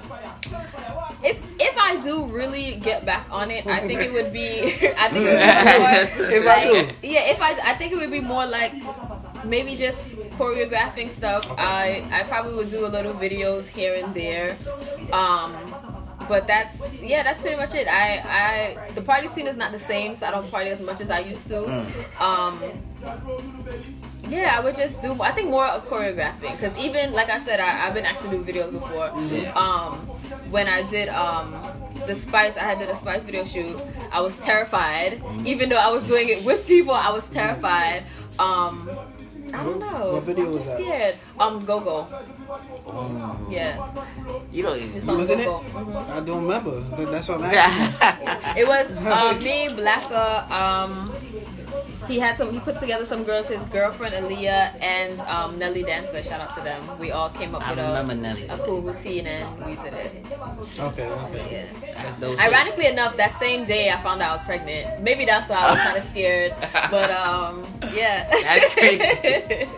If 1.24 1.40
if 1.60 1.78
I 1.80 2.00
do 2.02 2.26
really 2.26 2.76
get 2.76 3.06
back 3.06 3.26
on 3.32 3.50
it, 3.52 3.66
I 3.68 3.88
think 3.88 4.02
it 4.02 4.12
would 4.14 4.32
be. 4.34 4.62
I 4.98 5.10
think 5.10 5.26
it 5.26 5.34
would 5.34 5.42
be 5.42 5.70
more. 5.80 6.36
If 6.38 6.48
I 6.48 6.72
like, 6.72 6.96
yeah, 7.02 7.32
if 7.32 7.42
I 7.42 7.72
I 7.72 7.74
think 7.76 7.94
it 7.94 7.98
would 7.98 8.12
be 8.12 8.22
more 8.22 8.46
like 8.46 8.74
maybe 9.46 9.76
just 9.76 10.18
choreographing 10.38 11.10
stuff. 11.10 11.50
I 11.58 12.04
I 12.12 12.24
probably 12.24 12.56
would 12.56 12.70
do 12.70 12.86
a 12.86 12.92
little 12.92 13.14
videos 13.14 13.68
here 13.68 13.96
and 13.96 14.14
there. 14.14 14.58
Um, 15.14 15.54
but 16.28 16.48
that's 16.48 17.02
yeah, 17.02 17.24
that's 17.24 17.40
pretty 17.40 17.56
much 17.56 17.74
it. 17.76 17.88
I 17.88 18.22
I 18.26 18.92
the 18.94 19.02
party 19.02 19.28
scene 19.28 19.48
is 19.48 19.58
not 19.58 19.72
the 19.72 19.80
same, 19.80 20.16
so 20.16 20.26
I 20.26 20.32
don't 20.32 20.50
party 20.50 20.70
as 20.70 20.82
much 20.82 21.02
as 21.02 21.10
I 21.10 21.20
used 21.20 21.48
to. 21.50 21.64
Um, 22.20 22.60
yeah, 24.28 24.56
I 24.58 24.60
would 24.64 24.76
just 24.76 25.02
do. 25.02 25.16
I 25.22 25.32
think 25.32 25.50
more 25.50 25.68
of 25.68 25.88
choreographing 25.88 26.52
because 26.52 26.76
even 26.78 27.14
like 27.14 27.30
I 27.30 27.40
said, 27.40 27.60
I, 27.60 27.88
I've 27.88 27.94
been 27.94 28.06
asked 28.06 28.24
to 28.24 28.30
do 28.30 28.44
videos 28.44 28.72
before. 28.72 29.10
Um, 29.56 29.98
when 30.50 30.68
I 30.68 30.84
did 30.84 31.10
um 31.10 31.54
the 32.08 32.16
Spice, 32.16 32.58
I 32.58 32.62
had 32.62 32.80
did 32.80 32.90
a 32.90 32.96
Spice 32.96 33.24
video 33.24 33.44
shoot. 33.44 33.80
I 34.12 34.22
was 34.22 34.38
terrified, 34.40 35.22
even 35.46 35.70
though 35.70 35.80
I 35.80 35.92
was 35.92 36.08
doing 36.08 36.26
it 36.28 36.46
with 36.46 36.68
people. 36.68 36.94
I 36.94 37.10
was 37.12 37.28
terrified. 37.30 38.04
Um, 38.40 38.90
I 39.54 39.64
don't 39.64 39.80
know. 39.80 40.14
What 40.14 40.24
video 40.24 40.46
I'm 40.46 40.52
was 40.54 40.66
that? 40.66 40.80
Scared. 40.80 41.16
Um, 41.40 41.66
Go 41.66 41.80
Go. 41.80 42.08
Yeah, 43.50 43.78
You 44.52 44.64
don't 44.64 44.78
even. 44.78 44.96
it's 44.98 45.06
You 45.06 45.12
on 45.14 45.18
was 45.20 45.30
in 45.30 45.40
it? 45.40 45.46
Go 45.46 45.64
Go. 45.72 45.98
I 46.00 46.20
don't 46.22 46.44
remember. 46.44 46.80
That's 47.06 47.30
what 47.30 47.40
I'm 47.42 47.46
asking. 47.54 48.62
It 48.64 48.68
was 48.68 48.88
uh, 48.98 49.38
me, 49.44 49.68
Blacka. 49.70 50.50
Um, 50.52 51.12
he 52.08 52.20
had 52.20 52.36
some. 52.38 52.52
He 52.52 52.60
put 52.60 52.76
together 52.78 53.06
some 53.06 53.24
girls. 53.24 53.48
His 53.48 53.64
girlfriend 53.70 54.16
Aaliyah 54.16 54.82
and 54.82 55.20
um, 55.22 55.58
Nelly 55.58 55.84
Dancer. 55.84 56.24
Shout 56.24 56.42
out 56.42 56.56
to 56.56 56.64
them. 56.64 56.82
We 57.00 57.12
all 57.12 57.30
came 57.30 57.56
up 57.56 57.68
I 57.68 57.72
with 57.72 58.24
a, 58.24 58.54
a 58.54 58.58
cool 58.66 58.82
routine 58.82 59.28
and 59.28 59.66
we 59.66 59.76
did 59.76 59.94
it. 59.94 60.26
Okay, 60.80 61.08
okay. 61.08 61.70
Yeah. 61.84 62.16
That's. 62.20 62.42
Ironically 62.42 62.88
enough, 62.88 63.18
that 63.18 63.34
same 63.34 63.66
day 63.66 63.90
I 63.92 64.02
found 64.02 64.22
out 64.22 64.32
I 64.32 64.36
was 64.36 64.44
pregnant. 64.44 65.02
Maybe 65.02 65.26
that's 65.26 65.50
why 65.50 65.58
I 65.58 65.70
was 65.72 65.80
kind 65.80 65.98
of 65.98 66.04
scared. 66.06 66.54
But 66.92 67.10
um, 67.12 67.66
yeah. 67.94 68.30
That's 68.30 68.74
crazy. 68.74 69.68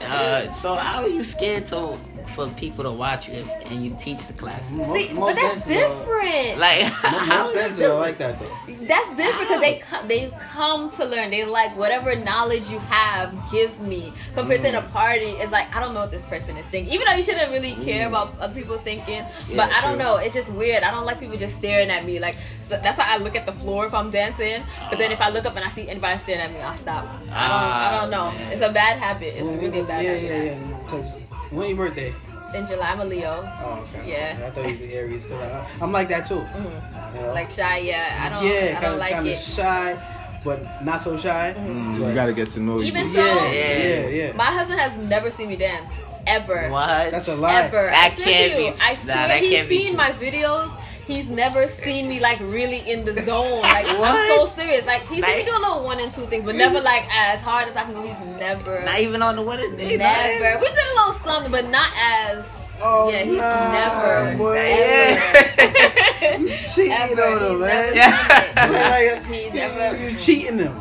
Uh, 0.00 0.50
so 0.52 0.74
how 0.74 1.02
are 1.02 1.08
you 1.08 1.22
scared 1.22 1.66
to 1.66 1.96
for 2.34 2.48
people 2.50 2.84
to 2.84 2.90
watch 2.92 3.28
you 3.28 3.34
if, 3.34 3.48
and 3.70 3.84
you 3.84 3.96
teach 3.98 4.26
the 4.26 4.32
class? 4.32 4.68
See, 4.68 4.76
most 4.76 5.14
but 5.14 5.34
that's 5.34 5.66
dances 5.66 5.70
are- 5.82 5.88
different. 5.88 6.58
Like 6.58 6.80
Most, 6.82 6.94
how 7.30 7.42
most 7.44 7.54
is 7.54 7.62
dances 7.62 7.80
it 7.80 7.88
like 7.94 8.18
that 8.18 8.40
though. 8.40 8.56
That's 8.84 9.08
different 9.16 9.38
because 9.48 9.60
they 9.60 9.78
come, 9.78 10.08
they 10.08 10.32
come 10.52 10.90
to 10.92 11.04
learn. 11.04 11.30
They 11.30 11.44
like 11.44 11.76
whatever 11.76 12.14
knowledge 12.16 12.68
you 12.68 12.78
have, 12.80 13.32
give 13.50 13.78
me. 13.80 14.12
Compared 14.34 14.60
to 14.62 14.68
in 14.68 14.74
a 14.74 14.82
Mm. 14.82 14.90
party, 14.92 15.30
it's 15.40 15.52
like 15.52 15.74
I 15.74 15.80
don't 15.80 15.94
know 15.94 16.00
what 16.00 16.10
this 16.10 16.24
person 16.24 16.56
is 16.56 16.66
thinking. 16.66 16.92
Even 16.92 17.06
though 17.08 17.14
you 17.16 17.22
shouldn't 17.22 17.50
really 17.50 17.72
care 17.84 18.08
about 18.08 18.34
other 18.40 18.52
people 18.54 18.76
thinking, 18.78 19.24
but 19.56 19.70
I 19.72 19.80
don't 19.80 19.94
true. 19.96 20.04
know. 20.04 20.16
It's 20.16 20.34
just 20.34 20.52
weird. 20.52 20.82
I 20.82 20.90
don't 20.90 21.04
like 21.06 21.20
people 21.20 21.36
just 21.36 21.54
staring 21.56 21.88
at 21.90 22.04
me. 22.04 22.18
Like 22.20 22.36
so 22.60 22.78
that's 22.82 22.98
why 22.98 23.06
I 23.08 23.18
look 23.18 23.36
at 23.36 23.46
the 23.46 23.52
floor 23.52 23.86
if 23.86 23.94
I'm 23.94 24.10
dancing. 24.10 24.62
But 24.90 24.98
then 24.98 25.12
if 25.12 25.20
I 25.20 25.30
look 25.30 25.44
up 25.46 25.56
and 25.56 25.64
I 25.64 25.68
see 25.68 25.88
anybody 25.88 26.18
staring 26.18 26.40
at 26.42 26.52
me, 26.52 26.60
I'll 26.60 26.76
stop. 26.76 27.04
I 27.30 27.48
don't. 27.48 27.72
I 27.86 28.00
don't 28.00 28.10
know. 28.10 28.32
It's 28.52 28.60
a 28.62 28.72
bad 28.72 28.98
habit. 28.98 29.34
It's 29.36 29.48
really 29.48 29.80
a 29.80 29.84
bad 29.84 30.04
yeah, 30.04 30.14
habit. 30.14 30.28
yeah, 30.30 30.42
yeah. 30.44 30.78
Because 30.84 31.16
when 31.54 31.68
your 31.68 31.76
birthday? 31.76 32.14
In 32.54 32.66
July, 32.66 32.90
I'm 32.90 33.00
a 33.00 33.04
Leo. 33.04 33.42
Oh, 33.62 33.86
okay. 33.88 34.08
Yeah. 34.10 34.46
I 34.46 34.50
thought 34.50 34.68
you 34.68 34.78
was 34.78 34.94
Aries. 34.94 35.26
Cause 35.26 35.40
I, 35.40 35.66
I'm 35.80 35.90
like 35.90 36.08
that 36.08 36.26
too. 36.26 36.36
Mm-hmm. 36.36 37.16
You 37.16 37.22
know? 37.22 37.32
Like 37.32 37.50
shy, 37.50 37.78
yeah. 37.78 38.20
I 38.20 38.28
don't. 38.28 38.46
yeah, 38.46 38.78
I 38.78 38.80
don't 38.80 38.98
like 38.98 39.12
kind 39.12 39.26
of 39.26 39.32
it. 39.32 39.38
shy, 39.40 40.40
but 40.44 40.84
not 40.84 41.02
so 41.02 41.16
shy. 41.18 41.54
Mm-hmm. 41.56 42.02
Mm, 42.02 42.08
you 42.08 42.14
gotta 42.14 42.32
get 42.32 42.50
to 42.52 42.60
know 42.60 42.78
you. 42.78 42.84
Even 42.84 43.08
yeah, 43.08 43.12
so, 43.12 43.52
yeah, 43.52 44.08
yeah. 44.08 44.32
my 44.36 44.44
husband 44.44 44.78
has 44.78 44.96
never 45.08 45.30
seen 45.32 45.48
me 45.48 45.56
dance 45.56 45.92
ever. 46.26 46.68
What? 46.70 47.10
That's 47.10 47.28
a 47.28 47.36
lie. 47.36 47.62
ever. 47.62 47.86
That 47.86 48.12
I 48.12 48.14
swear 48.14 48.26
can't 48.26 48.52
you, 48.52 48.72
be- 48.72 48.80
I 48.80 48.90
nah, 48.90 48.96
swear 48.96 49.28
that 49.28 49.40
he's 49.40 49.54
can't 49.54 49.68
be 49.68 49.78
seen 49.82 49.96
my 49.96 50.10
videos. 50.10 50.70
He's 51.06 51.28
never 51.28 51.68
seen 51.68 52.08
me 52.08 52.20
like 52.20 52.38
really 52.40 52.78
in 52.90 53.04
the 53.04 53.14
zone. 53.22 53.60
Like 53.62 53.86
I'm 53.88 54.28
so 54.38 54.46
serious. 54.46 54.84
Like 54.86 55.02
he's 55.02 55.24
seen 55.24 55.36
me 55.36 55.42
Like- 55.42 55.46
do 55.46 55.52
a 55.52 55.58
little 55.60 55.84
one 55.84 56.00
and 56.00 56.12
two 56.12 56.22
things, 56.26 56.44
but 56.44 56.54
never 56.54 56.80
like 56.80 57.04
as 57.14 57.40
hard 57.40 57.68
as 57.68 57.76
I 57.76 57.84
can 57.84 57.94
go. 57.94 58.02
He's 58.02 58.18
never, 58.38 58.82
Not 58.84 59.00
even 59.00 59.22
on 59.22 59.36
the 59.36 59.42
wedding 59.42 59.76
day. 59.76 59.96
never. 59.96 60.58
We 60.60 60.66
did 60.68 60.78
a 60.78 60.94
little 60.96 61.14
something, 61.14 61.50
but 61.52 61.68
not 61.68 61.90
as. 61.96 62.46
Oh, 62.82 63.08
yeah, 63.08 63.22
he's 63.22 63.38
nah, 63.38 63.72
never, 63.72 64.36
boy. 64.36 64.56
Yeah. 64.56 66.36
You 66.38 66.48
cheating 66.58 66.92
on 66.92 66.98
He's 66.98 67.10
him, 67.10 67.16
never 67.16 67.58
man. 67.60 67.92
seen 67.92 68.02
it. 68.02 68.54
Like, 69.24 69.26
He 69.26 69.44
you- 69.44 69.52
never- 69.52 69.96
You 70.10 70.16
cheating 70.18 70.56
them. 70.56 70.80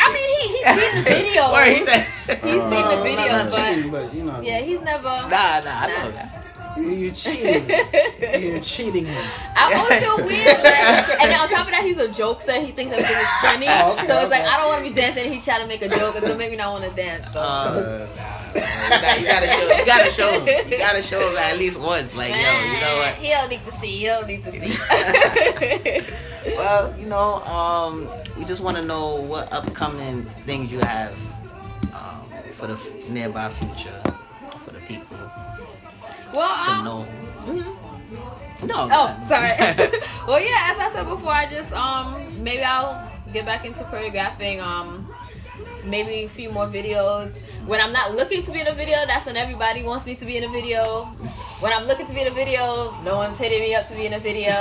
I 0.00 0.12
mean, 0.12 0.28
he 0.30 0.48
he's 0.48 0.66
seen 0.66 1.04
the 1.04 1.10
videos. 1.10 1.52
Or 1.52 1.64
he 1.64 1.78
He's 2.48 2.62
seen 2.62 2.86
the 2.88 2.98
videos, 3.04 3.50
but 3.50 3.74
cheating, 3.74 3.90
but 3.90 4.14
you 4.14 4.22
know, 4.24 4.40
yeah, 4.40 4.60
he's 4.60 4.80
never. 4.80 5.04
nah, 5.04 5.28
nah, 5.28 5.60
I 5.66 5.86
know 5.88 6.10
that. 6.12 6.37
You, 6.82 6.90
you 6.90 7.10
cheating. 7.12 7.68
You're 8.42 8.60
cheating 8.60 9.06
him. 9.06 9.24
I 9.56 9.74
always 9.74 9.98
feel 9.98 10.16
weird, 10.26 10.58
like, 10.62 11.20
and 11.20 11.30
then 11.30 11.40
on 11.40 11.48
top 11.48 11.66
of 11.66 11.72
that, 11.72 11.82
he's 11.84 11.98
a 11.98 12.08
jokester. 12.08 12.64
He 12.64 12.72
thinks 12.72 12.92
everything 12.92 13.16
is 13.18 13.28
funny, 13.40 13.66
Oh, 13.68 13.92
okay, 13.98 14.06
so 14.06 14.18
it's 14.20 14.30
like. 14.30 14.42
I 14.44 14.56
don't 14.58 14.68
want 14.68 14.84
to 14.84 14.90
be 14.90 14.94
dancing. 14.94 15.24
and 15.24 15.34
He 15.34 15.40
try 15.40 15.58
to 15.58 15.66
make 15.66 15.82
a 15.82 15.88
joke, 15.88 16.14
it's 16.16 16.26
gonna 16.26 16.36
make 16.38 16.50
me 16.50 16.56
not 16.56 16.72
want 16.72 16.84
to 16.84 16.90
dance. 16.96 17.26
So. 17.32 17.38
Uh, 17.40 18.06
nah, 18.54 19.14
you 19.14 19.26
gotta 19.26 19.46
show. 19.48 19.78
You 19.78 19.86
gotta 19.86 20.10
show 20.10 20.40
him. 20.40 20.70
You 20.70 20.78
gotta 20.78 21.02
show 21.02 21.30
him 21.30 21.36
at 21.36 21.58
least 21.58 21.80
once. 21.80 22.16
Like, 22.16 22.34
yo, 22.34 22.40
you 22.40 22.80
know 22.80 22.96
what? 22.98 23.14
He 23.16 23.28
don't 23.30 23.50
need 23.50 23.64
to 23.64 23.72
see. 23.72 23.98
He 23.98 24.04
don't 24.06 24.26
need 24.26 24.44
to 24.44 24.52
see. 24.52 26.14
Well, 26.56 26.98
you 26.98 27.06
know, 27.06 27.42
um, 27.44 28.08
we 28.38 28.44
just 28.44 28.62
want 28.62 28.76
to 28.78 28.84
know 28.84 29.16
what 29.16 29.52
upcoming 29.52 30.22
things 30.46 30.72
you 30.72 30.78
have 30.78 31.12
um, 31.94 32.24
for 32.52 32.66
the 32.68 32.72
f- 32.74 33.08
nearby 33.10 33.48
future 33.50 33.90
for 34.02 34.06
the 34.06 34.12
people 34.12 34.17
well, 36.32 36.64
to 36.64 36.70
um, 36.70 36.84
know. 36.84 37.76
No. 38.66 38.88
Oh, 38.90 39.24
sorry. 39.28 39.50
well, 40.26 40.40
yeah, 40.40 40.72
as 40.72 40.78
I 40.78 40.90
said 40.92 41.08
before, 41.08 41.32
I 41.32 41.48
just 41.48 41.72
um 41.72 42.16
maybe 42.42 42.62
I'll 42.62 43.10
get 43.32 43.46
back 43.46 43.64
into 43.64 43.84
choreographing. 43.84 44.60
Um, 44.60 45.06
maybe 45.84 46.24
a 46.24 46.28
few 46.28 46.50
more 46.50 46.66
videos. 46.66 47.36
When 47.66 47.80
I'm 47.80 47.92
not 47.92 48.14
looking 48.14 48.42
to 48.44 48.52
be 48.52 48.60
in 48.60 48.66
a 48.66 48.72
video, 48.72 48.96
that's 49.06 49.26
when 49.26 49.36
everybody 49.36 49.82
wants 49.82 50.06
me 50.06 50.14
to 50.16 50.24
be 50.24 50.38
in 50.38 50.44
a 50.44 50.48
video. 50.48 51.04
When 51.60 51.72
I'm 51.72 51.86
looking 51.86 52.06
to 52.06 52.14
be 52.14 52.22
in 52.22 52.26
a 52.26 52.30
video, 52.30 52.94
no 53.04 53.16
one's 53.16 53.36
hitting 53.36 53.60
me 53.60 53.74
up 53.74 53.86
to 53.88 53.94
be 53.94 54.06
in 54.06 54.14
a 54.14 54.18
video. 54.18 54.52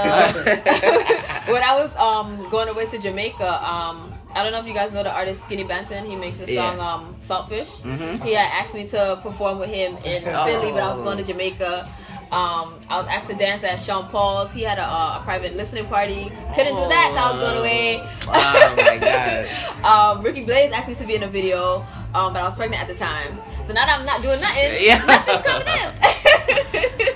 when 1.51 1.63
I 1.63 1.73
was 1.73 1.95
um 1.95 2.49
going 2.49 2.69
away 2.69 2.85
to 2.87 2.99
Jamaica, 2.99 3.65
um. 3.65 4.16
I 4.37 4.43
don't 4.43 4.51
know 4.51 4.59
if 4.59 4.67
you 4.67 4.73
guys 4.73 4.93
know 4.93 5.01
the 5.01 5.11
artist 5.11 5.41
Skinny 5.43 5.63
Banton. 5.63 6.05
He 6.07 6.15
makes 6.15 6.39
Yeah. 6.45 6.69
song 6.69 6.79
um, 6.79 7.15
"Saltfish." 7.21 7.81
Mhm. 7.81 8.23
He 8.23 8.33
had 8.33 8.49
asked 8.61 8.73
me 8.75 8.87
to 8.89 9.19
perform 9.23 9.57
with 9.59 9.69
him 9.69 9.97
in 10.05 10.21
Philly, 10.23 10.71
but 10.71 10.83
I 10.83 10.93
was 10.95 11.03
going 11.03 11.17
to 11.17 11.23
Jamaica. 11.23 11.87
Um, 12.29 12.75
I 12.89 12.97
was 12.99 13.07
asked 13.09 13.29
to 13.29 13.35
dance 13.35 13.63
at 13.63 13.79
Sean 13.79 14.09
Paul's. 14.09 14.51
He 14.53 14.61
had 14.61 14.77
a, 14.77 14.83
uh, 14.83 15.17
a 15.19 15.21
private 15.23 15.55
listening 15.55 15.85
party. 15.87 16.29
Couldn't 16.55 16.75
do 16.75 16.87
that 16.87 17.15
I 17.17 17.31
was 17.31 17.41
going 17.45 17.57
away. 17.59 18.03
Oh 18.27 18.73
my 18.77 18.97
god. 18.97 19.47
um, 20.17 20.23
Ricky 20.23 20.43
Blaze 20.43 20.71
asked 20.73 20.89
me 20.89 20.95
to 20.95 21.05
be 21.05 21.15
in 21.15 21.23
a 21.23 21.27
video, 21.27 21.85
um, 22.13 22.33
but 22.33 22.41
I 22.41 22.43
was 22.43 22.53
pregnant 22.55 22.81
at 22.83 22.87
the 22.89 22.95
time. 22.95 23.39
So 23.65 23.71
now 23.73 23.85
that 23.85 23.97
I'm 23.97 24.05
not 24.05 24.21
doing 24.21 24.39
nothing, 24.41 24.71
Yeah. 24.85 24.97
nothing's 25.07 25.41
coming 25.41 25.67
in. 25.67 25.87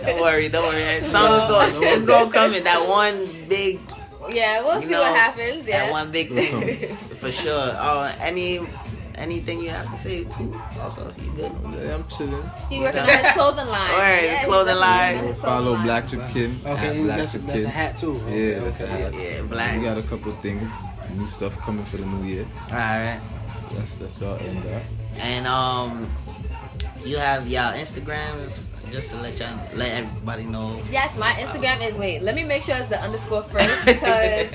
Don't 0.06 0.20
worry, 0.22 0.50
don't 0.50 0.66
worry. 0.68 1.04
Something's 1.04 1.48
going, 1.52 1.70
it's 1.94 2.06
gonna 2.06 2.32
come 2.32 2.54
in. 2.54 2.64
That 2.64 2.88
one 2.88 3.28
big, 3.48 3.80
yeah, 4.34 4.62
we'll 4.64 4.82
you 4.82 4.88
see 4.88 4.94
know, 4.94 5.02
what 5.02 5.16
happens. 5.18 5.66
that 5.66 5.86
Yeah. 5.88 5.92
one 5.92 6.12
big 6.12 6.30
thing 6.34 6.96
for 7.20 7.32
sure. 7.32 7.72
Uh, 7.76 8.12
any, 8.22 8.60
anything 9.16 9.60
you 9.62 9.70
have 9.70 9.90
to 9.92 9.98
say 9.98 10.24
too? 10.26 10.60
Also, 10.80 11.14
you 11.22 11.32
good? 11.36 11.52
Yeah, 11.76 11.96
I'm 11.96 12.08
chilling. 12.08 12.44
He 12.70 12.80
working 12.80 13.02
on 13.02 13.08
his 13.10 13.32
clothing 13.34 13.68
line. 13.76 13.92
Alright, 13.92 14.24
yeah, 14.24 14.46
clothing 14.46 14.76
line. 14.78 15.14
working 15.16 15.28
on 15.30 15.34
his 15.34 15.42
Follow 15.44 15.72
line. 15.74 15.84
Black 15.86 16.08
Trip 16.08 16.22
Kid. 16.34 16.52
Okay, 16.66 17.02
Black 17.04 17.18
that's, 17.18 17.32
Trip 17.32 17.44
that's 17.46 17.58
Kid. 17.58 17.66
a 17.66 17.70
hat 17.70 17.98
too. 17.98 18.14
Yeah, 18.14 18.32
Okay, 18.32 18.60
that's 18.60 18.78
the 18.78 18.84
okay. 18.86 19.02
hat. 19.02 19.14
Yeah, 19.14 19.42
black. 19.44 19.78
We 19.78 19.84
got 19.84 19.98
a 19.98 20.04
couple 20.04 20.36
things, 20.38 20.70
new 21.16 21.28
stuff 21.28 21.58
coming 21.60 21.86
for 21.86 21.98
the 21.98 22.06
new 22.06 22.26
year. 22.28 22.46
All 22.72 22.78
right. 22.78 23.20
That's 23.74 23.98
that's 24.00 24.22
all 24.22 24.36
in 24.38 24.62
there. 24.64 24.84
And 25.20 25.48
um, 25.48 26.10
you 27.06 27.18
have 27.18 27.48
y'all 27.48 27.74
Instagrams 27.74 28.70
just 28.92 29.10
to 29.12 29.18
let 29.18 29.40
y'all 29.40 29.58
let 29.76 29.92
everybody 29.92 30.44
know. 30.44 30.82
Yes, 30.92 31.18
my 31.18 31.32
Instagram 31.34 31.88
is 31.88 31.96
wait. 31.96 32.22
Let 32.22 32.36
me 32.36 32.44
make 32.44 32.64
sure 32.64 32.76
it's 32.76 32.88
the 32.88 33.00
underscore 33.00 33.44
first 33.44 33.86
because 33.86 34.54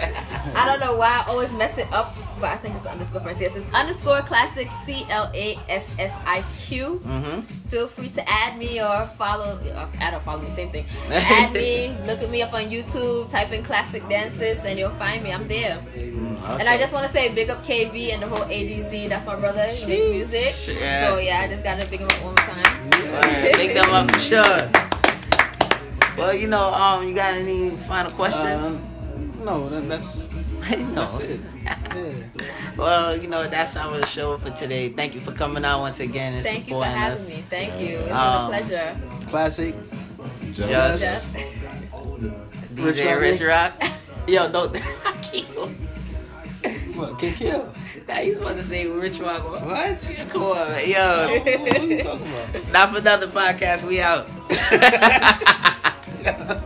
I 0.55 0.67
don't 0.67 0.81
know 0.81 0.97
why 0.97 1.25
I 1.27 1.31
always 1.31 1.51
mess 1.53 1.79
it 1.79 1.91
up, 1.93 2.15
but 2.39 2.51
I 2.51 2.57
think 2.57 2.75
it's 2.75 2.85
the 2.85 2.91
underscore 2.91 3.21
first. 3.23 3.41
Yes, 3.41 3.57
it's 3.57 3.75
underscore 3.75 4.21
classic 4.21 4.69
C 4.85 5.07
L 5.09 5.31
A 5.35 5.59
S 5.69 5.91
S 5.99 6.15
I 6.27 6.45
Q. 6.61 7.01
Mm-hmm. 7.05 7.41
Feel 7.69 7.89
free 7.89 8.09
to 8.11 8.23
add 8.29 8.59
me 8.59 8.81
or 8.81 9.07
follow. 9.07 9.59
Uh, 9.75 9.87
add 10.01 10.15
or 10.15 10.21
follow 10.21 10.43
me, 10.43 10.51
same 10.51 10.71
thing. 10.71 10.85
Add 11.11 11.53
me. 11.53 11.97
Look 12.07 12.23
at 12.23 12.31
me 12.31 12.43
up 12.43 12.55
on 12.55 12.63
YouTube. 12.63 13.31
Type 13.31 13.51
in 13.53 13.65
Classiq 13.65 14.03
Dancist, 14.03 14.65
and 14.65 14.79
you'll 14.79 14.91
find 14.91 15.23
me. 15.25 15.33
I'm 15.33 15.49
there. 15.49 15.83
And 15.97 16.69
I 16.69 16.79
just 16.79 16.93
want 16.93 17.07
to 17.07 17.13
say 17.13 17.35
big 17.35 17.51
up 17.51 17.65
KB 17.65 18.13
and 18.13 18.23
the 18.23 18.29
whole 18.29 18.45
ADZ. 18.45 19.09
That's 19.09 19.27
my 19.27 19.35
brother. 19.35 19.67
He 19.67 19.87
makes 19.87 20.11
music. 20.11 20.55
So 20.55 21.19
yeah, 21.19 21.41
I 21.43 21.49
just 21.49 21.65
gotta 21.65 21.89
big 21.91 22.01
him 22.01 22.07
up 22.07 22.23
one 22.23 22.35
more 22.35 22.35
time. 22.35 22.76
Alright, 23.17 23.57
Make 23.57 23.75
them 23.75 23.91
up 23.91 24.11
for 24.11 24.19
sure. 24.21 24.59
Well, 26.17 26.35
you 26.35 26.47
know, 26.49 26.73
um, 26.73 27.07
you 27.07 27.15
got 27.15 27.35
any 27.35 27.71
final 27.71 28.11
questions? 28.13 28.77
Um, 28.77 29.45
no, 29.45 29.69
that, 29.69 29.89
that's 29.89 30.31
no. 30.95 31.09
Yeah. 31.65 32.13
Well, 32.77 33.17
you 33.17 33.29
know, 33.29 33.49
that's 33.49 33.75
our 33.77 34.03
show 34.07 34.37
for 34.37 34.51
today. 34.51 34.91
Thank 34.91 35.15
you 35.15 35.21
for 35.21 35.33
coming 35.33 35.65
out 35.65 35.81
once 35.81 35.99
again 36.01 36.35
and 36.35 36.45
Thank 36.45 36.69
you 36.69 36.75
for 36.77 36.85
supporting 36.85 36.93
having 36.93 37.13
us. 37.15 37.31
me. 37.35 37.45
Thank 37.49 37.81
you. 37.81 37.97
It's 38.01 38.13
Um, 38.13 38.51
been 38.51 38.61
a 38.61 38.63
pleasure. 38.63 38.97
Classiq. 39.31 39.75
Just, 40.55 40.69
Just 40.71 41.35
Just- 41.35 41.37
DJ 42.75 43.19
Rich 43.19 43.41
Rock. 43.41 43.83
Yo, 44.29 44.53
don't. 44.53 44.77
What? 46.97 47.19
Can 47.19 47.33
kill. 47.35 47.73
Now 48.09 48.15
he's 48.17 48.39
supposed 48.39 48.57
to 48.57 48.63
say 48.63 48.87
Rich 48.87 49.19
Rock. 49.19 49.51
What? 49.51 50.17
Come 50.29 50.43
on, 50.43 50.69
man. 50.69 50.89
Yo. 50.89 51.59
what 51.59 51.79
are 51.79 51.87
you 51.87 52.03
talking 52.03 52.27
about? 52.27 52.69
Not 52.73 52.95
For 52.95 53.03
Nothing 53.03 53.31
podcast. 53.31 53.87
We 53.87 54.01
out. 54.01 54.27